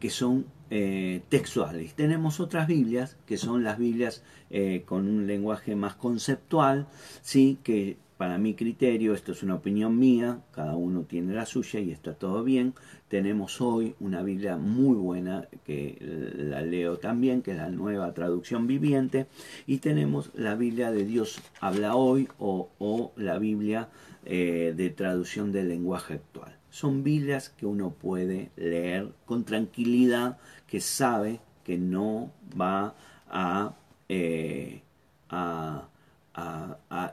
que 0.00 0.10
son 0.10 0.46
eh, 0.70 1.22
textuales. 1.28 1.94
Tenemos 1.94 2.40
otras 2.40 2.66
Biblias, 2.66 3.16
que 3.26 3.36
son 3.36 3.62
las 3.62 3.78
Biblias 3.78 4.22
eh, 4.50 4.82
con 4.84 5.08
un 5.08 5.26
lenguaje 5.26 5.76
más 5.76 5.94
conceptual, 5.94 6.88
¿sí? 7.22 7.58
que 7.62 7.96
para 8.16 8.38
mi 8.38 8.54
criterio, 8.54 9.12
esto 9.12 9.32
es 9.32 9.42
una 9.42 9.56
opinión 9.56 9.98
mía, 9.98 10.40
cada 10.50 10.74
uno 10.74 11.02
tiene 11.02 11.34
la 11.34 11.44
suya 11.44 11.80
y 11.80 11.92
está 11.92 12.14
todo 12.14 12.42
bien. 12.42 12.72
Tenemos 13.08 13.60
hoy 13.60 13.94
una 14.00 14.22
Biblia 14.22 14.56
muy 14.56 14.96
buena 14.96 15.46
que 15.64 15.98
la 16.36 16.62
leo 16.62 16.96
también, 16.96 17.42
que 17.42 17.52
es 17.52 17.58
la 17.58 17.68
nueva 17.68 18.12
traducción 18.14 18.66
viviente, 18.66 19.26
y 19.66 19.78
tenemos 19.78 20.30
la 20.34 20.54
Biblia 20.54 20.90
de 20.90 21.04
Dios 21.04 21.42
habla 21.60 21.94
hoy 21.94 22.28
o, 22.38 23.12
la 23.16 23.38
Biblia 23.38 23.90
eh, 24.24 24.72
de 24.74 24.90
traducción 24.90 25.52
del 25.52 25.68
lenguaje 25.68 26.14
actual. 26.14 26.55
Son 26.76 27.02
Biblias 27.02 27.48
que 27.48 27.64
uno 27.64 27.88
puede 27.88 28.50
leer 28.54 29.10
con 29.24 29.44
tranquilidad, 29.44 30.36
que 30.66 30.82
sabe 30.82 31.40
que 31.64 31.78
no 31.78 32.30
va 32.52 32.94
a, 33.30 33.74
eh, 34.10 34.82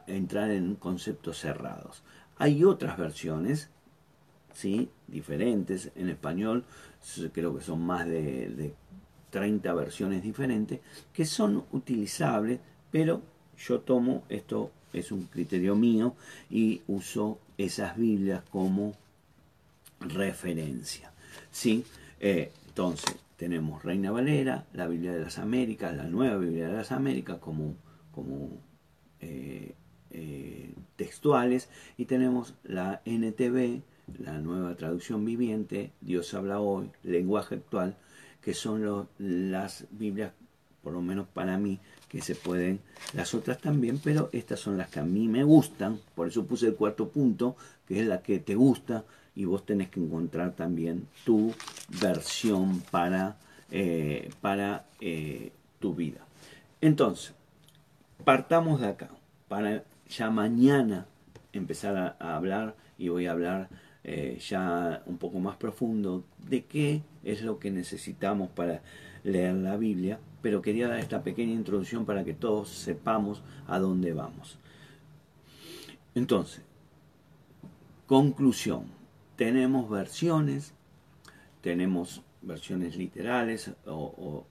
entrar 0.07 0.51
en 0.51 0.75
conceptos 0.75 1.39
cerrados. 1.39 2.03
Hay 2.35 2.65
otras 2.65 2.97
versiones, 2.97 3.69
¿sí? 4.51 4.89
diferentes, 5.07 5.93
en 5.95 6.09
español 6.09 6.65
creo 7.31 7.55
que 7.55 7.63
son 7.63 7.85
más 7.85 8.05
de, 8.05 8.49
de 8.49 8.73
30 9.29 9.73
versiones 9.75 10.23
diferentes, 10.23 10.81
que 11.13 11.23
son 11.23 11.63
utilizables, 11.71 12.59
pero 12.91 13.21
yo 13.57 13.79
tomo, 13.79 14.23
esto 14.27 14.71
es 14.91 15.13
un 15.13 15.23
criterio 15.27 15.73
mío, 15.77 16.15
y 16.49 16.81
uso 16.85 17.39
esas 17.57 17.95
Biblias 17.95 18.43
como 18.51 19.01
referencia. 20.03 21.11
¿sí? 21.51 21.85
Eh, 22.19 22.51
entonces, 22.67 23.15
tenemos 23.37 23.83
Reina 23.83 24.11
Valera, 24.11 24.65
la 24.73 24.87
Biblia 24.87 25.13
de 25.13 25.21
las 25.21 25.37
Américas, 25.37 25.95
la 25.95 26.05
nueva 26.05 26.37
Biblia 26.37 26.67
de 26.67 26.73
las 26.73 26.91
Américas 26.91 27.37
como, 27.39 27.75
como 28.11 28.49
eh, 29.19 29.75
eh, 30.11 30.73
textuales 30.95 31.69
y 31.97 32.05
tenemos 32.05 32.53
la 32.63 33.01
NTV, 33.05 33.81
la 34.19 34.37
nueva 34.39 34.75
traducción 34.75 35.25
viviente, 35.25 35.91
Dios 36.01 36.33
habla 36.33 36.59
hoy, 36.59 36.91
lenguaje 37.03 37.55
actual, 37.55 37.97
que 38.41 38.53
son 38.53 39.07
las 39.17 39.85
Biblias, 39.91 40.33
por 40.83 40.93
lo 40.93 41.01
menos 41.01 41.27
para 41.27 41.57
mí, 41.57 41.79
que 42.09 42.21
se 42.21 42.35
pueden, 42.35 42.79
las 43.13 43.33
otras 43.33 43.57
también, 43.57 43.99
pero 44.03 44.29
estas 44.33 44.59
son 44.59 44.77
las 44.77 44.89
que 44.89 44.99
a 44.99 45.03
mí 45.03 45.27
me 45.27 45.43
gustan, 45.43 45.99
por 46.13 46.27
eso 46.27 46.45
puse 46.45 46.67
el 46.67 46.75
cuarto 46.75 47.09
punto, 47.09 47.55
que 47.87 48.01
es 48.01 48.07
la 48.07 48.21
que 48.21 48.39
te 48.39 48.55
gusta, 48.55 49.03
y 49.35 49.45
vos 49.45 49.65
tenés 49.65 49.89
que 49.89 49.99
encontrar 49.99 50.55
también 50.55 51.07
tu 51.25 51.53
versión 52.01 52.81
para, 52.91 53.37
eh, 53.71 54.29
para 54.41 54.85
tu 55.79 55.93
vida. 55.93 56.25
Entonces, 56.81 57.33
partamos 58.23 58.81
de 58.81 58.87
acá, 58.87 59.09
para 59.47 59.83
ya 60.09 60.29
mañana 60.29 61.05
empezar 61.53 62.15
a, 62.19 62.35
hablar 62.35 62.75
y 62.97 63.09
voy 63.09 63.27
a 63.27 63.31
hablar 63.31 63.69
eh, 64.03 64.37
ya 64.47 65.01
un 65.05 65.17
poco 65.17 65.39
más 65.39 65.55
profundo 65.55 66.23
de 66.39 66.65
qué 66.65 67.01
es 67.23 67.41
lo 67.41 67.59
que 67.59 67.71
necesitamos 67.71 68.49
para 68.49 68.81
leer 69.23 69.55
la 69.55 69.77
Biblia, 69.77 70.19
pero 70.41 70.61
quería 70.61 70.87
dar 70.87 70.99
esta 70.99 71.23
pequeña 71.23 71.53
introducción 71.53 72.05
para 72.05 72.23
que 72.23 72.33
todos 72.33 72.69
sepamos 72.69 73.41
a 73.67 73.79
dónde 73.79 74.13
vamos. 74.13 74.57
Entonces, 76.15 76.61
conclusión, 78.07 78.85
tenemos 79.35 79.89
versiones, 79.89 80.73
tenemos 81.61 82.21
versiones 82.41 82.95
literales 82.97 83.71
o, 83.85 84.45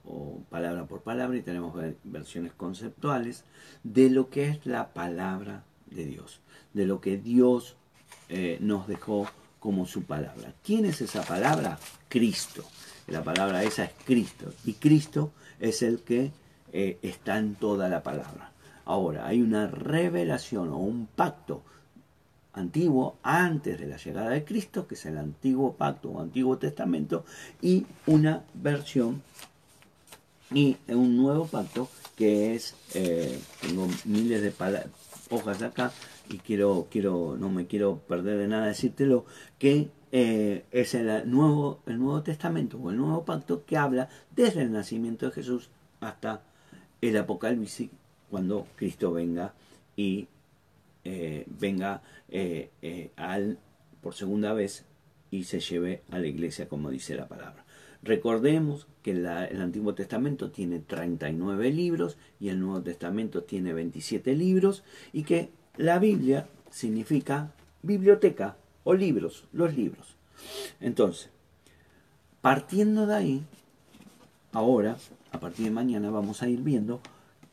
palabra 0.49 0.85
por 0.85 1.01
palabra 1.01 1.37
y 1.37 1.41
tenemos 1.41 1.75
versiones 2.03 2.53
conceptuales 2.53 3.43
de 3.83 4.09
lo 4.09 4.29
que 4.29 4.47
es 4.49 4.65
la 4.65 4.93
palabra 4.93 5.63
de 5.87 6.05
Dios, 6.05 6.41
de 6.73 6.85
lo 6.85 7.01
que 7.01 7.17
Dios 7.17 7.75
eh, 8.29 8.57
nos 8.61 8.87
dejó 8.87 9.27
como 9.59 9.85
su 9.85 10.03
palabra. 10.03 10.53
¿Quién 10.63 10.85
es 10.85 11.01
esa 11.01 11.23
palabra? 11.23 11.79
Cristo. 12.09 12.63
La 13.07 13.23
palabra 13.23 13.63
esa 13.63 13.85
es 13.85 13.91
Cristo 14.05 14.53
y 14.65 14.73
Cristo 14.73 15.31
es 15.59 15.81
el 15.81 15.99
que 16.01 16.31
eh, 16.71 16.97
está 17.01 17.37
en 17.37 17.55
toda 17.55 17.89
la 17.89 18.01
palabra. 18.03 18.51
Ahora, 18.85 19.27
hay 19.27 19.41
una 19.41 19.67
revelación 19.67 20.69
o 20.69 20.77
un 20.77 21.07
pacto 21.07 21.63
antiguo 22.53 23.17
antes 23.23 23.79
de 23.79 23.87
la 23.87 23.97
llegada 23.97 24.29
de 24.29 24.43
Cristo, 24.43 24.87
que 24.87 24.95
es 24.95 25.05
el 25.05 25.17
antiguo 25.17 25.73
pacto 25.73 26.09
o 26.09 26.21
antiguo 26.21 26.57
testamento, 26.57 27.25
y 27.61 27.85
una 28.05 28.43
versión 28.53 29.21
y 30.51 30.77
un 30.87 31.17
nuevo 31.17 31.47
pacto 31.47 31.89
que 32.15 32.55
es, 32.55 32.75
eh, 32.93 33.39
tengo 33.61 33.87
miles 34.05 34.41
de 34.41 34.53
hojas 35.29 35.61
acá 35.63 35.91
y 36.29 36.37
quiero, 36.37 36.87
quiero, 36.91 37.35
no 37.39 37.49
me 37.49 37.65
quiero 37.65 37.97
perder 38.07 38.37
de 38.37 38.47
nada 38.47 38.67
decírtelo, 38.67 39.25
que 39.57 39.89
eh, 40.11 40.65
es 40.71 40.93
el 40.93 41.29
nuevo, 41.29 41.79
el 41.87 41.97
Nuevo 41.97 42.21
Testamento 42.21 42.77
o 42.77 42.91
el 42.91 42.97
Nuevo 42.97 43.25
Pacto 43.25 43.65
que 43.65 43.77
habla 43.77 44.09
desde 44.35 44.61
el 44.61 44.71
nacimiento 44.71 45.25
de 45.25 45.31
Jesús 45.31 45.69
hasta 46.01 46.43
el 47.01 47.17
Apocalipsis, 47.17 47.89
cuando 48.29 48.67
Cristo 48.75 49.11
venga 49.11 49.53
y 49.95 50.27
eh, 51.03 51.45
venga 51.47 52.01
eh, 52.29 53.11
al, 53.15 53.59
por 54.01 54.13
segunda 54.13 54.53
vez 54.53 54.85
y 55.31 55.45
se 55.45 55.59
lleve 55.59 56.03
a 56.11 56.19
la 56.19 56.27
iglesia, 56.27 56.67
como 56.67 56.89
dice 56.91 57.15
la 57.15 57.27
palabra. 57.27 57.65
Recordemos 58.03 58.87
que 59.01 59.11
el 59.11 59.25
Antiguo 59.25 59.95
Testamento 59.95 60.51
tiene 60.51 60.79
39 60.79 61.71
libros 61.71 62.17
y 62.39 62.49
el 62.49 62.59
Nuevo 62.59 62.81
Testamento 62.81 63.43
tiene 63.43 63.73
27 63.73 64.35
libros 64.35 64.83
y 65.13 65.23
que 65.23 65.49
la 65.77 65.99
Biblia 65.99 66.47
significa 66.69 67.51
biblioteca 67.81 68.57
o 68.83 68.93
libros, 68.93 69.45
los 69.53 69.75
libros. 69.75 70.15
Entonces, 70.81 71.29
partiendo 72.41 73.07
de 73.07 73.15
ahí, 73.15 73.43
ahora, 74.51 74.97
a 75.31 75.39
partir 75.39 75.65
de 75.65 75.71
mañana, 75.71 76.09
vamos 76.09 76.43
a 76.43 76.49
ir 76.49 76.59
viendo 76.59 76.99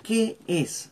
qué 0.02 0.36
es 0.46 0.90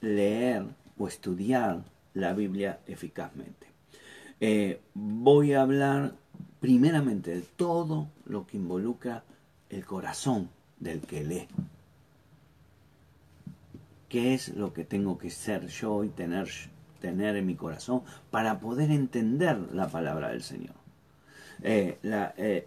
leer 0.00 0.64
o 0.98 1.08
estudiar 1.08 1.84
la 2.14 2.32
Biblia 2.32 2.80
eficazmente. 2.86 3.66
Eh, 4.40 4.80
voy 4.94 5.52
a 5.52 5.62
hablar 5.62 6.14
primeramente 6.60 7.34
de 7.34 7.42
todo 7.42 8.08
lo 8.24 8.46
que 8.46 8.56
involucra 8.56 9.24
el 9.70 9.84
corazón 9.84 10.50
del 10.78 11.00
que 11.00 11.24
lee. 11.24 11.48
¿Qué 14.08 14.34
es 14.34 14.50
lo 14.50 14.72
que 14.72 14.84
tengo 14.84 15.18
que 15.18 15.30
ser 15.30 15.66
yo 15.66 16.04
y 16.04 16.08
tener 16.08 16.48
tener 17.00 17.36
en 17.36 17.46
mi 17.46 17.54
corazón 17.54 18.02
para 18.30 18.58
poder 18.58 18.90
entender 18.90 19.56
la 19.72 19.88
palabra 19.88 20.30
del 20.30 20.42
Señor. 20.42 20.74
Eh, 21.62 21.98
eh, 22.02 22.66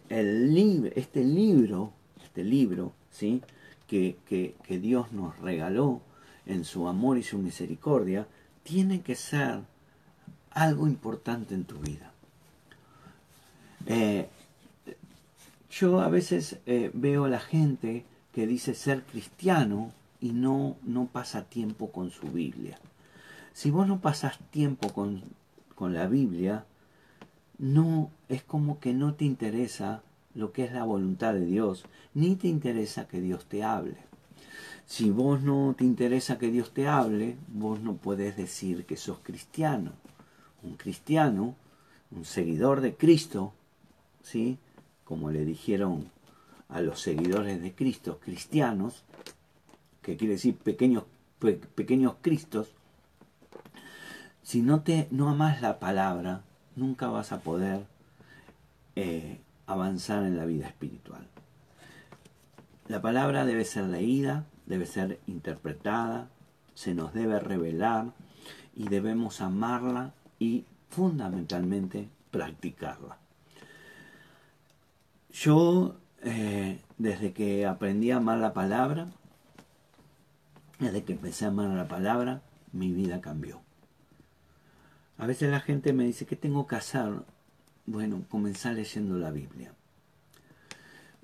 este 0.95 1.23
libro, 1.23 1.93
este 2.23 2.43
libro, 2.43 2.93
¿sí? 3.11 3.41
Que, 3.87 4.17
que, 4.25 4.79
Dios 4.79 5.11
nos 5.11 5.37
regaló 5.39 6.01
en 6.49 6.65
su 6.65 6.87
amor 6.87 7.17
y 7.17 7.23
su 7.23 7.37
misericordia, 7.37 8.27
tiene 8.63 9.01
que 9.01 9.15
ser 9.15 9.61
algo 10.51 10.87
importante 10.87 11.55
en 11.55 11.63
tu 11.63 11.77
vida. 11.79 12.11
Eh, 13.85 14.27
yo 15.71 16.01
a 16.01 16.09
veces 16.09 16.59
veo 16.93 17.25
a 17.25 17.29
la 17.29 17.39
gente 17.39 18.05
que 18.33 18.47
dice 18.47 18.73
ser 18.73 19.03
cristiano 19.03 19.91
y 20.19 20.31
no, 20.31 20.75
no 20.83 21.05
pasa 21.07 21.43
tiempo 21.43 21.91
con 21.91 22.11
su 22.11 22.27
Biblia. 22.27 22.79
Si 23.53 23.71
vos 23.71 23.87
no 23.87 23.99
pasas 23.99 24.39
tiempo 24.51 24.89
con, 24.93 25.23
con 25.75 25.93
la 25.93 26.07
Biblia, 26.07 26.65
no 27.57 28.09
es 28.27 28.43
como 28.43 28.79
que 28.79 28.93
no 28.93 29.13
te 29.13 29.25
interesa 29.25 30.01
lo 30.33 30.51
que 30.51 30.63
es 30.63 30.71
la 30.71 30.83
voluntad 30.83 31.33
de 31.33 31.45
Dios, 31.45 31.83
ni 32.13 32.35
te 32.35 32.47
interesa 32.47 33.07
que 33.07 33.21
Dios 33.21 33.45
te 33.45 33.63
hable. 33.63 33.97
Si 34.89 35.11
vos 35.11 35.43
no 35.43 35.75
te 35.77 35.83
interesa 35.83 36.39
que 36.39 36.49
Dios 36.49 36.73
te 36.73 36.87
hable, 36.87 37.37
vos 37.47 37.79
no 37.79 37.97
puedes 37.97 38.35
decir 38.35 38.87
que 38.87 38.97
sos 38.97 39.19
cristiano. 39.19 39.91
Un 40.63 40.77
cristiano, 40.77 41.53
un 42.09 42.25
seguidor 42.25 42.81
de 42.81 42.95
Cristo, 42.95 43.53
¿sí? 44.23 44.57
Como 45.03 45.29
le 45.29 45.45
dijeron 45.45 46.09
a 46.69 46.81
los 46.81 47.01
seguidores 47.01 47.61
de 47.61 47.75
Cristo, 47.75 48.19
cristianos, 48.19 49.03
que 50.01 50.17
quiere 50.17 50.33
decir 50.33 50.55
pequeños, 50.57 51.03
pequeños 51.75 52.15
cristos, 52.19 52.69
si 54.41 54.63
no 54.63 54.81
te 54.81 55.07
no 55.11 55.29
amas 55.29 55.61
la 55.61 55.77
palabra, 55.77 56.41
nunca 56.75 57.09
vas 57.09 57.31
a 57.31 57.41
poder 57.41 57.85
eh, 58.95 59.39
avanzar 59.67 60.23
en 60.23 60.35
la 60.35 60.45
vida 60.45 60.65
espiritual. 60.65 61.27
La 62.87 63.03
palabra 63.03 63.45
debe 63.45 63.65
ser 63.65 63.83
leída, 63.83 64.47
debe 64.69 64.85
ser 64.85 65.19
interpretada, 65.27 66.29
se 66.75 66.93
nos 66.93 67.13
debe 67.13 67.39
revelar 67.39 68.13
y 68.73 68.87
debemos 68.87 69.41
amarla 69.41 70.13
y 70.39 70.63
fundamentalmente 70.89 72.07
practicarla. 72.31 73.17
Yo, 75.31 75.97
eh, 76.21 76.79
desde 76.97 77.33
que 77.33 77.65
aprendí 77.65 78.11
a 78.11 78.17
amar 78.17 78.37
la 78.37 78.53
palabra, 78.53 79.07
desde 80.79 81.03
que 81.03 81.13
empecé 81.13 81.45
a 81.45 81.49
amar 81.49 81.69
la 81.71 81.87
palabra, 81.87 82.41
mi 82.71 82.91
vida 82.91 83.19
cambió. 83.19 83.61
A 85.17 85.25
veces 85.25 85.51
la 85.51 85.59
gente 85.59 85.91
me 85.93 86.05
dice, 86.05 86.25
¿qué 86.25 86.35
tengo 86.35 86.65
que 86.67 86.77
hacer? 86.77 87.11
Bueno, 87.85 88.23
comenzar 88.29 88.75
leyendo 88.75 89.17
la 89.17 89.31
Biblia. 89.31 89.73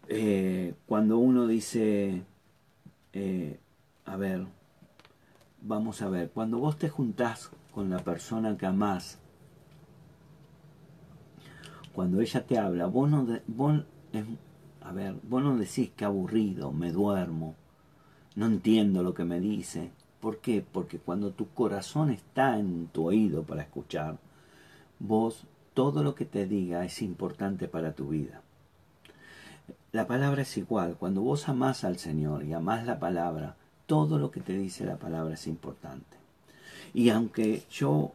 Eh, 0.08 0.74
cuando 0.86 1.18
uno 1.18 1.48
dice, 1.48 2.24
eh, 3.16 3.57
a 4.05 4.18
ver, 4.18 4.45
vamos 5.61 6.01
a 6.01 6.09
ver, 6.09 6.30
cuando 6.32 6.59
vos 6.59 6.78
te 6.78 6.89
juntás 6.89 7.49
con 7.72 7.89
la 7.89 7.99
persona 7.99 8.57
que 8.57 8.66
amás, 8.66 9.20
cuando 11.93 12.20
ella 12.20 12.45
te 12.45 12.59
habla, 12.59 12.88
vos 12.88 13.09
no, 13.09 13.26
a 14.82 14.91
ver, 14.91 15.16
vos 15.24 15.41
no 15.41 15.57
decís 15.57 15.91
que 15.95 16.03
aburrido, 16.03 16.74
me 16.74 16.91
duermo, 16.91 17.55
no 18.36 18.47
entiendo 18.47 19.01
lo 19.01 19.13
que 19.13 19.24
me 19.24 19.39
dice. 19.39 19.91
¿Por 20.20 20.39
qué? 20.39 20.61
Porque 20.70 20.99
cuando 20.99 21.32
tu 21.32 21.47
corazón 21.49 22.09
está 22.09 22.59
en 22.59 22.88
tu 22.88 23.05
oído 23.05 23.43
para 23.43 23.61
escuchar, 23.61 24.18
vos 24.99 25.45
todo 25.74 26.03
lo 26.03 26.16
que 26.16 26.26
te 26.26 26.47
diga 26.47 26.84
es 26.84 27.01
importante 27.01 27.70
para 27.70 27.93
tu 27.93 28.09
vida. 28.09 28.41
La 29.96 30.08
palabra 30.08 30.41
es 30.41 30.58
igual. 30.58 30.98
Cuando 30.98 31.22
vos 31.22 31.48
amás 31.48 31.86
al 31.86 31.98
Señor 31.98 32.43
y 32.43 32.52
amás 32.52 32.86
la 32.86 33.00
palabra, 33.00 33.56
todo 33.86 34.20
lo 34.20 34.30
que 34.30 34.41
te 34.41 34.52
dice 34.52 34.84
la 34.84 34.98
palabra 34.98 35.36
es 35.36 35.48
importante. 35.48 36.18
Y 36.93 37.12
aunque 37.12 37.64
yo 37.72 38.12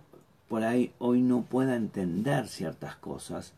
por 0.46 0.62
ahí 0.62 0.92
hoy 0.98 1.22
no 1.22 1.40
pueda 1.40 1.76
entender 1.76 2.48
ciertas 2.48 2.96
cosas, 2.96 3.54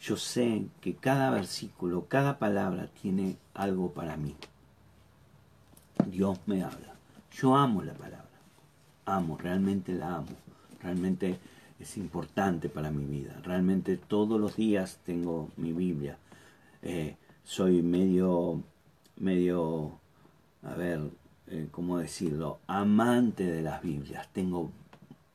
yo 0.00 0.16
sé 0.16 0.66
que 0.80 0.96
cada 0.96 1.30
versículo, 1.30 2.06
cada 2.08 2.40
palabra 2.40 2.88
tiene 3.00 3.36
algo 3.54 3.92
para 3.92 4.16
mí. 4.16 4.34
Dios 6.08 6.40
me 6.46 6.64
habla. 6.64 6.96
Yo 7.30 7.54
amo 7.54 7.84
la 7.84 7.94
palabra, 7.94 8.40
amo, 9.04 9.38
realmente 9.38 9.92
la 9.92 10.16
amo, 10.16 10.34
realmente 10.82 11.38
es 11.78 11.96
importante 11.96 12.68
para 12.68 12.90
mi 12.90 13.04
vida, 13.04 13.40
realmente 13.44 13.96
todos 13.96 14.40
los 14.40 14.56
días 14.56 14.98
tengo 15.06 15.50
mi 15.56 15.72
Biblia, 15.72 16.18
eh, 16.82 17.14
soy 17.44 17.82
medio, 17.82 18.62
medio, 19.16 19.98
a 20.62 20.74
ver, 20.74 21.00
eh, 21.48 21.68
¿cómo 21.70 21.98
decirlo? 21.98 22.58
Amante 22.66 23.44
de 23.44 23.62
las 23.62 23.82
Biblias, 23.82 24.28
tengo 24.32 24.70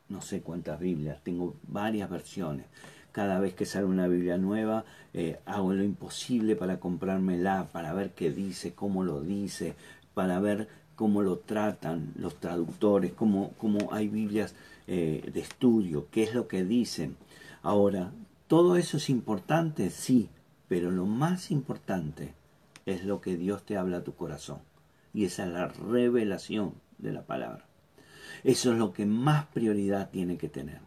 no 0.08 0.20
sé 0.22 0.40
cuántas 0.40 0.78
Biblias, 0.78 1.22
tengo 1.22 1.54
varias 1.66 2.08
versiones. 2.08 2.66
Cada 3.12 3.40
vez 3.40 3.54
que 3.54 3.66
sale 3.66 3.86
una 3.86 4.06
Biblia 4.06 4.36
nueva, 4.36 4.84
eh, 5.14 5.40
hago 5.46 5.72
lo 5.72 5.82
imposible 5.82 6.54
para 6.54 6.78
comprármela, 6.78 7.68
para 7.72 7.92
ver 7.94 8.10
qué 8.10 8.30
dice, 8.30 8.74
cómo 8.74 9.04
lo 9.04 9.22
dice, 9.22 9.74
para 10.14 10.38
ver 10.38 10.68
cómo 10.94 11.22
lo 11.22 11.38
tratan 11.38 12.12
los 12.16 12.36
traductores, 12.36 13.12
cómo, 13.12 13.52
cómo 13.58 13.92
hay 13.92 14.08
Biblias 14.08 14.54
eh, 14.86 15.28
de 15.32 15.40
estudio, 15.40 16.06
qué 16.10 16.24
es 16.24 16.34
lo 16.34 16.46
que 16.46 16.64
dicen. 16.64 17.16
Ahora, 17.62 18.12
todo 18.48 18.76
eso 18.76 18.98
es 18.98 19.10
importante, 19.10 19.90
sí, 19.90 20.28
pero 20.68 20.90
lo 20.90 21.06
más 21.06 21.50
importante 21.50 22.34
es 22.86 23.04
lo 23.04 23.20
que 23.20 23.36
Dios 23.36 23.64
te 23.64 23.76
habla 23.76 23.98
a 23.98 24.04
tu 24.04 24.14
corazón. 24.14 24.58
Y 25.12 25.24
esa 25.24 25.44
es 25.46 25.52
la 25.52 25.68
revelación 25.68 26.74
de 26.98 27.12
la 27.12 27.22
palabra. 27.22 27.64
Eso 28.44 28.72
es 28.72 28.78
lo 28.78 28.92
que 28.92 29.06
más 29.06 29.46
prioridad 29.46 30.10
tiene 30.10 30.36
que 30.36 30.48
tener. 30.48 30.80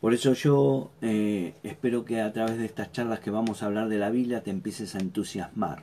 Por 0.00 0.14
eso 0.14 0.32
yo 0.32 0.90
eh, 1.02 1.54
espero 1.62 2.04
que 2.04 2.20
a 2.20 2.32
través 2.32 2.58
de 2.58 2.66
estas 2.66 2.92
charlas 2.92 3.20
que 3.20 3.30
vamos 3.30 3.62
a 3.62 3.66
hablar 3.66 3.88
de 3.88 3.98
la 3.98 4.10
Biblia 4.10 4.42
te 4.42 4.50
empieces 4.50 4.94
a 4.94 5.00
entusiasmar. 5.00 5.82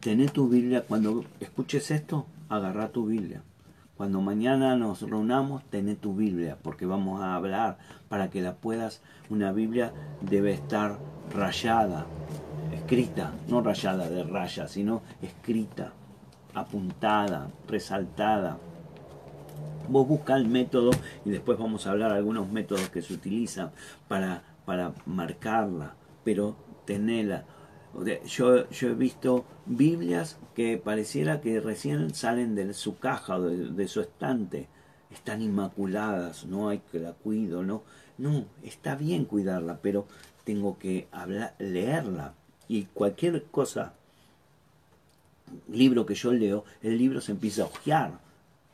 Tené 0.00 0.28
tu 0.28 0.48
Biblia 0.48 0.82
cuando 0.82 1.24
escuches 1.40 1.90
esto, 1.90 2.26
agarra 2.48 2.90
tu 2.90 3.06
Biblia. 3.06 3.42
Cuando 3.98 4.20
mañana 4.20 4.76
nos 4.76 5.02
reunamos, 5.02 5.64
tené 5.64 5.96
tu 5.96 6.14
Biblia, 6.14 6.56
porque 6.62 6.86
vamos 6.86 7.20
a 7.20 7.34
hablar 7.34 7.78
para 8.08 8.30
que 8.30 8.40
la 8.40 8.54
puedas. 8.54 9.02
Una 9.28 9.50
Biblia 9.50 9.92
debe 10.20 10.52
estar 10.52 11.00
rayada, 11.34 12.06
escrita, 12.72 13.32
no 13.48 13.60
rayada 13.60 14.08
de 14.08 14.22
raya, 14.22 14.68
sino 14.68 15.02
escrita, 15.20 15.94
apuntada, 16.54 17.50
resaltada. 17.66 18.58
Vos 19.88 20.06
busca 20.06 20.36
el 20.36 20.46
método 20.46 20.92
y 21.24 21.30
después 21.30 21.58
vamos 21.58 21.84
a 21.88 21.90
hablar 21.90 22.12
de 22.12 22.18
algunos 22.18 22.48
métodos 22.48 22.90
que 22.90 23.02
se 23.02 23.14
utilizan 23.14 23.72
para, 24.06 24.44
para 24.64 24.92
marcarla, 25.06 25.94
pero 26.22 26.54
tenela. 26.84 27.46
Yo, 28.26 28.68
yo 28.70 28.88
he 28.88 28.94
visto 28.94 29.44
Biblias 29.66 30.38
que 30.54 30.78
pareciera 30.78 31.40
que 31.40 31.60
recién 31.60 32.14
salen 32.14 32.54
de 32.54 32.72
su 32.74 32.98
caja 32.98 33.36
o 33.36 33.42
de, 33.42 33.88
su 33.88 34.00
estante. 34.00 34.68
Están 35.10 35.42
inmaculadas, 35.42 36.44
no 36.46 36.68
hay 36.68 36.80
que 36.90 36.98
la 36.98 37.12
cuido, 37.12 37.62
no. 37.62 37.82
No, 38.18 38.46
está 38.62 38.94
bien 38.94 39.24
cuidarla, 39.24 39.78
pero 39.80 40.06
tengo 40.44 40.78
que 40.78 41.08
hablar, 41.12 41.54
leerla. 41.58 42.34
Y 42.68 42.84
cualquier 42.84 43.44
cosa, 43.44 43.94
libro 45.68 46.04
que 46.04 46.14
yo 46.14 46.32
leo, 46.32 46.64
el 46.82 46.98
libro 46.98 47.20
se 47.20 47.32
empieza 47.32 47.62
a 47.62 47.66
ojear 47.66 48.28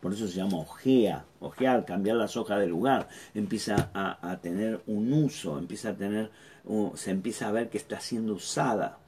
por 0.05 0.13
eso 0.13 0.29
se 0.29 0.35
llama 0.35 0.59
ojea, 0.59 1.25
ojear, 1.41 1.87
cambiar 1.87 2.19
las 2.19 2.37
hojas 2.37 2.61
de 2.61 2.67
lugar, 2.67 3.09
empieza 3.33 3.89
a, 3.95 4.39
tener 4.43 4.83
un 4.87 5.11
uso, 5.11 5.59
empieza 5.59 5.89
a 5.89 5.95
tener, 5.95 6.31
se 6.95 7.11
empieza 7.11 7.49
a 7.49 7.53
ver 7.53 7.71
que 7.71 7.79
está 7.79 8.01
siendo 8.01 8.35
usada. 8.35 8.99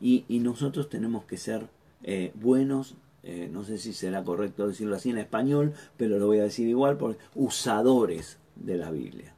Y, 0.00 0.24
nosotros 0.40 0.88
tenemos 0.88 1.24
que 1.24 1.36
ser 1.36 1.66
eh, 2.02 2.32
buenos, 2.34 2.94
eh, 3.22 3.48
no 3.50 3.64
sé 3.64 3.78
si 3.78 3.92
será 3.92 4.22
correcto 4.22 4.68
decirlo 4.68 4.96
así 4.96 5.10
en 5.10 5.18
español, 5.18 5.72
pero 5.96 6.18
lo 6.18 6.26
voy 6.26 6.40
a 6.40 6.44
decir 6.44 6.68
igual, 6.68 6.96
porque 6.96 7.18
usadores 7.34 8.38
de 8.56 8.76
la 8.76 8.90
Biblia, 8.90 9.34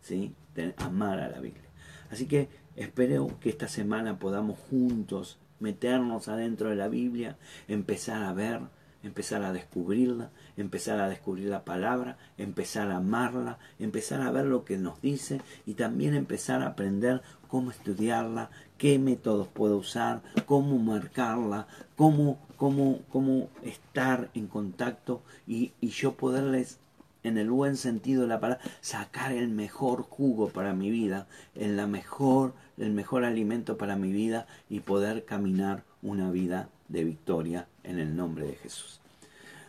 ¿sí? 0.00 0.32
amar 0.76 1.20
a 1.20 1.28
la 1.28 1.40
Biblia. 1.40 1.68
Así 2.10 2.26
que 2.26 2.48
espero 2.74 3.38
que 3.40 3.50
esta 3.50 3.68
semana 3.68 4.18
podamos 4.18 4.58
juntos 4.58 5.38
meternos 5.60 6.28
adentro 6.28 6.70
de 6.70 6.76
la 6.76 6.88
Biblia, 6.88 7.36
empezar 7.68 8.22
a 8.22 8.32
ver 8.32 8.60
empezar 9.02 9.42
a 9.42 9.52
descubrirla, 9.52 10.30
empezar 10.56 10.98
a 11.00 11.08
descubrir 11.08 11.48
la 11.48 11.64
palabra, 11.64 12.18
empezar 12.36 12.90
a 12.90 12.96
amarla, 12.96 13.58
empezar 13.78 14.20
a 14.22 14.30
ver 14.30 14.46
lo 14.46 14.64
que 14.64 14.76
nos 14.76 15.00
dice 15.00 15.40
y 15.66 15.74
también 15.74 16.14
empezar 16.14 16.62
a 16.62 16.68
aprender 16.68 17.22
cómo 17.48 17.70
estudiarla, 17.70 18.50
qué 18.76 18.98
métodos 18.98 19.48
puedo 19.48 19.76
usar, 19.76 20.22
cómo 20.46 20.78
marcarla, 20.78 21.66
cómo, 21.96 22.38
cómo, 22.56 23.00
cómo 23.08 23.48
estar 23.62 24.30
en 24.34 24.46
contacto 24.46 25.22
y, 25.46 25.72
y 25.80 25.88
yo 25.88 26.14
poderles 26.14 26.78
en 27.22 27.38
el 27.38 27.50
buen 27.50 27.76
sentido 27.76 28.22
de 28.22 28.28
la 28.28 28.40
palabra, 28.40 28.62
sacar 28.80 29.32
el 29.32 29.48
mejor 29.48 30.02
jugo 30.02 30.48
para 30.48 30.72
mi 30.72 30.90
vida, 30.90 31.26
en 31.54 31.76
la 31.76 31.86
mejor, 31.86 32.54
el 32.76 32.92
mejor 32.92 33.24
alimento 33.24 33.76
para 33.76 33.96
mi 33.96 34.12
vida 34.12 34.46
y 34.68 34.80
poder 34.80 35.24
caminar 35.24 35.84
una 36.00 36.30
vida 36.30 36.68
de 36.88 37.04
victoria 37.04 37.68
en 37.84 37.98
el 37.98 38.16
nombre 38.16 38.46
de 38.46 38.54
Jesús. 38.56 39.00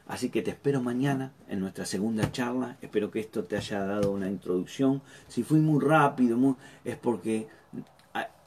Así 0.08 0.30
que 0.30 0.42
te 0.42 0.50
espero 0.50 0.82
mañana 0.82 1.34
en 1.48 1.60
nuestra 1.60 1.86
segunda 1.86 2.32
charla. 2.32 2.78
Espero 2.82 3.12
que 3.12 3.20
esto 3.20 3.44
te 3.44 3.58
haya 3.58 3.86
dado 3.86 4.12
una 4.12 4.28
introducción. 4.28 5.04
Si 5.28 5.44
fui 5.44 5.60
muy 5.60 5.80
rápido, 5.86 6.58
es 6.84 6.98
porque 6.98 7.48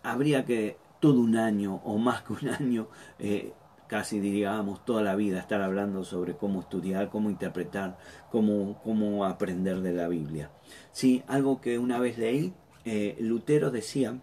habría 0.03 0.45
que 0.45 0.77
todo 0.99 1.21
un 1.21 1.37
año 1.37 1.77
o 1.85 1.99
más 1.99 2.23
que 2.23 2.33
un 2.33 2.49
año, 2.49 2.89
eh, 3.19 3.53
casi 3.87 4.19
diríamos 4.19 4.85
toda 4.85 5.03
la 5.03 5.15
vida, 5.15 5.39
estar 5.39 5.63
hablando 5.63 6.05
sobre 6.05 6.35
cómo 6.37 6.61
estudiar, 6.61 7.11
cómo 7.11 7.31
interpretar, 7.31 7.97
cómo, 8.31 8.81
cómo 8.83 9.25
aprender 9.25 9.83
de 9.83 9.93
la 9.93 10.09
Biblia. 10.09 10.51
Sí, 10.91 11.23
algo 11.29 11.61
que 11.61 11.79
una 11.79 12.01
vez 12.01 12.19
leí, 12.19 12.55
eh, 12.85 13.17
Lutero 13.21 13.71
decía 13.71 14.19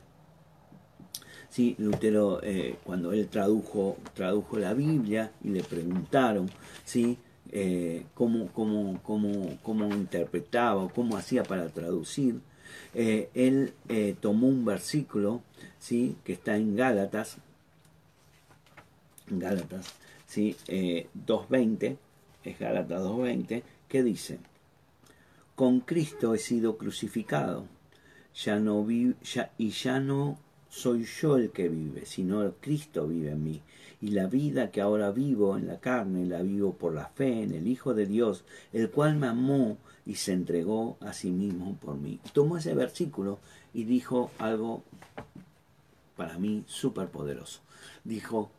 Sí, 1.49 1.75
Lutero, 1.79 2.41
eh, 2.43 2.77
cuando 2.83 3.11
él 3.11 3.27
tradujo, 3.27 3.97
tradujo 4.13 4.59
la 4.59 4.73
Biblia 4.75 5.31
y 5.43 5.49
le 5.49 5.63
preguntaron 5.63 6.49
¿sí? 6.85 7.17
Eh, 7.51 8.05
cómo, 8.13 8.49
cómo, 8.53 9.01
cómo, 9.01 9.57
cómo, 9.63 9.87
interpretaba 9.87 10.83
o 10.83 10.89
cómo 10.89 11.17
hacía 11.17 11.41
para 11.43 11.67
traducir, 11.69 12.39
eh, 12.93 13.29
él 13.33 13.73
tomó 14.21 14.47
un 14.47 14.63
versículo 14.63 15.41
¿sí? 15.79 16.15
que 16.23 16.33
está 16.33 16.55
en 16.55 16.75
Gálatas, 16.75 17.37
Gálatas 19.27 19.87
¿sí? 20.27 20.55
2.20, 20.67 21.97
es 22.43 22.59
Gálatas 22.59 23.01
2.20, 23.01 23.63
que 23.87 24.03
dice, 24.03 24.37
con 25.55 25.79
Cristo 25.79 26.35
he 26.35 26.37
sido 26.37 26.77
crucificado, 26.77 27.65
ya 28.35 28.59
no 28.59 28.85
vi, 28.85 29.15
ya, 29.23 29.51
y 29.57 29.71
ya 29.71 29.99
no 29.99 30.37
soy 30.69 31.05
yo 31.05 31.37
el 31.37 31.51
que 31.51 31.67
vive, 31.67 32.05
sino 32.05 32.53
Cristo 32.59 33.07
vive 33.07 33.31
en 33.31 33.43
mí. 33.43 33.61
Y 34.01 34.11
la 34.11 34.27
vida 34.27 34.71
que 34.71 34.81
ahora 34.81 35.11
vivo 35.11 35.57
en 35.57 35.67
la 35.67 35.79
carne, 35.79 36.25
la 36.25 36.41
vivo 36.41 36.73
por 36.73 36.93
la 36.93 37.07
fe 37.07 37.43
en 37.43 37.53
el 37.53 37.67
Hijo 37.67 37.93
de 37.93 38.05
Dios, 38.05 38.45
el 38.71 38.89
cual 38.89 39.17
me 39.17 39.27
amó 39.27 39.77
y 40.05 40.15
se 40.15 40.31
entregó 40.31 40.97
a 41.01 41.11
sí 41.13 41.31
mismo 41.31 41.75
por 41.75 41.97
mí. 41.97 42.19
Tomó 42.33 42.57
ese 42.57 42.73
versículo 42.73 43.39
y 43.73 43.83
dijo 43.83 44.31
algo 44.37 44.83
para 46.15 46.37
mí 46.37 46.63
súper 46.67 47.09
poderoso. 47.09 47.61
Dijo, 48.03 48.51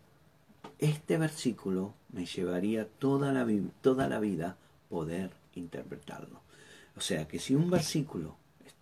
este 0.79 1.19
versículo 1.19 1.95
me 2.13 2.27
llevaría 2.27 2.87
toda 2.87 3.33
la, 3.33 3.45
vida 3.45 4.57
poder 4.89 5.31
interpretarlo. 5.55 6.41
O 6.97 7.01
sea 7.01 7.29
que 7.29 7.39
si 7.39 7.55
un 7.55 7.71
versículo 7.71 8.37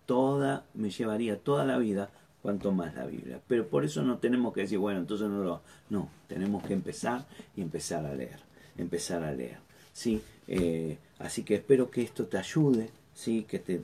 toda, 0.05 0.65
me 0.73 0.89
llevaría 0.89 1.39
toda 1.39 1.65
la 1.65 1.77
vida 1.77 2.09
cuanto 2.41 2.71
más 2.71 2.95
la 2.95 3.05
Biblia. 3.05 3.39
Pero 3.47 3.67
por 3.67 3.83
eso 3.83 4.01
no 4.01 4.17
tenemos 4.17 4.53
que 4.53 4.61
decir, 4.61 4.77
bueno, 4.77 4.99
entonces 4.99 5.27
no 5.27 5.43
lo... 5.43 5.61
No, 5.89 6.09
tenemos 6.27 6.63
que 6.63 6.73
empezar 6.73 7.25
y 7.55 7.61
empezar 7.61 8.05
a 8.05 8.13
leer, 8.13 8.39
empezar 8.77 9.23
a 9.23 9.31
leer. 9.31 9.57
¿sí? 9.93 10.21
Eh, 10.47 10.97
así 11.19 11.43
que 11.43 11.55
espero 11.55 11.89
que 11.89 12.01
esto 12.01 12.25
te 12.25 12.37
ayude, 12.37 12.89
¿sí? 13.13 13.43
que 13.43 13.59
te, 13.59 13.79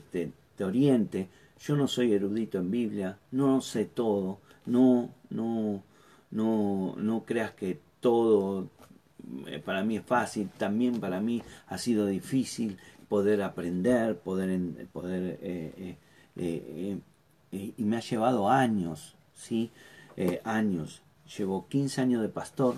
te, 0.56 0.64
oriente. 0.64 1.28
Yo 1.60 1.76
no 1.76 1.86
soy 1.88 2.12
erudito 2.12 2.58
en 2.58 2.70
Biblia, 2.70 3.18
no 3.32 3.60
sé 3.60 3.84
todo, 3.86 4.40
no, 4.66 5.10
no, 5.30 5.82
no, 6.30 6.94
no 6.96 7.24
creas 7.24 7.52
que 7.52 7.78
todo 8.00 8.68
eh, 9.46 9.60
para 9.64 9.82
mí 9.82 9.96
es 9.96 10.04
fácil, 10.04 10.48
también 10.56 11.00
para 11.00 11.20
mí 11.20 11.42
ha 11.66 11.78
sido 11.78 12.06
difícil 12.06 12.78
poder 13.08 13.42
aprender, 13.42 14.18
poder, 14.18 14.86
poder 14.92 15.38
eh, 15.42 15.96
y 17.52 17.84
me 17.84 17.96
ha 17.96 18.00
llevado 18.00 18.50
años, 18.50 19.16
¿sí? 19.34 19.70
Eh, 20.16 20.40
años. 20.44 21.02
Llevo 21.36 21.68
15 21.68 22.00
años 22.00 22.22
de 22.22 22.28
pastor, 22.28 22.76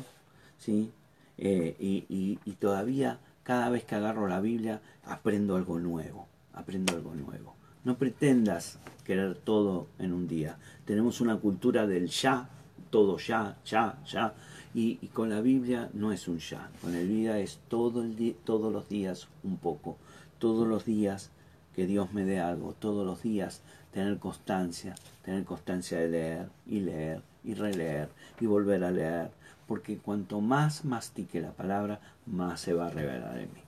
¿sí? 0.58 0.90
Eh, 1.36 1.76
y, 1.78 2.36
todavía 2.58 3.20
cada 3.44 3.70
vez 3.70 3.84
que 3.84 3.94
agarro 3.94 4.26
la 4.26 4.40
Biblia 4.40 4.80
aprendo 5.04 5.54
algo 5.54 5.78
nuevo, 5.78 6.26
aprendo 6.52 6.94
algo 6.94 7.14
nuevo. 7.14 7.54
No 7.84 7.96
pretendas 7.96 8.78
querer 9.04 9.36
todo 9.36 9.86
en 9.98 10.12
un 10.12 10.26
día. 10.26 10.58
Tenemos 10.84 11.20
una 11.20 11.36
cultura 11.36 11.86
del 11.86 12.08
ya, 12.08 12.48
todo 12.90 13.18
ya, 13.18 13.56
ya, 13.64 14.02
ya. 14.04 14.34
Y, 14.74 14.96
con 15.08 15.30
la 15.30 15.40
Biblia 15.40 15.88
no 15.94 16.12
es 16.12 16.26
un 16.26 16.38
ya. 16.38 16.70
Con 16.82 16.92
la 16.92 16.98
Biblia 16.98 17.38
es 17.38 17.60
todo 17.68 18.02
el 18.02 18.34
todos 18.44 18.72
los 18.72 18.88
días 18.88 19.28
un 19.44 19.56
poco. 19.58 19.96
Todos 20.38 20.66
los 20.66 20.84
días 20.84 21.30
que 21.74 21.86
Dios 21.86 22.12
me 22.12 22.24
dé 22.24 22.40
algo. 22.40 22.74
Todos 22.78 23.06
los 23.06 23.22
días 23.22 23.62
tener 23.99 24.18
constancia, 24.20 24.94
tener 25.24 25.44
constancia 25.44 25.99
de 25.99 26.09
leer 26.09 26.49
y 26.66 26.78
leer 26.78 27.20
y 27.42 27.55
releer 27.55 28.09
y 28.38 28.46
volver 28.46 28.84
a 28.84 28.92
leer, 28.92 29.32
porque 29.66 29.99
cuanto 29.99 30.40
más 30.40 30.84
mastique 30.84 31.40
la 31.40 31.51
palabra, 31.51 31.99
más 32.24 32.61
se 32.61 32.74
va 32.74 32.86
a 32.86 32.90
revelar 32.90 33.36
en 33.38 33.53
mí. 33.53 33.61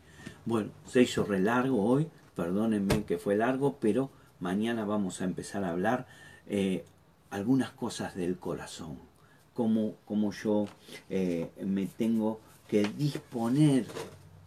Bueno, 0.45 0.71
se 0.87 1.03
hizo 1.03 1.25
re 1.25 1.41
largo 1.41 1.83
hoy, 1.83 2.07
perdónenme 2.37 3.03
que 3.03 3.19
fue 3.19 3.35
largo, 3.35 3.79
pero 3.81 4.11
mañana 4.39 4.85
vamos 4.85 5.21
a 5.21 5.25
empezar 5.25 5.65
a 5.65 5.71
hablar 5.71 6.07
eh, 6.47 6.85
algunas 7.31 7.73
cosas 7.73 8.15
del 8.15 8.39
corazón, 8.39 9.01
cómo, 9.53 9.97
yo 10.31 10.67
eh, 11.09 11.51
me 11.61 11.87
tengo 11.87 12.39
que 12.69 12.85
disponer 12.85 13.85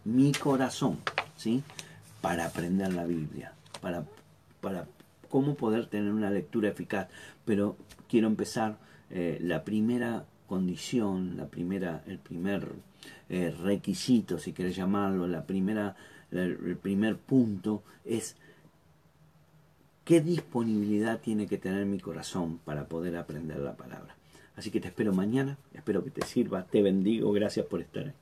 mi 0.06 0.32
corazón, 0.32 1.00
¿sí? 1.36 1.62
Para 2.22 2.46
aprender 2.46 2.94
la 2.94 3.04
Biblia, 3.04 3.52
para, 3.82 4.06
para 4.62 4.86
cómo 5.34 5.56
poder 5.56 5.88
tener 5.88 6.14
una 6.14 6.30
lectura 6.30 6.70
eficaz. 6.70 7.08
Pero 7.44 7.76
quiero 8.08 8.28
empezar 8.28 8.78
eh, 9.10 9.40
la 9.42 9.64
primera 9.64 10.26
condición, 10.46 11.38
la 11.38 11.48
primera, 11.48 12.04
el 12.06 12.20
primer 12.20 12.68
eh, 13.30 13.50
requisito, 13.50 14.38
si 14.38 14.54
quieres 14.54 14.76
llamarlo, 14.76 15.26
la 15.26 15.48
primera, 15.48 15.96
el 16.30 16.78
primer 16.78 17.18
punto 17.18 17.82
es 18.06 18.36
qué 20.04 20.22
disponibilidad 20.22 21.20
tiene 21.20 21.48
que 21.48 21.58
tener 21.58 21.88
mi 21.88 22.00
corazón 22.00 22.60
para 22.60 22.86
poder 22.86 23.18
aprender 23.18 23.58
la 23.58 23.76
palabra. 23.76 24.16
Así 24.56 24.70
que 24.70 24.80
te 24.80 24.90
espero 24.90 25.14
mañana, 25.14 25.58
espero 25.74 26.04
que 26.04 26.12
te 26.12 26.24
sirva, 26.28 26.68
te 26.68 26.84
bendigo, 26.84 27.32
gracias 27.32 27.66
por 27.66 27.82
estar, 27.82 28.14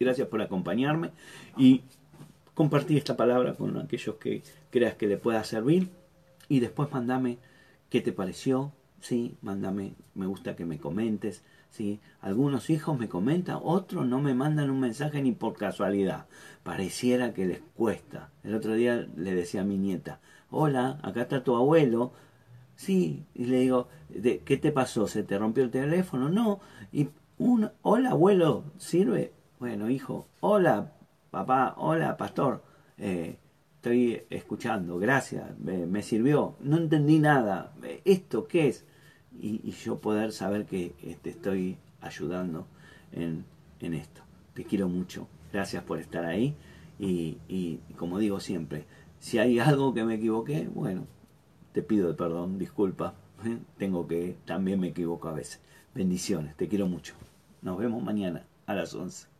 gracias 0.00 0.26
por 0.28 0.40
acompañarme 0.40 1.10
y 1.58 1.82
compartir 2.54 2.96
esta 2.96 3.18
palabra 3.18 3.52
con 3.52 3.76
aquellos 3.76 4.14
que 4.14 4.42
creas 4.70 4.94
que 4.94 5.08
le 5.08 5.18
pueda 5.18 5.44
servir 5.44 5.90
y 6.48 6.60
después 6.60 6.90
mandame 6.92 7.38
qué 7.90 8.00
te 8.00 8.12
pareció, 8.12 8.72
sí, 9.00 9.36
mándame, 9.42 9.94
me 10.14 10.26
gusta 10.26 10.56
que 10.56 10.64
me 10.64 10.78
comentes, 10.78 11.44
sí. 11.70 12.00
Algunos 12.20 12.70
hijos 12.70 12.98
me 12.98 13.08
comentan, 13.08 13.58
otros 13.62 14.06
no 14.06 14.20
me 14.20 14.34
mandan 14.34 14.70
un 14.70 14.80
mensaje 14.80 15.22
ni 15.22 15.32
por 15.32 15.54
casualidad. 15.54 16.26
Pareciera 16.62 17.34
que 17.34 17.46
les 17.46 17.60
cuesta. 17.76 18.30
El 18.42 18.54
otro 18.54 18.74
día 18.74 19.06
le 19.16 19.34
decía 19.34 19.62
a 19.62 19.64
mi 19.64 19.78
nieta, 19.78 20.20
hola, 20.50 20.98
acá 21.02 21.22
está 21.22 21.44
tu 21.44 21.56
abuelo. 21.56 22.12
Sí, 22.76 23.26
y 23.34 23.46
le 23.46 23.60
digo, 23.60 23.88
¿de, 24.08 24.40
¿qué 24.40 24.56
te 24.56 24.72
pasó? 24.72 25.08
¿Se 25.08 25.22
te 25.24 25.38
rompió 25.38 25.64
el 25.64 25.70
teléfono? 25.70 26.28
No. 26.28 26.60
Y 26.92 27.08
un, 27.38 27.70
hola 27.82 28.10
abuelo, 28.10 28.64
¿sirve? 28.78 29.32
Bueno, 29.58 29.90
hijo, 29.90 30.28
hola 30.40 30.92
papá, 31.30 31.74
hola 31.76 32.16
pastor. 32.16 32.62
Eh, 32.98 33.38
estoy 33.78 34.22
escuchando, 34.28 34.98
gracias, 34.98 35.56
me, 35.60 36.02
sirvió, 36.02 36.56
no 36.60 36.78
entendí 36.78 37.20
nada, 37.20 37.72
¿esto 38.04 38.48
qué 38.48 38.66
es? 38.68 38.84
Y, 39.40 39.70
yo 39.70 40.00
poder 40.00 40.32
saber 40.32 40.66
que 40.66 40.94
te 41.00 41.10
este, 41.10 41.30
estoy 41.30 41.78
ayudando 42.00 42.66
en, 43.12 43.44
esto. 43.80 44.22
Te 44.54 44.64
quiero 44.64 44.88
mucho, 44.88 45.28
gracias 45.52 45.84
por 45.84 46.00
estar 46.00 46.24
ahí 46.24 46.56
y, 46.98 47.38
y 47.48 47.78
como 47.96 48.18
digo 48.18 48.40
siempre, 48.40 48.84
si 49.20 49.38
hay 49.38 49.60
algo 49.60 49.94
que 49.94 50.04
me 50.04 50.14
equivoqué, 50.14 50.68
bueno, 50.74 51.06
te 51.72 51.82
pido 51.82 52.16
perdón, 52.16 52.58
disculpa, 52.58 53.14
¿eh? 53.44 53.58
tengo 53.76 54.08
que, 54.08 54.38
también 54.44 54.80
me 54.80 54.88
equivoco 54.88 55.28
a 55.28 55.34
veces. 55.34 55.60
Bendiciones, 55.94 56.56
te 56.56 56.66
quiero 56.66 56.88
mucho. 56.88 57.14
Nos 57.62 57.78
vemos 57.78 58.02
mañana 58.02 58.44
a 58.66 58.74
las 58.74 58.92
11. 58.92 59.37